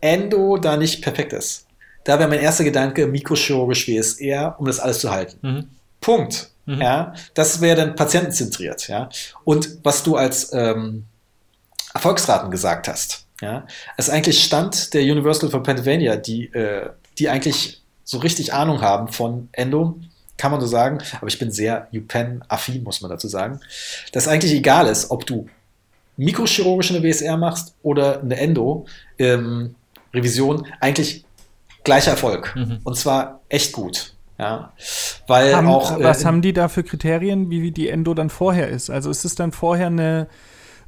Endo 0.00 0.56
da 0.58 0.76
nicht 0.76 1.02
perfekt 1.02 1.32
ist. 1.32 1.65
Da 2.06 2.20
wäre 2.20 2.28
mein 2.28 2.38
erster 2.38 2.62
Gedanke, 2.62 3.08
mikrochirurgisch 3.08 3.88
WSR, 3.88 4.54
um 4.58 4.66
das 4.66 4.78
alles 4.78 5.00
zu 5.00 5.10
halten. 5.10 5.38
Mhm. 5.42 5.68
Punkt. 6.00 6.50
Mhm. 6.64 6.80
Ja, 6.80 7.14
das 7.34 7.60
wäre 7.60 7.76
dann 7.76 7.96
patientenzentriert. 7.96 8.86
Ja, 8.86 9.08
und 9.44 9.78
was 9.82 10.04
du 10.04 10.14
als 10.14 10.52
ähm, 10.52 11.04
Erfolgsraten 11.92 12.52
gesagt 12.52 12.86
hast, 12.86 13.26
ja, 13.40 13.66
ist 13.96 14.08
eigentlich 14.08 14.42
Stand 14.44 14.94
der 14.94 15.02
Universal 15.02 15.50
von 15.50 15.64
Pennsylvania, 15.64 16.14
die, 16.14 16.46
äh, 16.46 16.90
die 17.18 17.28
eigentlich 17.28 17.82
so 18.04 18.18
richtig 18.18 18.54
Ahnung 18.54 18.82
haben 18.82 19.08
von 19.08 19.48
Endo, 19.50 19.98
kann 20.38 20.52
man 20.52 20.60
so 20.60 20.68
sagen, 20.68 20.98
aber 21.16 21.26
ich 21.26 21.40
bin 21.40 21.50
sehr 21.50 21.88
UPenn-affin, 21.92 22.84
muss 22.84 23.00
man 23.00 23.10
dazu 23.10 23.26
sagen, 23.26 23.58
dass 24.12 24.28
eigentlich 24.28 24.52
egal 24.52 24.86
ist, 24.86 25.10
ob 25.10 25.26
du 25.26 25.48
mikrochirurgisch 26.16 26.92
eine 26.92 27.02
WSR 27.02 27.36
machst 27.36 27.74
oder 27.82 28.20
eine 28.20 28.36
Endo, 28.36 28.86
ähm, 29.18 29.74
Revision, 30.14 30.66
eigentlich 30.80 31.25
gleicher 31.86 32.10
Erfolg. 32.10 32.54
Mhm. 32.54 32.80
Und 32.84 32.96
zwar 32.96 33.40
echt 33.48 33.72
gut. 33.72 34.12
Ja, 34.38 34.72
weil 35.26 35.56
haben, 35.56 35.66
auch. 35.66 35.98
Äh, 35.98 36.04
was 36.04 36.26
haben 36.26 36.42
die 36.42 36.52
da 36.52 36.68
für 36.68 36.82
Kriterien, 36.82 37.48
wie 37.48 37.70
die 37.70 37.88
Endo 37.88 38.12
dann 38.12 38.28
vorher 38.28 38.68
ist? 38.68 38.90
Also 38.90 39.08
ist 39.10 39.24
es 39.24 39.34
dann 39.34 39.52
vorher 39.52 39.86
eine 39.86 40.26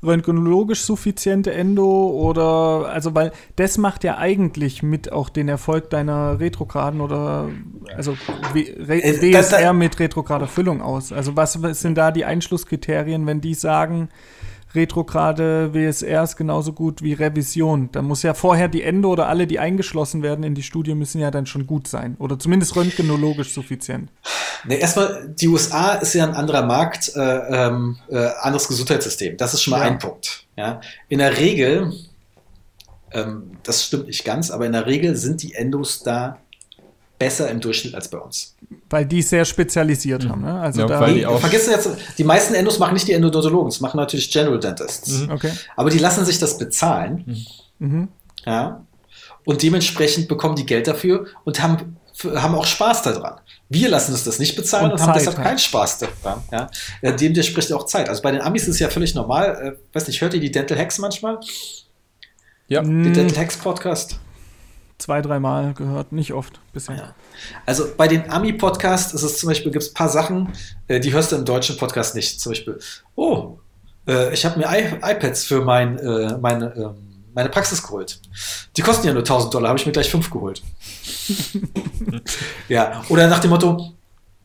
röntgenologisch 0.02 0.82
suffiziente 0.82 1.52
Endo 1.52 2.11
oder 2.11 2.88
also 2.88 3.14
weil 3.14 3.32
das 3.56 3.78
macht 3.78 4.04
ja 4.04 4.16
eigentlich 4.16 4.82
mit 4.82 5.11
auch 5.11 5.28
den 5.28 5.48
Erfolg 5.48 5.90
deiner 5.90 6.38
retrograden 6.38 7.00
oder 7.00 7.48
also 7.96 8.16
Re 8.54 9.02
äh, 9.02 9.20
WSR 9.20 9.72
mit 9.72 9.98
retrograder 9.98 10.46
Füllung 10.46 10.82
aus. 10.82 11.12
Also 11.12 11.34
was 11.37 11.54
sind 11.54 11.98
da 11.98 12.12
die 12.12 12.24
Einschlusskriterien, 12.24 13.26
wenn 13.26 13.40
die 13.40 13.54
sagen, 13.54 14.08
retrograde 14.74 15.72
WSR 15.72 16.22
ist 16.22 16.37
genauso 16.37 16.72
gut 16.72 17.02
wie 17.02 17.14
Revision. 17.14 17.90
Da 17.92 18.02
muss 18.02 18.22
ja 18.22 18.35
vorher 18.35 18.68
die 18.68 18.83
Ende 18.83 19.09
oder 19.09 19.28
alle, 19.28 19.46
die 19.46 19.59
eingeschlossen 19.59 20.22
werden 20.22 20.44
in 20.44 20.54
die 20.54 20.62
Studie, 20.62 20.94
müssen 20.94 21.20
ja 21.20 21.31
dann 21.31 21.46
schon 21.46 21.66
gut 21.66 21.88
sein. 21.88 22.16
Oder 22.18 22.38
zumindest 22.38 22.76
röntgenologisch 22.76 23.52
suffizient. 23.52 24.11
Ne, 24.64 24.76
erstmal, 24.76 25.35
die 25.38 25.48
USA 25.48 25.94
ist 25.94 26.14
ja 26.14 26.24
ein 26.24 26.35
anderer 26.35 26.66
Markt, 26.66 27.12
äh, 27.14 27.20
ähm, 27.20 27.96
äh, 28.11 28.28
anderes 28.40 28.68
Gesundheitssystem. 28.68 29.37
Das 29.37 29.54
ist 29.54 29.62
schon 29.62 29.72
mal 29.72 29.81
ja. 29.81 29.87
ein 29.87 29.98
Punkt. 29.98 30.46
Ja? 30.57 30.81
In 31.09 31.20
der 31.20 31.38
Regel, 31.38 31.92
ähm, 33.12 33.52
das 33.62 33.85
stimmt 33.85 34.07
nicht 34.07 34.24
ganz, 34.24 34.50
aber 34.50 34.66
in 34.66 34.72
der 34.72 34.87
Regel 34.87 35.16
sind 35.16 35.42
die 35.42 35.54
Endos 35.54 36.02
da 36.02 36.38
besser 37.18 37.50
im 37.50 37.61
Durchschnitt 37.61 37.94
als 37.94 38.09
bei 38.09 38.18
uns. 38.18 38.54
Weil 38.90 39.04
die 39.04 39.22
sehr 39.22 39.44
spezialisiert 39.44 40.24
mhm. 40.24 40.28
haben, 40.31 40.42
ne? 40.42 40.61
Also 40.61 40.83
ja, 40.83 40.87
da 40.87 41.00
weil 41.00 41.14
die 41.14 41.26
auch 41.26 41.40
vergessen 41.40 41.70
jetzt, 41.70 41.88
die 42.16 42.24
meisten 42.24 42.54
Endos 42.54 42.78
machen 42.78 42.94
nicht 42.94 43.09
die 43.09 43.12
Endodontologen, 43.12 43.70
das 43.70 43.81
machen 43.81 43.96
natürlich 43.96 44.31
General 44.31 44.59
Dentists. 44.59 45.20
Mhm. 45.20 45.31
Okay. 45.31 45.52
Aber 45.76 45.90
die 45.90 45.98
lassen 45.98 46.24
sich 46.24 46.38
das 46.38 46.59
bezahlen. 46.59 47.46
Mhm. 47.78 48.09
Ja. 48.46 48.85
Und 49.44 49.62
dementsprechend 49.62 50.28
bekommen 50.28 50.57
die 50.57 50.66
Geld 50.66 50.87
dafür 50.87 51.26
und 51.44 51.62
haben, 51.62 51.96
haben 52.35 52.54
auch 52.54 52.66
Spaß 52.66 53.02
daran. 53.02 53.40
Wir 53.70 53.88
lassen 53.88 54.12
uns 54.12 54.24
das 54.24 54.38
nicht 54.38 54.57
bezahlen 54.57 54.87
und, 54.87 54.92
und 54.92 55.00
haben 55.00 55.12
deshalb 55.14 55.37
keinen 55.37 55.59
Spaß 55.59 55.98
daran. 55.98 56.42
Ja. 56.52 57.12
Dem 57.12 57.35
der 57.35 57.42
spricht 57.42 57.72
auch 57.72 57.87
Zeit. 57.87 58.09
Also 58.09 58.22
bei 58.22 58.31
den 58.31 58.40
Amis 58.40 58.62
ist 58.62 58.74
es 58.74 58.78
ja 58.78 58.88
völlig 58.88 59.14
normal. 59.14 59.76
Äh, 59.76 59.94
weiß 59.94 60.07
nicht, 60.07 60.20
hört 60.20 60.35
ihr 60.35 60.40
die 60.40 60.50
Dental 60.50 60.78
Hacks 60.78 60.98
manchmal? 60.98 61.38
Ja. 62.68 62.83
Den 62.83 63.12
Dental 63.12 63.38
Hacks 63.38 63.57
Podcast? 63.57 64.18
Zwei, 64.98 65.22
dreimal 65.22 65.74
gehört, 65.74 66.12
nicht 66.12 66.32
oft 66.32 66.61
bisher. 66.72 66.96
Ja. 66.96 67.14
Also 67.66 67.87
bei 67.96 68.08
den 68.08 68.30
Ami-Podcasts 68.30 69.14
ist 69.14 69.22
es 69.22 69.38
zum 69.38 69.48
Beispiel, 69.48 69.70
gibt 69.72 69.84
es 69.84 69.90
ein 69.90 69.94
paar 69.94 70.08
Sachen, 70.08 70.52
äh, 70.88 71.00
die 71.00 71.12
hörst 71.12 71.32
du 71.32 71.37
im 71.37 71.44
deutschen 71.44 71.76
Podcast 71.76 72.14
nicht. 72.14 72.40
Zum 72.40 72.52
Beispiel, 72.52 72.78
oh, 73.14 73.58
äh, 74.06 74.32
ich 74.34 74.44
habe 74.44 74.58
mir 74.58 74.66
I 74.66 74.96
iPads 75.00 75.44
für 75.44 75.62
mein, 75.62 75.98
äh, 75.98 76.37
meine, 76.38 76.74
ähm, 76.74 76.94
meine 77.32 77.48
Praxis 77.48 77.82
geholt. 77.82 78.20
Die 78.76 78.82
kosten 78.82 79.06
ja 79.06 79.12
nur 79.12 79.22
1000 79.22 79.54
Dollar, 79.54 79.68
habe 79.68 79.78
ich 79.78 79.87
mir 79.87 79.92
gleich 79.92 80.11
fünf 80.11 80.28
geholt. 80.28 80.62
ja, 82.68 83.04
oder 83.08 83.28
nach 83.28 83.38
dem 83.38 83.50
Motto, 83.50 83.94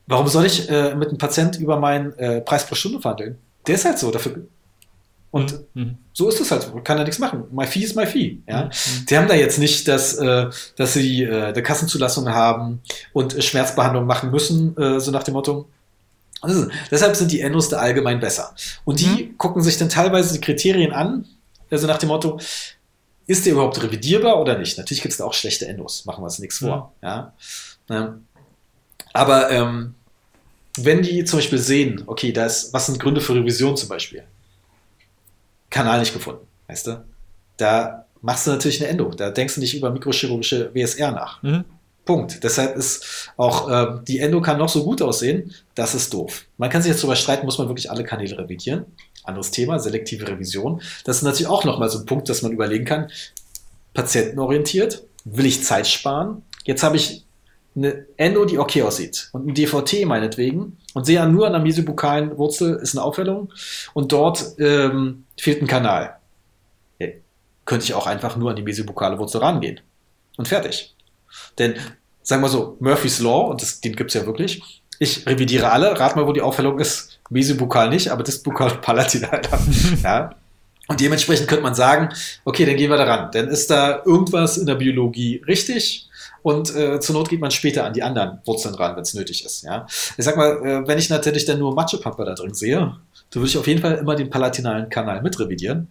warum 0.06 0.28
soll 0.28 0.46
ich 0.46 0.70
mit 0.70 1.10
einem 1.10 1.18
Patient 1.18 1.58
über 1.60 1.80
meinen 1.80 2.14
Preis 2.46 2.68
pro 2.68 2.76
Stunde 2.76 3.00
verhandeln? 3.00 3.40
Der 3.66 3.76
ist 3.76 3.86
halt 3.86 3.98
so, 3.98 4.12
dafür 4.12 4.46
Und 5.34 5.62
mhm. 5.74 5.98
so 6.14 6.30
ist 6.30 6.40
es 6.40 6.52
halt, 6.52 6.70
kann 6.86 7.00
er 7.00 7.06
nichts 7.06 7.18
machen. 7.18 7.46
My 7.52 7.66
fee 7.66 7.80
ist 7.80 7.96
my 7.96 8.06
fee. 8.06 8.38
Ja? 8.48 8.66
Mhm. 8.66 9.06
Die 9.10 9.18
haben 9.18 9.28
da 9.28 9.34
jetzt 9.34 9.58
nicht, 9.58 9.88
dass, 9.88 10.14
äh, 10.14 10.52
dass 10.76 10.94
sie 10.94 11.24
äh, 11.24 11.46
eine 11.46 11.64
Kassenzulassung 11.64 12.30
haben 12.30 12.82
und 13.14 13.44
Schmerzbehandlung 13.44 14.06
machen 14.06 14.30
müssen, 14.30 14.78
äh, 14.78 15.00
so 15.00 15.10
nach 15.10 15.24
dem 15.24 15.34
Motto. 15.34 15.68
Also, 16.40 16.68
deshalb 16.92 17.16
sind 17.16 17.32
die 17.32 17.42
Endos 17.42 17.68
da 17.68 17.78
allgemein 17.78 18.20
besser. 18.20 18.54
Und 18.86 19.00
die 19.00 19.08
mhm. 19.08 19.38
gucken 19.40 19.64
sich 19.64 19.80
dann 19.80 19.90
teilweise 19.90 20.36
die 20.36 20.40
Kriterien 20.40 20.92
an, 20.92 21.26
also 21.72 21.88
nach 21.88 21.98
dem 21.98 22.10
Motto, 22.10 22.40
ist 23.26 23.48
der 23.48 23.54
überhaupt 23.54 23.82
revidierbar 23.82 24.40
oder 24.40 24.60
nicht? 24.60 24.78
Natürlich 24.78 25.02
gibt 25.02 25.14
es 25.14 25.18
da 25.18 25.24
auch 25.24 25.34
schlechte 25.34 25.68
Endos, 25.68 26.06
machen 26.06 26.22
wir 26.22 26.26
uns 26.26 26.38
nichts 26.38 26.60
vor. 26.60 26.94
Ja. 27.02 27.34
ja. 27.90 28.20
Aber 29.14 29.50
ähm, 29.50 29.96
wenn 30.78 31.02
die 31.02 31.26
zum 31.26 31.40
Beispiel 31.40 31.58
sehen, 31.58 32.04
okay, 32.06 32.32
da 32.32 32.46
ist, 32.46 32.72
was 32.72 32.86
sind 32.86 33.00
Gründe 33.00 33.20
für 33.20 33.34
Revision 33.34 33.76
zum 33.76 33.90
Beispiel? 33.90 34.26
Kanal 35.74 36.00
nicht 36.00 36.14
gefunden, 36.14 36.46
weißt 36.68 36.88
du? 36.88 37.04
Da 37.58 38.06
machst 38.22 38.46
du 38.46 38.52
natürlich 38.52 38.80
eine 38.80 38.90
Endo. 38.90 39.10
Da 39.10 39.32
denkst 39.32 39.56
du 39.56 39.62
nicht 39.62 39.76
über 39.76 39.90
mikrochirurgische 39.90 40.72
WSR 40.74 41.12
nach. 41.12 41.42
Mhm. 41.42 41.66
Punkt. 42.06 42.44
Deshalb 42.44 42.76
ist 42.76 43.32
auch 43.38 43.70
äh, 43.70 44.00
die 44.08 44.20
Endo 44.20 44.42
kann 44.42 44.58
noch 44.58 44.70
so 44.70 44.84
gut 44.84 45.02
aussehen, 45.02 45.54
das 45.74 45.96
ist 45.96 46.14
doof. 46.14 46.46
Man 46.58 46.70
kann 46.70 46.82
sich 46.82 46.92
jetzt 46.92 47.02
darüber 47.02 47.16
streiten, 47.16 47.46
muss 47.46 47.58
man 47.58 47.70
wirklich 47.70 47.90
alle 47.90 48.04
Kanäle 48.04 48.38
revidieren. 48.38 48.86
Anderes 49.24 49.52
Thema, 49.52 49.80
selektive 49.80 50.28
Revision. 50.28 50.82
Das 51.06 51.18
ist 51.18 51.24
natürlich 51.24 51.48
auch 51.48 51.64
nochmal 51.64 51.90
so 51.90 52.00
ein 52.00 52.06
Punkt, 52.06 52.30
dass 52.30 52.42
man 52.42 52.52
überlegen 52.52 52.86
kann, 52.86 53.10
patientenorientiert, 53.94 55.04
will 55.24 55.46
ich 55.46 55.64
Zeit 55.64 55.88
sparen? 55.88 56.44
Jetzt 56.66 56.84
habe 56.84 56.98
ich 56.98 57.26
eine 57.76 58.06
Endo, 58.18 58.46
die 58.46 58.60
okay 58.60 58.84
aussieht 58.84 59.30
und 59.32 59.48
ein 59.48 59.54
DVT 59.54 60.06
meinetwegen 60.06 60.78
und 60.94 61.06
sehe 61.06 61.26
nur 61.28 61.48
an 61.48 61.54
der 61.54 61.62
mesibukalen 61.62 62.38
Wurzel 62.38 62.76
ist 62.76 62.96
eine 62.96 63.04
Aufhellung 63.04 63.52
und 63.94 64.12
dort 64.12 64.56
ähm, 64.60 65.26
fehlt 65.40 65.62
ein 65.62 65.68
Kanal. 65.68 66.18
Ja, 67.00 67.08
könnte 67.66 67.86
ich 67.86 67.94
auch 67.94 68.06
einfach 68.06 68.36
nur 68.36 68.52
an 68.52 68.56
die 68.56 68.62
mesibukale 68.62 69.18
Wurzel 69.18 69.42
rangehen 69.42 69.80
und 70.38 70.48
fertig. 70.48 70.94
Denn, 71.58 71.76
sagen 72.22 72.42
wir 72.42 72.50
so, 72.50 72.78
Murphy's 72.80 73.20
Law, 73.20 73.50
und 73.50 73.62
das, 73.62 73.82
den 73.82 73.96
gibt 73.96 74.12
es 74.12 74.16
ja 74.16 74.26
wirklich, 74.26 74.62
ich 75.00 75.26
revidiere 75.28 75.72
alle, 75.72 76.00
rat 76.00 76.16
mal, 76.16 76.28
wo 76.28 76.34
die 76.34 76.42
Aufhellung 76.42 76.80
ist. 76.80 77.20
Mesibukal 77.30 77.90
nicht, 77.90 78.10
aber 78.10 78.24
Disbukal 78.24 78.72
und 78.72 78.82
Palatinal. 78.82 79.42
ja. 80.04 80.36
Und 80.88 81.00
dementsprechend 81.00 81.48
könnte 81.48 81.64
man 81.64 81.76
sagen, 81.76 82.10
okay, 82.46 82.66
dann 82.66 82.76
gehen 82.76 82.90
wir 82.90 82.98
daran. 82.98 83.32
Dann 83.32 83.48
ist 83.48 83.70
da 83.70 84.04
irgendwas 84.06 84.58
in 84.58 84.66
der 84.66 84.76
Biologie 84.76 85.42
richtig 85.48 86.10
und 86.44 86.76
äh, 86.76 87.00
zur 87.00 87.16
Not 87.16 87.30
geht 87.30 87.40
man 87.40 87.52
später 87.52 87.86
an 87.86 87.94
die 87.94 88.04
anderen 88.04 88.40
Wurzeln 88.46 88.76
ran, 88.76 88.96
wenn 88.96 89.04
es 89.04 89.14
nötig 89.14 89.46
ist. 89.46 89.64
Ja? 89.64 89.88
Ich 90.18 90.26
sag 90.26 90.36
mal, 90.36 90.58
äh, 90.58 90.88
wenn 90.88 91.00
ich 91.00 91.10
natürlich 91.10 91.46
dann 91.46 91.58
nur 91.58 91.74
Matschepampe 91.74 92.26
da 92.26 92.36
drin 92.36 92.54
sehe, 92.54 92.78
dann 92.80 93.02
würde 93.34 93.48
ich 93.48 93.58
auf 93.58 93.66
jeden 93.66 93.82
Fall 93.82 93.94
immer 93.94 94.16
den 94.16 94.30
palatinalen 94.30 94.90
Kanal 94.90 95.22
mitrevidieren. 95.22 95.88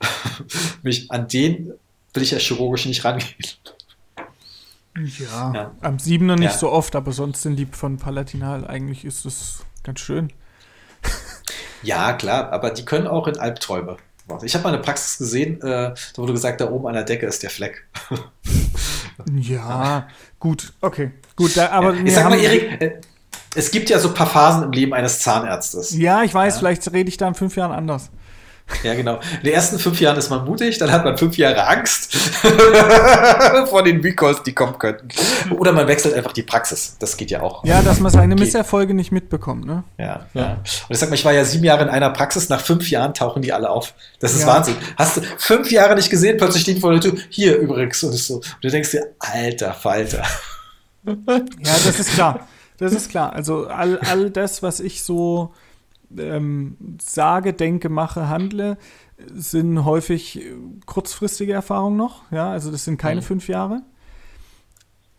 Mich 0.82 1.10
an 1.10 1.26
den 1.26 1.72
will 2.12 2.22
ich 2.22 2.30
ja 2.30 2.38
chirurgisch 2.38 2.86
nicht 2.86 3.04
rangehen. 3.04 3.34
Ja, 5.18 5.52
ja. 5.54 5.74
am 5.80 5.98
Siebener 5.98 6.36
nicht 6.36 6.52
ja. 6.52 6.58
so 6.58 6.70
oft, 6.70 6.94
aber 6.96 7.12
sonst 7.12 7.42
sind 7.42 7.56
die 7.56 7.66
von 7.66 7.98
Palatinal 7.98 8.66
eigentlich 8.66 9.04
ist 9.04 9.24
es 9.24 9.64
ganz 9.84 10.00
schön. 10.00 10.32
ja, 11.82 12.12
klar, 12.12 12.52
aber 12.52 12.70
die 12.70 12.84
können 12.84 13.06
auch 13.06 13.28
in 13.28 13.38
Albträume. 13.38 13.96
Ich 14.42 14.54
habe 14.54 14.64
mal 14.64 14.74
eine 14.74 14.82
Praxis 14.82 15.16
gesehen, 15.18 15.62
äh, 15.62 15.94
da 15.94 15.94
wurde 16.16 16.34
gesagt, 16.34 16.60
da 16.60 16.70
oben 16.70 16.86
an 16.86 16.94
der 16.94 17.04
Decke 17.04 17.26
ist 17.26 17.42
der 17.42 17.50
Fleck. 17.50 17.86
Ja, 19.32 20.06
gut, 20.38 20.72
okay. 20.80 21.12
Gut, 21.36 21.56
da, 21.56 21.70
aber 21.70 21.94
ja. 21.94 22.04
Ich 22.04 22.14
sag 22.14 22.28
mal, 22.28 22.38
Erik, 22.38 22.80
äh, 22.80 23.00
es 23.54 23.70
gibt 23.70 23.90
ja 23.90 23.98
so 23.98 24.08
ein 24.08 24.14
paar 24.14 24.26
Phasen 24.26 24.64
im 24.64 24.72
Leben 24.72 24.94
eines 24.94 25.20
Zahnarztes. 25.20 25.96
Ja, 25.96 26.22
ich 26.22 26.34
weiß, 26.34 26.54
ja. 26.54 26.58
vielleicht 26.58 26.92
rede 26.92 27.08
ich 27.08 27.16
da 27.16 27.28
in 27.28 27.34
fünf 27.34 27.56
Jahren 27.56 27.72
anders. 27.72 28.10
Ja, 28.82 28.94
genau. 28.94 29.18
In 29.38 29.44
den 29.44 29.54
ersten 29.54 29.78
fünf 29.78 30.00
Jahren 30.00 30.16
ist 30.18 30.30
man 30.30 30.44
mutig, 30.44 30.78
dann 30.78 30.92
hat 30.92 31.04
man 31.04 31.16
fünf 31.16 31.36
Jahre 31.36 31.66
Angst 31.66 32.14
vor 33.66 33.82
den 33.82 34.00
Recalls, 34.00 34.42
die 34.42 34.52
kommen 34.52 34.78
könnten. 34.78 35.08
Oder 35.54 35.72
man 35.72 35.88
wechselt 35.88 36.14
einfach 36.14 36.32
die 36.32 36.42
Praxis. 36.42 36.96
Das 36.98 37.16
geht 37.16 37.30
ja 37.30 37.42
auch. 37.42 37.64
Ja, 37.64 37.82
dass 37.82 38.00
man 38.00 38.12
seine 38.12 38.34
Misserfolge 38.34 38.94
nicht 38.94 39.10
mitbekommt, 39.10 39.66
ne? 39.66 39.84
Ja, 39.96 40.26
ja. 40.34 40.40
ja. 40.40 40.52
Und 40.52 40.90
ich 40.90 40.98
sag 40.98 41.08
mal, 41.08 41.14
ich 41.14 41.24
war 41.24 41.32
ja 41.32 41.44
sieben 41.44 41.64
Jahre 41.64 41.82
in 41.82 41.88
einer 41.88 42.10
Praxis, 42.10 42.48
nach 42.48 42.60
fünf 42.60 42.90
Jahren 42.90 43.14
tauchen 43.14 43.42
die 43.42 43.52
alle 43.52 43.70
auf. 43.70 43.94
Das 44.20 44.34
ist 44.34 44.42
ja. 44.42 44.46
Wahnsinn. 44.48 44.76
Hast 44.96 45.16
du 45.16 45.22
fünf 45.38 45.70
Jahre 45.70 45.94
nicht 45.94 46.10
gesehen, 46.10 46.36
plötzlich 46.36 46.62
stehen 46.62 46.76
die 46.76 46.80
vor 46.80 46.92
der 46.92 47.00
Tür, 47.00 47.14
hier 47.30 47.56
übrigens 47.58 48.02
und 48.04 48.12
so. 48.12 48.36
Und 48.36 48.56
du 48.60 48.68
denkst 48.68 48.90
dir, 48.90 49.08
alter 49.18 49.72
Falter. 49.72 50.22
Ja, 51.04 51.14
das 51.84 51.98
ist 51.98 52.12
klar. 52.14 52.46
Das 52.78 52.92
ist 52.92 53.10
klar. 53.10 53.32
Also 53.32 53.66
all, 53.66 53.98
all 53.98 54.30
das, 54.30 54.62
was 54.62 54.80
ich 54.80 55.02
so 55.02 55.52
ähm, 56.16 56.76
sage, 57.00 57.52
denke, 57.52 57.88
mache, 57.88 58.28
handle, 58.28 58.78
sind 59.32 59.84
häufig 59.84 60.40
kurzfristige 60.86 61.52
Erfahrungen 61.52 61.96
noch. 61.96 62.30
Ja, 62.30 62.50
also 62.50 62.70
das 62.70 62.84
sind 62.84 62.98
keine 62.98 63.20
mhm. 63.20 63.24
fünf 63.24 63.48
Jahre. 63.48 63.82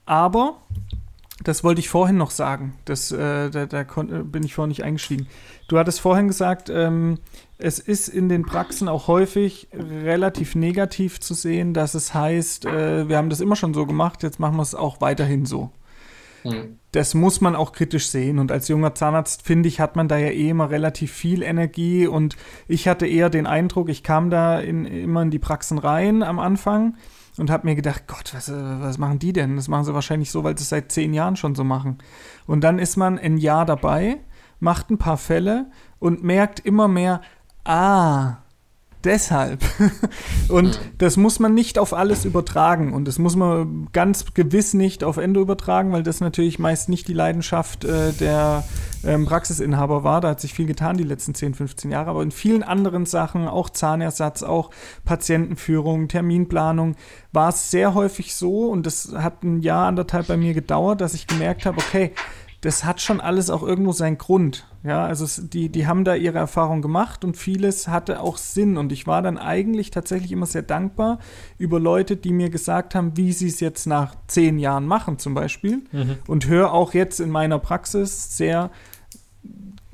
Aber 0.05 0.57
das 1.43 1.63
wollte 1.63 1.79
ich 1.79 1.89
vorhin 1.89 2.17
noch 2.17 2.31
sagen. 2.31 2.73
Das, 2.85 3.11
äh, 3.11 3.49
da, 3.49 3.65
da 3.65 3.83
bin 3.83 4.43
ich 4.43 4.55
vorhin 4.55 4.69
nicht 4.69 4.83
eingestiegen. 4.83 5.27
Du 5.67 5.77
hattest 5.77 6.01
vorhin 6.01 6.27
gesagt, 6.27 6.69
ähm, 6.69 7.19
es 7.57 7.79
ist 7.79 8.07
in 8.07 8.29
den 8.29 8.45
Praxen 8.45 8.87
auch 8.87 9.07
häufig 9.07 9.67
relativ 9.73 10.55
negativ 10.55 11.19
zu 11.19 11.33
sehen, 11.33 11.73
dass 11.73 11.93
es 11.93 12.13
heißt, 12.13 12.65
äh, 12.65 13.07
wir 13.07 13.17
haben 13.17 13.29
das 13.29 13.39
immer 13.39 13.55
schon 13.55 13.73
so 13.73 13.85
gemacht, 13.85 14.23
jetzt 14.23 14.39
machen 14.39 14.57
wir 14.57 14.63
es 14.63 14.75
auch 14.75 15.01
weiterhin 15.01 15.45
so. 15.45 15.71
Mhm. 16.43 16.79
Das 16.91 17.13
muss 17.13 17.41
man 17.41 17.55
auch 17.55 17.71
kritisch 17.71 18.07
sehen. 18.07 18.39
Und 18.39 18.51
als 18.51 18.67
junger 18.67 18.95
Zahnarzt, 18.95 19.43
finde 19.43 19.69
ich, 19.69 19.79
hat 19.79 19.95
man 19.95 20.07
da 20.07 20.17
ja 20.17 20.29
eh 20.29 20.49
immer 20.49 20.69
relativ 20.69 21.11
viel 21.11 21.43
Energie. 21.43 22.07
Und 22.07 22.35
ich 22.67 22.87
hatte 22.87 23.05
eher 23.05 23.29
den 23.29 23.47
Eindruck, 23.47 23.89
ich 23.89 24.03
kam 24.03 24.29
da 24.29 24.59
in, 24.59 24.85
immer 24.85 25.21
in 25.21 25.31
die 25.31 25.39
Praxen 25.39 25.77
rein 25.77 26.23
am 26.23 26.39
Anfang 26.39 26.95
und 27.37 27.49
habe 27.49 27.67
mir 27.67 27.75
gedacht, 27.75 28.07
Gott, 28.07 28.33
was, 28.33 28.51
was 28.51 28.97
machen 28.97 29.19
die 29.19 29.33
denn? 29.33 29.55
Das 29.55 29.67
machen 29.67 29.85
sie 29.85 29.93
wahrscheinlich 29.93 30.31
so, 30.31 30.43
weil 30.43 30.57
sie 30.57 30.63
es 30.63 30.69
seit 30.69 30.91
zehn 30.91 31.13
Jahren 31.13 31.35
schon 31.35 31.55
so 31.55 31.63
machen. 31.63 31.97
Und 32.47 32.63
dann 32.63 32.79
ist 32.79 32.97
man 32.97 33.17
ein 33.17 33.37
Jahr 33.37 33.65
dabei, 33.65 34.17
macht 34.59 34.89
ein 34.89 34.97
paar 34.97 35.17
Fälle 35.17 35.67
und 35.99 36.23
merkt 36.23 36.59
immer 36.59 36.87
mehr, 36.87 37.21
ah, 37.63 38.37
deshalb. 39.03 39.61
und 40.49 40.79
das 40.97 41.17
muss 41.17 41.39
man 41.39 41.53
nicht 41.53 41.79
auf 41.79 41.93
alles 41.93 42.25
übertragen. 42.25 42.93
Und 42.93 43.07
das 43.07 43.19
muss 43.19 43.35
man 43.35 43.87
ganz 43.91 44.33
gewiss 44.33 44.73
nicht 44.73 45.03
auf 45.03 45.17
Endo 45.17 45.41
übertragen, 45.41 45.91
weil 45.91 46.03
das 46.03 46.21
natürlich 46.21 46.59
meist 46.59 46.89
nicht 46.89 47.07
die 47.07 47.13
Leidenschaft 47.13 47.85
äh, 47.85 48.13
der 48.13 48.63
ähm, 49.03 49.25
Praxisinhaber 49.25 50.03
war. 50.03 50.21
Da 50.21 50.29
hat 50.29 50.41
sich 50.41 50.53
viel 50.53 50.65
getan 50.65 50.97
die 50.97 51.03
letzten 51.03 51.33
10, 51.33 51.53
15 51.53 51.91
Jahre. 51.91 52.09
Aber 52.09 52.23
in 52.23 52.31
vielen 52.31 52.63
anderen 52.63 53.05
Sachen, 53.05 53.47
auch 53.47 53.69
Zahnersatz, 53.69 54.43
auch 54.43 54.71
Patientenführung, 55.05 56.07
Terminplanung, 56.07 56.95
war 57.31 57.49
es 57.49 57.71
sehr 57.71 57.93
häufig 57.93 58.35
so. 58.35 58.69
Und 58.69 58.85
das 58.85 59.13
hat 59.15 59.43
ein 59.43 59.61
Jahr, 59.61 59.87
anderthalb 59.87 60.27
bei 60.27 60.37
mir 60.37 60.53
gedauert, 60.53 61.01
dass 61.01 61.13
ich 61.13 61.27
gemerkt 61.27 61.65
habe, 61.65 61.77
okay, 61.77 62.11
das 62.61 62.83
hat 62.83 62.99
schon 62.99 63.21
alles 63.21 63.49
auch 63.49 63.63
irgendwo 63.63 63.93
seinen 63.93 64.17
Grund. 64.17 64.65
Ja, 64.83 65.05
also 65.05 65.25
es, 65.25 65.49
die, 65.49 65.69
die 65.69 65.87
haben 65.87 66.03
da 66.03 66.15
ihre 66.15 66.37
Erfahrung 66.37 66.81
gemacht 66.81 67.23
und 67.23 67.37
vieles 67.37 67.87
hatte 67.87 68.21
auch 68.21 68.37
Sinn. 68.37 68.77
Und 68.77 68.91
ich 68.91 69.07
war 69.07 69.21
dann 69.21 69.37
eigentlich 69.37 69.91
tatsächlich 69.91 70.31
immer 70.31 70.45
sehr 70.45 70.61
dankbar 70.61 71.19
über 71.57 71.79
Leute, 71.79 72.17
die 72.17 72.31
mir 72.31 72.49
gesagt 72.49 72.95
haben, 72.95 73.15
wie 73.15 73.31
sie 73.31 73.47
es 73.47 73.61
jetzt 73.61 73.87
nach 73.87 74.15
zehn 74.27 74.59
Jahren 74.59 74.85
machen, 74.85 75.19
zum 75.19 75.33
Beispiel. 75.33 75.83
Mhm. 75.91 76.17
Und 76.27 76.47
höre 76.47 76.73
auch 76.73 76.93
jetzt 76.93 77.21
in 77.21 77.29
meiner 77.29 77.59
Praxis 77.59 78.35
sehr, 78.35 78.71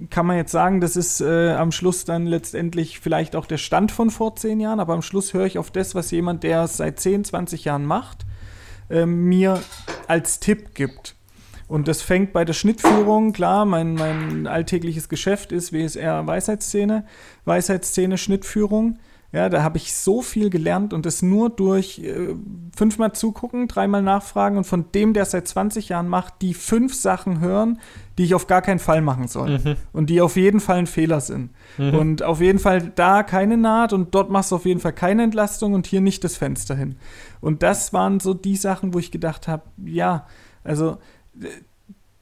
kann 0.09 0.25
man 0.25 0.37
jetzt 0.37 0.51
sagen, 0.51 0.81
das 0.81 0.95
ist 0.95 1.21
äh, 1.21 1.53
am 1.53 1.71
Schluss 1.71 2.05
dann 2.05 2.25
letztendlich 2.25 2.99
vielleicht 2.99 3.35
auch 3.35 3.45
der 3.45 3.57
Stand 3.57 3.91
von 3.91 4.09
vor 4.09 4.35
zehn 4.35 4.59
Jahren, 4.59 4.79
aber 4.79 4.93
am 4.93 5.03
Schluss 5.03 5.33
höre 5.33 5.45
ich 5.45 5.59
auf 5.59 5.69
das, 5.69 5.93
was 5.93 6.09
jemand, 6.09 6.43
der 6.43 6.63
es 6.63 6.77
seit 6.77 6.99
10, 6.99 7.25
20 7.25 7.65
Jahren 7.65 7.85
macht, 7.85 8.25
äh, 8.89 9.05
mir 9.05 9.61
als 10.07 10.39
Tipp 10.39 10.73
gibt. 10.73 11.14
Und 11.67 11.87
das 11.87 12.01
fängt 12.01 12.31
bei 12.31 12.45
der 12.45 12.53
Schnittführung, 12.53 13.33
klar, 13.33 13.65
mein, 13.65 13.95
mein 13.95 14.47
alltägliches 14.47 15.09
Geschäft 15.09 15.51
ist 15.51 15.73
WSR 15.73 16.25
Weisheitsszene, 16.27 17.05
Weisheitsszene, 17.45 18.17
Schnittführung. 18.17 18.99
Ja, 19.31 19.49
da 19.49 19.63
habe 19.63 19.75
ich 19.75 19.93
so 19.93 20.21
viel 20.21 20.49
gelernt 20.49 20.93
und 20.93 21.05
das 21.05 21.21
nur 21.21 21.49
durch 21.49 21.99
äh, 21.99 22.35
fünfmal 22.73 23.11
zugucken, 23.11 23.67
dreimal 23.67 24.01
nachfragen 24.01 24.55
und 24.55 24.63
von 24.63 24.85
dem, 24.93 25.13
der 25.13 25.23
es 25.23 25.31
seit 25.31 25.45
20 25.45 25.89
Jahren 25.89 26.07
macht, 26.07 26.35
die 26.41 26.53
fünf 26.53 26.93
Sachen 26.93 27.41
hören, 27.41 27.81
die 28.17 28.23
ich 28.23 28.33
auf 28.33 28.47
gar 28.47 28.61
keinen 28.61 28.79
Fall 28.79 29.01
machen 29.01 29.27
soll. 29.27 29.57
Mhm. 29.57 29.75
Und 29.91 30.09
die 30.09 30.21
auf 30.21 30.37
jeden 30.37 30.61
Fall 30.61 30.77
ein 30.77 30.87
Fehler 30.87 31.19
sind. 31.19 31.49
Mhm. 31.77 31.95
Und 31.95 32.23
auf 32.23 32.39
jeden 32.39 32.59
Fall 32.59 32.93
da 32.95 33.23
keine 33.23 33.57
Naht 33.57 33.91
und 33.91 34.15
dort 34.15 34.29
machst 34.29 34.51
du 34.51 34.55
auf 34.55 34.65
jeden 34.65 34.79
Fall 34.79 34.93
keine 34.93 35.23
Entlastung 35.23 35.73
und 35.73 35.85
hier 35.85 35.99
nicht 35.99 36.23
das 36.23 36.37
Fenster 36.37 36.75
hin. 36.75 36.95
Und 37.41 37.61
das 37.61 37.91
waren 37.91 38.21
so 38.21 38.33
die 38.33 38.55
Sachen, 38.55 38.93
wo 38.93 38.99
ich 38.99 39.11
gedacht 39.11 39.49
habe, 39.49 39.63
ja, 39.83 40.27
also 40.63 40.97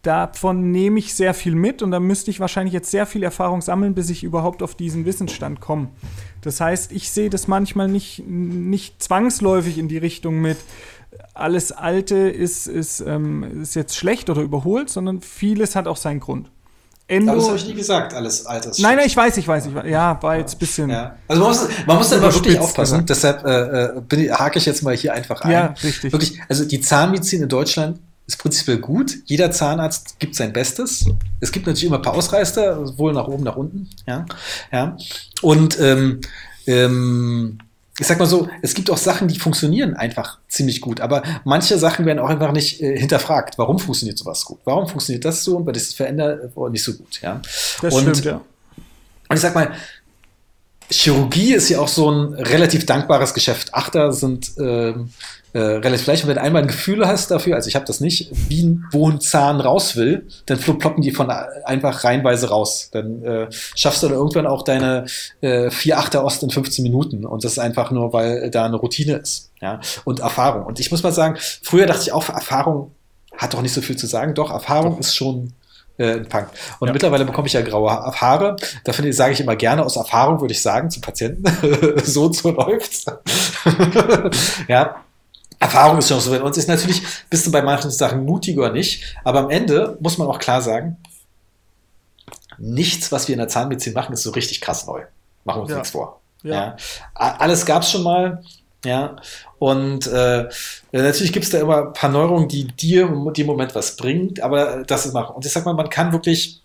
davon 0.03 0.71
nehme 0.71 0.99
ich 0.99 1.13
sehr 1.15 1.33
viel 1.33 1.55
mit 1.55 1.81
und 1.81 1.91
da 1.91 1.99
müsste 1.99 2.29
ich 2.29 2.39
wahrscheinlich 2.39 2.73
jetzt 2.73 2.91
sehr 2.91 3.05
viel 3.05 3.23
Erfahrung 3.23 3.61
sammeln, 3.61 3.95
bis 3.95 4.09
ich 4.09 4.23
überhaupt 4.23 4.61
auf 4.61 4.75
diesen 4.75 5.05
Wissensstand 5.05 5.61
komme. 5.61 5.89
Das 6.41 6.59
heißt, 6.59 6.91
ich 6.91 7.09
sehe 7.09 7.29
das 7.29 7.47
manchmal 7.47 7.87
nicht, 7.87 8.23
nicht 8.27 9.01
zwangsläufig 9.01 9.77
in 9.77 9.87
die 9.87 9.97
Richtung 9.97 10.41
mit, 10.41 10.57
alles 11.33 11.71
Alte 11.71 12.15
ist, 12.15 12.67
ist, 12.67 12.99
ähm, 12.99 13.61
ist 13.61 13.75
jetzt 13.75 13.95
schlecht 13.95 14.29
oder 14.29 14.41
überholt, 14.41 14.89
sondern 14.89 15.21
vieles 15.21 15.75
hat 15.75 15.87
auch 15.87 15.97
seinen 15.97 16.19
Grund. 16.19 16.51
Endo. 17.07 17.35
Das 17.35 17.47
habe 17.47 17.57
ich 17.57 17.67
nie 17.67 17.73
gesagt, 17.73 18.13
alles 18.13 18.45
Alters. 18.45 18.79
Nein, 18.79 18.95
nein, 18.97 19.07
ich 19.07 19.15
weiß, 19.15 19.37
ich 19.37 19.47
weiß, 19.47 19.65
ich 19.67 19.75
weiß. 19.75 19.85
Ja, 19.87 20.21
war 20.21 20.37
jetzt 20.37 20.55
ein 20.55 20.59
bisschen. 20.59 20.89
Ja. 20.89 21.17
Also 21.27 21.41
man 21.41 21.49
muss, 21.49 21.67
man 21.85 21.97
muss 21.97 22.09
da 22.09 22.15
immer 22.17 22.33
wirklich 22.33 22.59
aufpassen. 22.59 23.05
gesagt. 23.05 23.09
Deshalb 23.09 23.45
äh, 23.45 23.97
äh, 23.97 24.01
bin 24.01 24.31
hake 24.31 24.57
ich 24.57 24.65
jetzt 24.65 24.83
mal 24.83 24.95
hier 24.95 25.13
einfach 25.13 25.41
ein. 25.41 25.51
Ja, 25.51 25.65
richtig. 25.83 26.13
Wirklich, 26.13 26.39
also 26.47 26.65
die 26.65 26.79
Zahnmedizin 26.79 27.43
in 27.43 27.49
Deutschland 27.49 27.99
ist 28.33 28.41
prinzipiell 28.41 28.77
gut. 28.77 29.17
Jeder 29.25 29.51
Zahnarzt 29.51 30.19
gibt 30.19 30.35
sein 30.35 30.53
Bestes. 30.53 31.05
Es 31.39 31.51
gibt 31.51 31.67
natürlich 31.67 31.85
immer 31.85 31.97
ein 31.97 32.01
paar 32.01 32.15
Ausreißer, 32.15 32.85
sowohl 32.87 33.13
nach 33.13 33.27
oben, 33.27 33.43
nach 33.43 33.55
unten. 33.55 33.89
Ja, 34.07 34.25
ja. 34.71 34.97
Und 35.41 35.79
ähm, 35.79 36.21
ähm, 36.65 37.59
ich 37.99 38.07
sag 38.07 38.17
mal 38.17 38.25
so, 38.25 38.49
es 38.63 38.73
gibt 38.73 38.89
auch 38.89 38.97
Sachen, 38.97 39.27
die 39.27 39.37
funktionieren 39.37 39.93
einfach 39.93 40.39
ziemlich 40.47 40.81
gut, 40.81 40.99
aber 40.99 41.21
manche 41.43 41.77
Sachen 41.77 42.07
werden 42.07 42.17
auch 42.19 42.29
einfach 42.29 42.51
nicht 42.51 42.81
äh, 42.81 42.97
hinterfragt. 42.97 43.57
Warum 43.59 43.77
funktioniert 43.77 44.17
sowas 44.17 44.43
gut? 44.45 44.59
Warum 44.65 44.87
funktioniert 44.87 45.25
das 45.25 45.43
so 45.43 45.57
und 45.57 45.65
bei 45.65 45.71
das 45.71 45.93
verändert 45.93 46.51
äh, 46.55 46.69
nicht 46.71 46.83
so 46.83 46.93
gut? 46.93 47.21
Ja. 47.21 47.39
Das 47.81 47.93
und, 47.93 48.01
stimmt, 48.01 48.25
ja. 48.25 48.41
und 49.29 49.35
ich 49.35 49.41
sag 49.41 49.53
mal, 49.53 49.73
Chirurgie 50.89 51.53
ist 51.53 51.69
ja 51.69 51.79
auch 51.79 51.87
so 51.87 52.09
ein 52.09 52.33
relativ 52.33 52.85
dankbares 52.85 53.33
Geschäft. 53.33 53.73
Achter 53.73 54.11
sind 54.11 54.51
ähm, 54.57 55.09
äh, 55.53 55.59
relativ 55.59 56.07
leicht. 56.07 56.23
Und 56.23 56.29
wenn 56.29 56.35
du 56.35 56.41
einmal 56.41 56.63
ein 56.63 56.67
Gefühl 56.67 57.05
hast 57.07 57.29
dafür, 57.29 57.55
also 57.55 57.67
ich 57.67 57.75
habe 57.75 57.85
das 57.85 57.99
nicht, 57.99 58.29
wie 58.49 58.79
wo 58.91 59.09
ein 59.09 59.21
Zahn 59.21 59.61
raus 59.61 59.95
will, 59.95 60.27
dann 60.47 60.57
ploppen 60.57 61.01
die 61.03 61.11
von 61.11 61.29
einfach 61.29 62.03
reihenweise 62.03 62.49
raus. 62.49 62.89
Dann 62.91 63.23
äh, 63.23 63.47
schaffst 63.75 64.01
du 64.01 64.07
dann 64.07 64.17
irgendwann 64.17 64.47
auch 64.47 64.63
deine 64.63 65.05
äh, 65.41 65.69
vier 65.69 65.99
Achter 65.99 66.23
Ost 66.25 66.41
in 66.41 66.49
15 66.49 66.81
Minuten. 66.81 67.25
Und 67.25 67.43
das 67.43 67.53
ist 67.53 67.59
einfach 67.59 67.91
nur, 67.91 68.13
weil 68.13 68.49
da 68.49 68.65
eine 68.65 68.77
Routine 68.77 69.17
ist. 69.17 69.51
Ja? 69.61 69.79
Und 70.05 70.21
Erfahrung. 70.21 70.65
Und 70.65 70.79
ich 70.79 70.89
muss 70.89 71.03
mal 71.03 71.11
sagen, 71.11 71.37
früher 71.61 71.85
dachte 71.85 72.01
ich 72.01 72.11
auch, 72.11 72.27
Erfahrung 72.29 72.91
hat 73.37 73.53
doch 73.53 73.61
nicht 73.61 73.73
so 73.73 73.81
viel 73.81 73.95
zu 73.95 74.07
sagen. 74.07 74.33
Doch, 74.33 74.51
Erfahrung 74.51 74.97
ist 74.97 75.15
schon 75.15 75.53
äh, 75.97 76.17
Punkt. 76.21 76.49
Und 76.79 76.91
mittlerweile 76.91 77.25
bekomme 77.25 77.47
ich 77.47 77.53
ja 77.53 77.61
graue 77.61 77.91
Ha- 77.91 78.13
Haare. 78.19 78.55
Da 78.83 78.93
finde 78.93 79.09
ich, 79.11 79.15
sage 79.15 79.33
ich 79.33 79.39
immer 79.39 79.55
gerne 79.55 79.83
aus 79.85 79.95
Erfahrung, 79.95 80.41
würde 80.41 80.53
ich 80.53 80.61
sagen, 80.61 80.89
zu 80.89 81.01
Patienten. 81.01 81.43
so 82.03 82.25
und 82.25 82.35
so 82.35 82.51
läuft's. 82.51 83.05
ja. 84.67 84.95
Erfahrung 85.59 85.97
ist 85.99 86.09
schon 86.09 86.19
so. 86.19 86.31
Und 86.33 86.51
es 86.51 86.57
ist 86.57 86.67
natürlich, 86.67 87.01
bist 87.29 87.45
du 87.47 87.51
bei 87.51 87.61
manchen 87.61 87.89
Sachen 87.91 88.25
mutig 88.25 88.57
oder 88.57 88.71
nicht. 88.71 89.15
Aber 89.23 89.39
am 89.39 89.49
Ende 89.49 89.97
muss 90.01 90.17
man 90.17 90.27
auch 90.27 90.39
klar 90.39 90.61
sagen, 90.61 90.97
nichts, 92.57 93.11
was 93.11 93.27
wir 93.27 93.33
in 93.33 93.39
der 93.39 93.47
Zahnmedizin 93.47 93.93
machen, 93.93 94.13
ist 94.13 94.23
so 94.23 94.31
richtig 94.31 94.61
krass 94.61 94.85
neu. 94.87 95.03
Machen 95.45 95.57
wir 95.59 95.61
uns 95.63 95.71
Ja. 95.71 95.77
nichts 95.77 95.91
vor. 95.91 96.19
Ja. 96.43 96.53
Ja. 96.53 96.75
Alles 97.13 97.65
gab's 97.65 97.91
schon 97.91 98.03
mal. 98.03 98.43
Ja. 98.85 99.15
Und 99.59 100.07
äh, 100.07 100.49
natürlich 100.91 101.31
gibt's 101.31 101.49
da 101.51 101.59
immer 101.59 101.87
ein 101.87 101.93
paar 101.93 102.09
Neuerungen, 102.09 102.47
die 102.49 102.65
dir 102.67 103.03
im 103.03 103.45
Moment 103.45 103.75
was 103.75 103.95
bringt, 103.95 104.41
aber 104.41 104.83
das 104.85 105.05
ist 105.05 105.13
machen. 105.13 105.35
Und 105.35 105.45
ich 105.45 105.51
sag 105.51 105.65
mal, 105.65 105.73
man 105.73 105.89
kann 105.89 106.11
wirklich, 106.11 106.61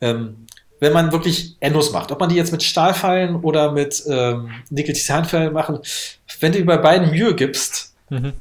ähm, 0.00 0.46
wenn 0.80 0.92
man 0.92 1.12
wirklich 1.12 1.56
Endos 1.60 1.92
macht, 1.92 2.12
ob 2.12 2.20
man 2.20 2.28
die 2.28 2.34
jetzt 2.36 2.52
mit 2.52 2.62
Stahlfeilen 2.62 3.36
oder 3.36 3.72
mit 3.72 4.02
ähm, 4.06 4.50
Nickel-Titanfeilen 4.70 5.52
machen, 5.52 5.78
wenn 6.40 6.52
du 6.52 6.58
dir 6.58 6.66
bei 6.66 6.76
beiden 6.76 7.10
Mühe 7.10 7.34
gibst, 7.34 7.94
Mhm. 8.10 8.34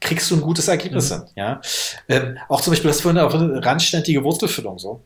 kriegst 0.00 0.28
du 0.30 0.34
ein 0.34 0.40
gutes 0.40 0.66
Ergebnis 0.66 1.12
hin. 1.12 1.22
Ja? 1.36 1.60
Ähm, 2.08 2.36
auch 2.48 2.60
zum 2.60 2.72
Beispiel 2.72 2.88
das 2.88 3.00
vorhin 3.00 3.20
auch 3.20 3.32
eine 3.32 3.64
randständige 3.64 4.24
Wurzelfüllung 4.24 4.78
so. 4.78 5.02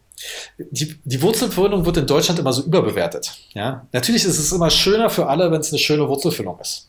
Die, 0.58 0.98
die 1.04 1.20
Wurzelfüllung 1.22 1.84
wird 1.84 1.98
in 1.98 2.06
Deutschland 2.06 2.40
immer 2.40 2.52
so 2.54 2.62
überbewertet. 2.62 3.32
Ja? 3.52 3.86
Natürlich 3.92 4.24
ist 4.24 4.38
es 4.38 4.50
immer 4.50 4.70
schöner 4.70 5.10
für 5.10 5.26
alle, 5.28 5.52
wenn 5.52 5.60
es 5.60 5.70
eine 5.70 5.78
schöne 5.78 6.08
Wurzelfüllung 6.08 6.58
ist. 6.60 6.87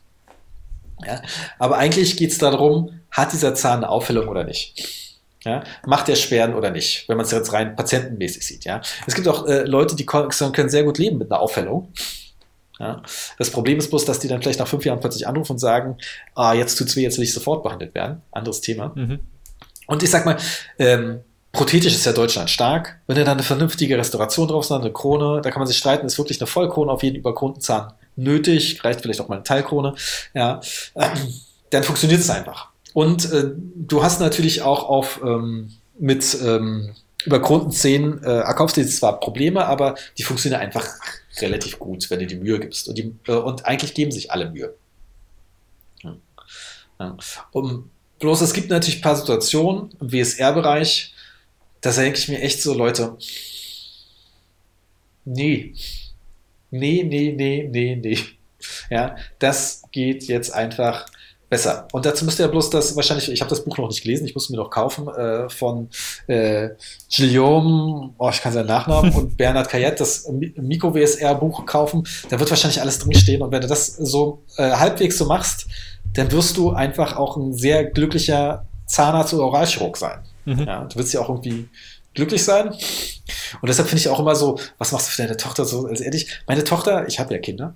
Ja? 1.05 1.21
Aber 1.57 1.77
eigentlich 1.77 2.17
geht 2.17 2.31
es 2.31 2.37
darum, 2.37 3.01
hat 3.11 3.33
dieser 3.33 3.55
Zahn 3.55 3.77
eine 3.77 3.89
Aufhellung 3.89 4.27
oder 4.27 4.43
nicht? 4.43 4.87
Ja? 5.43 5.63
Macht 5.85 6.07
der 6.07 6.15
Sperren 6.15 6.53
oder 6.53 6.71
nicht, 6.71 7.07
wenn 7.07 7.17
man 7.17 7.25
es 7.25 7.31
jetzt 7.31 7.53
rein 7.53 7.75
patientenmäßig 7.75 8.45
sieht. 8.45 8.65
Ja? 8.65 8.81
Es 9.07 9.15
gibt 9.15 9.27
auch 9.27 9.47
äh, 9.47 9.63
Leute, 9.63 9.95
die 9.95 10.05
können 10.05 10.69
sehr 10.69 10.83
gut 10.83 10.97
leben 10.97 11.17
mit 11.17 11.31
einer 11.31 11.39
Aufhellung. 11.39 11.93
Ja. 12.79 13.01
Das 13.37 13.51
Problem 13.51 13.77
ist 13.77 13.89
bloß, 13.89 14.05
dass 14.05 14.19
die 14.19 14.27
dann 14.27 14.41
vielleicht 14.41 14.59
nach 14.59 14.67
fünf 14.67 14.85
Jahren 14.85 14.99
plötzlich 14.99 15.27
anrufen 15.27 15.53
und 15.53 15.59
sagen, 15.59 15.97
ah, 16.33 16.53
jetzt 16.53 16.77
tut's 16.77 16.95
weh, 16.95 17.01
jetzt 17.01 17.17
will 17.17 17.25
ich 17.25 17.33
sofort 17.33 17.61
behandelt 17.63 17.93
werden. 17.93 18.21
Anderes 18.31 18.61
Thema. 18.61 18.93
Mhm. 18.95 19.19
Und 19.87 20.01
ich 20.01 20.09
sag 20.09 20.25
mal, 20.25 20.37
ähm, 20.77 21.19
prothetisch 21.51 21.93
ist 21.93 22.05
ja 22.05 22.13
Deutschland 22.13 22.49
stark. 22.49 23.01
Wenn 23.07 23.17
du 23.17 23.25
da 23.25 23.33
eine 23.33 23.43
vernünftige 23.43 23.97
Restauration 23.97 24.47
drauf 24.47 24.63
hast, 24.63 24.71
eine 24.71 24.93
Krone, 24.93 25.41
da 25.41 25.51
kann 25.51 25.59
man 25.59 25.67
sich 25.67 25.77
streiten, 25.77 26.05
ist 26.05 26.17
wirklich 26.17 26.39
eine 26.39 26.47
Vollkrone 26.47 26.91
auf 26.91 27.03
jeden 27.03 27.17
überkronten 27.17 27.61
Zahn 27.61 27.93
nötig, 28.19 28.83
reicht 28.83 29.01
vielleicht 29.01 29.21
auch 29.21 29.27
mal 29.27 29.35
eine 29.35 29.43
Teilkrone, 29.43 29.95
ja, 30.33 30.61
dann 31.69 31.83
funktioniert 31.83 32.21
es 32.21 32.29
einfach. 32.29 32.69
Und 32.93 33.31
äh, 33.31 33.51
du 33.75 34.03
hast 34.03 34.19
natürlich 34.19 34.61
auch 34.61 34.83
auf 34.89 35.21
ähm, 35.23 35.71
mit 35.97 36.37
ähm, 36.43 36.95
überkronten 37.25 37.71
Zähnen 37.71 38.23
äh, 38.23 38.39
erkaufst 38.39 38.77
du 38.77 38.81
jetzt 38.81 38.97
zwar 38.97 39.19
Probleme, 39.19 39.65
aber 39.65 39.95
die 40.17 40.23
funktionieren 40.23 40.61
einfach 40.61 40.87
relativ 41.39 41.77
gut, 41.79 42.09
wenn 42.09 42.19
du 42.19 42.27
die 42.27 42.35
Mühe 42.35 42.59
gibst. 42.59 42.87
Und, 42.87 42.97
die, 42.97 43.13
äh, 43.27 43.33
und 43.33 43.65
eigentlich 43.65 43.93
geben 43.93 44.11
sich 44.11 44.31
alle 44.31 44.49
Mühe. 44.49 44.73
Ja. 46.03 46.15
Ja. 46.99 47.17
Um, 47.51 47.89
bloß 48.19 48.41
es 48.41 48.53
gibt 48.53 48.69
natürlich 48.69 48.99
ein 48.99 49.03
paar 49.03 49.15
Situationen 49.15 49.91
im 49.99 50.11
WSR-Bereich, 50.11 51.13
da 51.81 51.91
denke 51.91 52.19
ich 52.19 52.27
mir 52.27 52.41
echt 52.41 52.61
so, 52.61 52.73
Leute, 52.73 53.17
nee, 55.25 55.73
nee, 56.71 57.03
nee, 57.03 57.33
nee, 57.35 57.67
nee, 57.71 57.95
nee. 57.95 58.17
Ja, 58.89 59.15
das 59.39 59.83
geht 59.91 60.23
jetzt 60.25 60.53
einfach 60.53 61.05
besser. 61.49 61.87
Und 61.93 62.05
dazu 62.05 62.25
müsst 62.25 62.39
ihr 62.39 62.45
ja 62.45 62.51
bloß 62.51 62.69
das, 62.69 62.95
wahrscheinlich, 62.95 63.31
ich 63.31 63.41
habe 63.41 63.49
das 63.49 63.63
Buch 63.63 63.77
noch 63.77 63.87
nicht 63.87 64.03
gelesen, 64.03 64.25
ich 64.27 64.35
muss 64.35 64.49
mir 64.49 64.57
noch 64.57 64.69
kaufen, 64.69 65.07
äh, 65.07 65.49
von 65.49 65.89
äh, 66.27 66.69
Guillaume, 67.15 68.13
oh, 68.17 68.29
ich 68.29 68.41
kann 68.41 68.53
seinen 68.53 68.67
Nachnamen, 68.67 69.11
und 69.15 69.37
Bernhard 69.37 69.69
Kayet, 69.69 69.99
das 69.99 70.27
Mi- 70.29 70.53
Mikro-WSR-Buch 70.59 71.65
kaufen. 71.65 72.03
Da 72.29 72.39
wird 72.39 72.49
wahrscheinlich 72.49 72.81
alles 72.81 72.99
drinstehen. 72.99 73.41
Und 73.41 73.51
wenn 73.51 73.61
du 73.61 73.67
das 73.67 73.87
so 73.87 74.43
äh, 74.57 74.71
halbwegs 74.71 75.17
so 75.17 75.25
machst, 75.25 75.67
dann 76.13 76.31
wirst 76.31 76.57
du 76.57 76.71
einfach 76.71 77.15
auch 77.17 77.37
ein 77.37 77.53
sehr 77.53 77.85
glücklicher 77.85 78.65
Zahnarzt 78.85 79.33
oder 79.33 79.45
Oralchirurg 79.45 79.97
sein. 79.97 80.19
Mhm. 80.45 80.63
Ja, 80.65 80.85
du 80.85 80.97
willst 80.97 81.13
ja 81.13 81.21
auch 81.21 81.29
irgendwie 81.29 81.67
glücklich 82.19 82.43
sein. 82.43 82.69
Und 82.69 83.67
deshalb 83.67 83.87
finde 83.87 84.01
ich 84.01 84.09
auch 84.09 84.19
immer 84.19 84.35
so, 84.35 84.59
was 84.77 84.91
machst 84.91 85.07
du 85.07 85.11
für 85.11 85.21
deine 85.21 85.37
Tochter 85.37 85.65
so? 85.65 85.87
Also 85.87 86.03
ehrlich, 86.03 86.41
meine 86.47 86.63
Tochter, 86.63 87.07
ich 87.07 87.19
habe 87.19 87.33
ja 87.33 87.39
Kinder, 87.39 87.75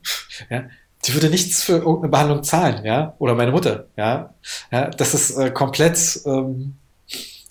ja, 0.49 0.65
die 1.05 1.13
würde 1.13 1.29
nichts 1.29 1.63
für 1.63 1.77
irgendeine 1.77 2.09
Behandlung 2.09 2.43
zahlen, 2.43 2.85
ja, 2.85 3.15
oder 3.19 3.35
meine 3.35 3.51
Mutter, 3.51 3.87
ja, 3.97 4.33
ja, 4.71 4.89
das 4.89 5.13
ist 5.13 5.37
äh, 5.37 5.51
komplett 5.51 6.19
ähm, 6.25 6.75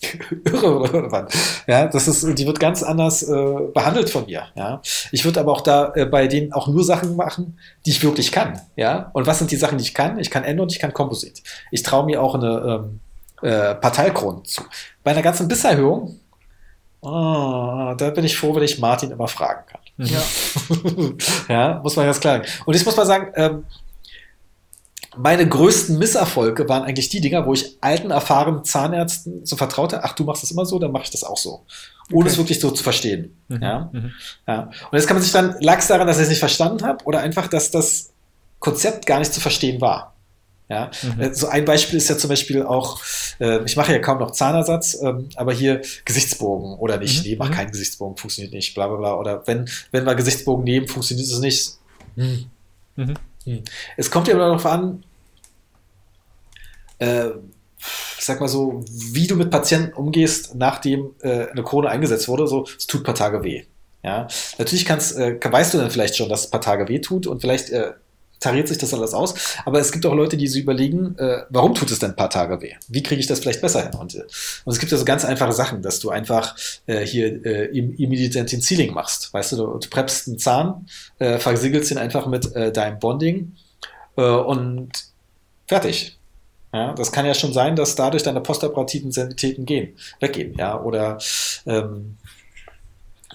ja, 1.68 1.86
das 1.86 2.08
ist, 2.08 2.36
die 2.36 2.46
wird 2.46 2.58
ganz 2.58 2.82
anders 2.82 3.22
äh, 3.22 3.54
behandelt 3.72 4.10
von 4.10 4.26
mir, 4.26 4.48
ja. 4.56 4.82
Ich 5.12 5.24
würde 5.24 5.40
aber 5.40 5.52
auch 5.52 5.60
da 5.60 5.92
äh, 5.94 6.06
bei 6.06 6.26
denen 6.26 6.52
auch 6.52 6.66
nur 6.66 6.82
Sachen 6.82 7.14
machen, 7.14 7.58
die 7.86 7.90
ich 7.90 8.02
wirklich 8.02 8.32
kann, 8.32 8.60
ja. 8.76 9.10
Und 9.12 9.26
was 9.26 9.38
sind 9.38 9.50
die 9.50 9.56
Sachen, 9.56 9.78
die 9.78 9.84
ich 9.84 9.94
kann? 9.94 10.18
Ich 10.18 10.30
kann 10.30 10.44
Endo 10.44 10.64
und 10.64 10.72
ich 10.72 10.80
kann 10.80 10.92
Komposit. 10.92 11.42
Ich 11.70 11.82
traue 11.82 12.04
mir 12.04 12.20
auch 12.20 12.34
eine 12.34 12.82
ähm, 12.84 13.00
äh, 13.42 13.74
Parteikronen 13.74 14.44
zu. 14.44 14.62
Bei 15.04 15.12
einer 15.12 15.22
ganzen 15.22 15.48
Bisserhöhung, 15.48 16.20
oh, 17.02 17.94
da 17.96 18.10
bin 18.10 18.24
ich 18.24 18.36
froh, 18.36 18.54
wenn 18.54 18.62
ich 18.62 18.78
Martin 18.78 19.10
immer 19.10 19.28
fragen 19.28 19.64
kann. 19.66 19.80
Ja. 19.98 20.22
ja, 21.48 21.80
muss 21.82 21.96
man 21.96 22.06
ganz 22.06 22.20
klar 22.20 22.38
sagen. 22.38 22.48
Und 22.64 22.74
ich 22.74 22.84
muss 22.84 22.96
mal 22.96 23.06
sagen, 23.06 23.32
ähm, 23.36 23.64
meine 25.16 25.46
größten 25.46 25.98
Misserfolge 25.98 26.68
waren 26.68 26.84
eigentlich 26.84 27.10
die 27.10 27.20
Dinger, 27.20 27.44
wo 27.44 27.52
ich 27.52 27.76
alten, 27.80 28.10
erfahrenen 28.10 28.64
Zahnärzten 28.64 29.44
so 29.44 29.56
vertraute, 29.56 30.04
ach, 30.04 30.14
du 30.14 30.24
machst 30.24 30.42
das 30.42 30.50
immer 30.50 30.64
so, 30.64 30.78
dann 30.78 30.90
mache 30.92 31.04
ich 31.04 31.10
das 31.10 31.24
auch 31.24 31.36
so. 31.36 31.66
Ohne 32.10 32.24
Okay. 32.24 32.28
es 32.28 32.38
wirklich 32.38 32.60
so 32.60 32.70
zu 32.70 32.82
verstehen. 32.82 33.36
Mhm. 33.48 33.62
Ja? 33.62 33.90
Mhm. 33.92 34.12
ja. 34.48 34.62
Und 34.62 34.92
jetzt 34.92 35.06
kann 35.06 35.16
man 35.16 35.22
sich 35.22 35.32
dann, 35.32 35.56
lag 35.60 35.78
es 35.78 35.88
daran, 35.88 36.06
dass 36.06 36.16
ich 36.16 36.24
es 36.24 36.28
nicht 36.30 36.38
verstanden 36.38 36.84
habe 36.84 37.04
oder 37.04 37.20
einfach, 37.20 37.46
dass 37.48 37.70
das 37.70 38.10
Konzept 38.58 39.06
gar 39.06 39.18
nicht 39.18 39.32
zu 39.32 39.40
verstehen 39.40 39.80
war. 39.80 40.11
Ja, 40.68 40.90
Mhm. 41.02 41.20
Äh, 41.20 41.34
so 41.34 41.48
ein 41.48 41.64
Beispiel 41.64 41.98
ist 41.98 42.08
ja 42.08 42.16
zum 42.16 42.30
Beispiel 42.30 42.62
auch, 42.62 43.00
äh, 43.40 43.62
ich 43.64 43.76
mache 43.76 43.92
ja 43.92 43.98
kaum 43.98 44.18
noch 44.18 44.30
Zahnersatz, 44.30 44.96
ähm, 45.02 45.28
aber 45.36 45.52
hier 45.52 45.82
Gesichtsbogen 46.04 46.74
oder 46.78 46.96
nicht, 46.98 47.24
Mhm. 47.24 47.30
nee, 47.30 47.36
mach 47.36 47.48
Mhm. 47.50 47.52
keinen 47.54 47.70
Gesichtsbogen, 47.72 48.16
funktioniert 48.16 48.54
nicht, 48.54 48.74
bla 48.74 48.86
bla 48.88 48.96
bla. 48.96 49.14
Oder 49.18 49.46
wenn, 49.46 49.68
wenn 49.90 50.04
wir 50.04 50.14
Gesichtsbogen 50.14 50.64
nehmen, 50.64 50.88
funktioniert 50.88 51.28
es 51.28 51.38
nicht. 51.40 51.72
Hm. 52.16 52.46
Mhm. 52.96 53.14
Hm. 53.44 53.62
Es 53.96 54.10
kommt 54.10 54.28
ja 54.28 54.34
aber 54.34 54.44
darauf 54.46 54.64
an, 54.66 55.02
äh, 56.98 57.30
ich 58.18 58.24
sag 58.24 58.40
mal 58.40 58.48
so, 58.48 58.84
wie 58.88 59.26
du 59.26 59.34
mit 59.36 59.50
Patienten 59.50 59.92
umgehst, 59.94 60.54
nachdem 60.54 61.10
äh, 61.22 61.48
eine 61.48 61.64
Krone 61.64 61.88
eingesetzt 61.88 62.28
wurde, 62.28 62.46
so, 62.46 62.64
es 62.78 62.86
tut 62.86 63.00
ein 63.00 63.04
paar 63.04 63.14
Tage 63.16 63.42
weh. 63.42 63.64
Ja, 64.04 64.26
natürlich 64.58 64.84
kannst, 64.84 65.16
äh, 65.16 65.38
weißt 65.42 65.74
du 65.74 65.78
dann 65.78 65.90
vielleicht 65.90 66.16
schon, 66.16 66.28
dass 66.28 66.40
es 66.40 66.46
ein 66.46 66.50
paar 66.52 66.60
Tage 66.60 66.88
weh 66.88 67.00
tut 67.00 67.26
und 67.26 67.40
vielleicht 67.40 67.70
äh, 67.70 67.92
tariert 68.42 68.68
sich 68.68 68.78
das 68.78 68.92
alles 68.92 69.14
aus. 69.14 69.34
Aber 69.64 69.80
es 69.80 69.92
gibt 69.92 70.04
auch 70.04 70.14
Leute, 70.14 70.36
die 70.36 70.48
so 70.48 70.58
überlegen, 70.58 71.16
äh, 71.18 71.44
warum 71.48 71.74
tut 71.74 71.90
es 71.90 71.98
denn 71.98 72.10
ein 72.10 72.16
paar 72.16 72.30
Tage 72.30 72.60
weh? 72.60 72.74
Wie 72.88 73.02
kriege 73.02 73.20
ich 73.20 73.26
das 73.26 73.40
vielleicht 73.40 73.62
besser 73.62 73.82
hin? 73.82 73.98
Und, 73.98 74.14
äh, 74.14 74.24
und 74.64 74.72
es 74.72 74.78
gibt 74.78 74.92
ja 74.92 74.98
so 74.98 75.04
ganz 75.04 75.24
einfache 75.24 75.52
Sachen, 75.52 75.82
dass 75.82 76.00
du 76.00 76.10
einfach 76.10 76.56
äh, 76.86 77.06
hier 77.06 77.44
äh, 77.46 77.76
im 77.76 77.94
Immediate 77.94 78.48
Sealing 78.60 78.92
machst. 78.92 79.32
Weißt 79.32 79.52
du, 79.52 79.56
du, 79.56 79.78
du 79.78 79.88
preppst 79.88 80.28
einen 80.28 80.38
Zahn, 80.38 80.86
äh, 81.18 81.38
versiegelst 81.38 81.90
ihn 81.90 81.98
einfach 81.98 82.26
mit 82.26 82.54
äh, 82.54 82.72
deinem 82.72 82.98
Bonding 82.98 83.56
äh, 84.16 84.22
und 84.22 84.90
fertig. 85.66 86.18
Ja, 86.74 86.94
das 86.94 87.12
kann 87.12 87.26
ja 87.26 87.34
schon 87.34 87.52
sein, 87.52 87.76
dass 87.76 87.96
dadurch 87.96 88.22
deine 88.22 88.40
postoperativen 88.40 89.12
Sanitäten 89.12 89.66
gehen, 89.66 89.94
weggehen, 90.20 90.54
ja, 90.56 90.80
oder 90.80 91.18
ähm, 91.66 92.16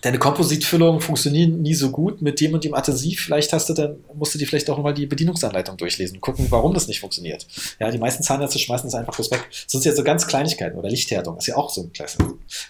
deine 0.02 0.20
Kompositfüllungen 0.20 1.02
funktionieren 1.02 1.62
nie 1.62 1.74
so 1.74 1.92
gut 1.92 2.22
mit 2.22 2.40
dem 2.40 2.54
und 2.54 2.64
dem 2.64 2.74
Adhesiv. 2.74 3.22
Vielleicht 3.22 3.54
hast 3.54 3.70
du 3.70 3.74
dann, 3.74 3.98
musst 4.14 4.34
du 4.34 4.40
dir 4.40 4.48
vielleicht 4.48 4.70
auch 4.70 4.78
mal 4.78 4.94
die 4.94 5.06
Bedienungsanleitung 5.06 5.78
durchlesen, 5.78 6.22
gucken, 6.22 6.48
warum 6.50 6.74
das 6.74 6.88
nicht 6.88 7.00
funktioniert. 7.00 7.48
Ja, 7.80 7.92
die 7.92 7.98
meisten 7.98 8.24
Zahnärzte 8.24 8.60
schmeißen 8.60 8.88
das 8.88 8.96
einfach 8.96 9.16
bloß 9.16 9.32
weg. 9.32 9.48
Das 9.50 9.72
sind 9.72 9.86
ja 9.86 9.94
so 9.94 10.04
ganz 10.04 10.28
Kleinigkeiten 10.28 10.78
oder 10.78 10.90
Lichthärtung, 10.90 11.38
ist 11.38 11.48
ja 11.48 11.56
auch 11.56 11.70
so 11.70 11.82
ein 11.82 11.94
Klasse. 11.94 12.18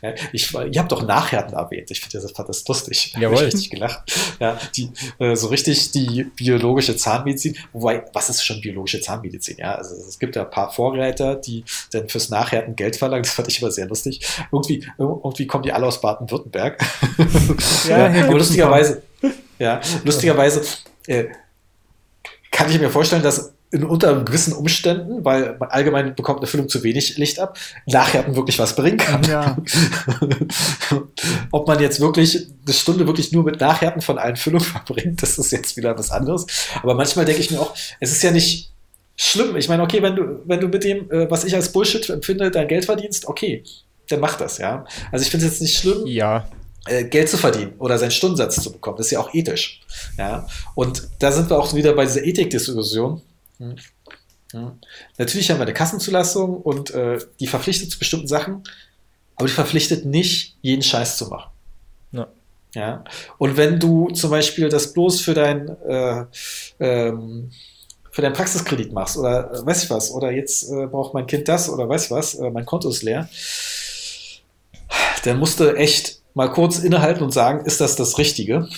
Ja, 0.01 0.13
ich, 0.32 0.53
ihr 0.53 0.80
habt 0.80 0.91
doch 0.91 1.05
Nachhärten 1.05 1.55
erwähnt. 1.55 1.91
Ich 1.91 2.01
finde 2.01 2.19
das, 2.19 2.34
das 2.34 2.67
lustig. 2.67 3.13
Jawohl. 3.19 3.38
Ich 3.38 3.43
richtig 3.53 3.69
gelacht. 3.69 4.11
Ja, 4.39 4.59
die, 4.75 4.89
äh, 5.19 5.36
so 5.36 5.47
richtig 5.47 5.91
die 5.91 6.23
biologische 6.23 6.95
Zahnmedizin. 6.95 7.57
Wobei, 7.73 8.05
was 8.13 8.30
ist 8.30 8.43
schon 8.43 8.61
biologische 8.61 9.01
Zahnmedizin? 9.01 9.57
Ja, 9.57 9.75
also 9.75 9.95
es 9.95 10.19
gibt 10.19 10.36
ja 10.36 10.43
ein 10.43 10.49
paar 10.49 10.71
Vorreiter, 10.71 11.36
die 11.36 11.63
dann 11.91 12.09
fürs 12.09 12.30
Nachhärten 12.30 12.75
Geld 12.75 12.95
verlangen. 12.95 13.23
Das 13.23 13.34
fand 13.34 13.47
ich 13.47 13.61
immer 13.61 13.71
sehr 13.71 13.88
lustig. 13.88 14.21
Irgendwie, 14.51 14.86
irgendwie 14.97 15.47
kommen 15.47 15.63
die 15.63 15.71
alle 15.71 15.88
aus 15.88 16.01
Baden-Württemberg. 16.01 16.78
Ja, 17.88 18.07
gibt's 18.09 18.32
lustigerweise, 18.34 19.03
ja, 19.59 19.82
lustigerweise 20.03 20.61
äh, 21.07 21.25
kann 22.51 22.69
ich 22.69 22.80
mir 22.80 22.89
vorstellen, 22.89 23.23
dass 23.23 23.53
in 23.69 23.84
unter 23.84 24.23
gewissen 24.23 24.53
Umständen, 24.53 25.25
weil 25.25 25.57
man 25.59 25.69
allgemein 25.69 26.15
bekommt 26.15 26.39
eine 26.39 26.47
Füllung 26.47 26.69
zu 26.69 26.84
wenig 26.84 27.17
Licht 27.17 27.39
ab, 27.39 27.57
Nachhärten 27.86 28.36
wirklich 28.36 28.59
was 28.59 28.75
bringen 28.75 28.97
kann. 28.97 29.23
Ja. 29.23 29.57
Ob 31.51 31.67
man 31.67 31.80
jetzt 31.80 31.99
wirklich 31.99 32.47
eine 32.65 32.73
Stunde 32.73 33.07
wirklich 33.07 33.34
nur 33.34 33.43
mit 33.43 33.59
Nachhärten 33.59 34.01
von 34.01 34.17
allen 34.17 34.38
Füllungen 34.38 34.65
verbringt, 34.65 35.21
das 35.21 35.38
ist 35.38 35.51
jetzt 35.51 35.75
wieder 35.75 35.97
was 35.97 36.11
anderes. 36.11 36.45
Aber 36.82 36.95
manchmal 36.95 37.25
denke 37.25 37.41
ich 37.41 37.51
mir 37.51 37.59
auch, 37.59 37.75
es 37.99 38.11
ist 38.11 38.23
ja 38.23 38.32
nicht 38.32 38.71
schlimm. 39.17 39.57
Ich 39.57 39.67
meine, 39.67 39.84
okay, 39.84 40.01
wenn 40.01 40.15
du, 40.15 40.41
wenn 40.45 40.61
du 40.61 40.69
mit 40.69 40.86
dem, 40.86 41.11
äh, 41.11 41.30
was 41.30 41.43
ich 41.43 41.53
als 41.53 41.71
Bullshit 41.71 42.09
empfinde, 42.09 42.49
dein 42.49 42.69
Geld 42.69 42.86
verdienst, 42.86 43.28
okay, 43.28 43.63
dann 44.07 44.21
mach 44.21 44.38
das, 44.38 44.59
ja. 44.59 44.86
Also 45.11 45.23
ich 45.23 45.32
finde 45.32 45.45
es 45.45 45.53
jetzt 45.53 45.61
nicht 45.61 45.78
schlimm, 45.78 46.05
Ja, 46.05 46.47
Geld 47.05 47.29
zu 47.29 47.38
verdienen 47.38 47.73
oder 47.79 47.97
seinen 47.97 48.11
Stundensatz 48.11 48.61
zu 48.61 48.71
bekommen. 48.71 48.97
Das 48.97 49.07
ist 49.07 49.11
ja 49.11 49.19
auch 49.19 49.33
ethisch. 49.33 49.81
Ja? 50.17 50.47
Und 50.75 51.07
da 51.19 51.31
sind 51.31 51.49
wir 51.49 51.59
auch 51.59 51.73
wieder 51.73 51.93
bei 51.93 52.05
dieser 52.05 52.23
Ethikdiskussion. 52.23 53.21
Hm. 53.57 53.75
Hm. 54.53 54.71
Natürlich 55.17 55.49
haben 55.49 55.57
wir 55.57 55.63
eine 55.63 55.73
Kassenzulassung 55.73 56.57
und 56.61 56.91
äh, 56.91 57.19
die 57.39 57.47
verpflichtet 57.47 57.91
zu 57.91 57.99
bestimmten 57.99 58.27
Sachen, 58.27 58.63
aber 59.35 59.47
die 59.47 59.53
verpflichtet 59.53 60.05
nicht, 60.05 60.55
jeden 60.61 60.83
Scheiß 60.83 61.17
zu 61.17 61.27
machen. 61.27 61.51
Ja. 62.11 62.27
Ja. 62.73 63.03
Und 63.38 63.57
wenn 63.57 63.79
du 63.79 64.09
zum 64.11 64.29
Beispiel 64.29 64.69
das 64.69 64.93
bloß 64.93 65.21
für 65.21 65.33
dein 65.33 65.69
äh, 65.88 66.25
ähm, 66.79 67.51
für 68.17 68.23
deinen 68.23 68.33
Praxiskredit 68.33 68.93
machst 68.93 69.15
oder 69.15 69.53
äh, 69.53 69.63
weiß 69.63 69.83
ich 69.83 69.89
was, 69.91 70.09
oder 70.09 70.31
jetzt 70.31 70.71
äh, 70.71 70.88
braucht 70.88 71.13
mein 71.13 71.27
Kind 71.27 71.47
das 71.47 71.69
oder 71.69 71.88
weiß 71.88 72.05
ich 72.05 72.11
was, 72.11 72.33
äh, 72.33 72.49
mein 72.49 72.65
Konto 72.65 72.89
ist 72.89 73.03
leer, 73.03 73.29
dann 75.23 75.38
musst 75.38 75.59
du 75.59 75.75
echt 75.75 76.16
mal 76.38 76.51
kurz 76.51 76.77
innehalten 76.77 77.23
und 77.23 77.33
sagen, 77.33 77.65
ist 77.65 77.81
das 77.81 77.95
das 77.95 78.19
Richtige? 78.19 78.69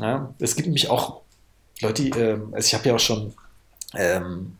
Ja, 0.00 0.34
es 0.40 0.56
gibt 0.56 0.66
nämlich 0.66 0.90
auch 0.90 1.20
Leute, 1.80 2.02
die, 2.02 2.10
ähm, 2.10 2.52
also 2.52 2.66
ich 2.66 2.74
habe 2.74 2.88
ja 2.88 2.96
auch 2.96 3.00
schon 3.00 3.32
ähm, 3.94 4.56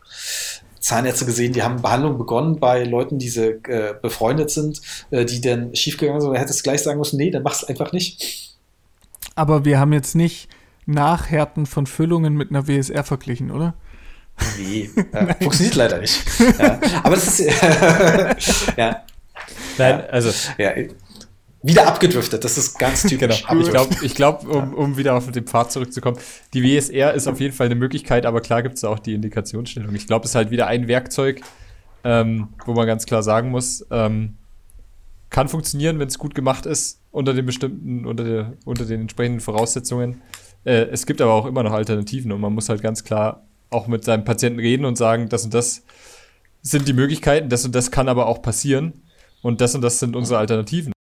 Zahnärzte 0.79 1.27
gesehen, 1.27 1.53
die 1.53 1.65
haben 1.65 1.83
Behandlung 1.83 2.17
begonnen 2.17 2.61
bei 2.61 2.85
Leuten, 2.85 3.19
die 3.19 3.29
sie, 3.29 3.61
äh, 3.67 3.95
befreundet 4.01 4.51
sind, 4.51 4.81
äh, 5.11 5.25
die 5.25 5.41
dann 5.41 5.75
schiefgegangen 5.75 6.21
sind. 6.21 6.33
Da 6.33 6.39
hättest 6.39 6.61
du 6.61 6.63
gleich 6.63 6.83
sagen 6.83 7.01
müssen, 7.01 7.17
nee, 7.17 7.33
dann 7.33 7.43
mach's 7.43 7.65
einfach 7.65 7.93
nicht. 7.93 8.57
Aber 9.35 9.65
wir 9.65 9.81
haben 9.81 9.93
jetzt 9.93 10.15
nicht 10.15 10.49
Nachhärten 10.87 11.67
von 11.67 11.89
Füllungen 11.89 12.35
mit 12.35 12.51
einer 12.51 12.69
WSR 12.69 13.03
verglichen, 13.03 13.51
oder? 13.51 13.75
Nee, 14.59 14.91
ja, 15.13 15.35
funktioniert 15.41 15.75
leider 15.75 15.99
nicht. 15.99 16.23
Ja, 16.57 16.79
aber 17.03 17.17
das 17.17 17.41
ist 17.41 17.51
ja, 18.77 19.03
nein, 19.77 20.05
also 20.09 20.31
ja, 20.57 20.71
wieder 21.65 21.89
abgedriftet. 21.89 22.45
Das 22.45 22.59
ist 22.59 22.79
ganz 22.79 23.03
typisch. 23.03 23.47
Genau. 23.49 23.61
Ich 23.61 23.71
glaube, 23.71 23.97
ich 24.03 24.15
glaub, 24.15 24.47
um, 24.47 24.75
um 24.75 24.97
wieder 24.99 25.15
auf 25.15 25.31
den 25.31 25.45
Pfad 25.45 25.73
zurückzukommen, 25.73 26.19
die 26.53 26.63
WSR 26.63 27.15
ist 27.15 27.27
auf 27.27 27.41
jeden 27.41 27.55
Fall 27.55 27.67
eine 27.67 27.75
Möglichkeit, 27.75 28.27
aber 28.27 28.43
klar 28.43 28.63
gibt 28.63 28.77
es 28.77 28.85
auch 28.85 28.99
die 28.99 29.15
Indikationsstellung. 29.15 29.95
Ich 29.95 30.07
glaube, 30.07 30.25
es 30.27 30.33
ist 30.33 30.35
halt 30.35 30.51
wieder 30.51 30.67
ein 30.67 30.89
Werkzeug, 30.89 31.41
ähm, 32.05 32.49
wo 32.67 32.75
man 32.75 32.87
ganz 32.87 33.07
klar 33.07 33.23
sagen 33.23 33.51
muss, 33.51 33.85
ähm, 33.91 34.37
kann 35.31 35.49
funktionieren, 35.49 35.99
wenn 35.99 36.09
es 36.09 36.19
gut 36.19 36.35
gemacht 36.35 36.67
ist, 36.67 37.01
unter 37.11 37.33
den 37.33 37.47
bestimmten, 37.47 38.05
unter, 38.05 38.25
der, 38.25 38.53
unter 38.67 38.85
den 38.85 39.01
entsprechenden 39.01 39.41
Voraussetzungen. 39.41 40.21
Äh, 40.65 40.89
es 40.93 41.07
gibt 41.07 41.23
aber 41.23 41.33
auch 41.33 41.47
immer 41.47 41.63
noch 41.63 41.73
Alternativen 41.73 42.31
und 42.31 42.43
man 42.43 42.53
muss 42.53 42.69
halt 42.69 42.83
ganz 42.83 43.05
klar 43.05 43.43
auch 43.71 43.87
mit 43.87 44.05
seinem 44.05 44.25
Patienten 44.25 44.61
reden 44.61 44.85
und 44.85 44.97
sagen, 44.97 45.31
das 45.31 45.45
und 45.45 45.55
das 45.55 45.83
sind 46.61 46.87
die 46.87 46.93
Möglichkeiten, 46.93 47.49
das 47.49 47.65
und 47.65 47.75
das 47.75 47.91
kann 47.91 48.09
aber 48.09 48.27
auch 48.27 48.43
passieren 48.43 48.93
und 49.43 49.63
das 49.63 49.75
und 49.75 49.81
das 49.81 49.99
sind 49.99 50.15
unsere 50.15 50.39
Alternativen. 50.39 50.94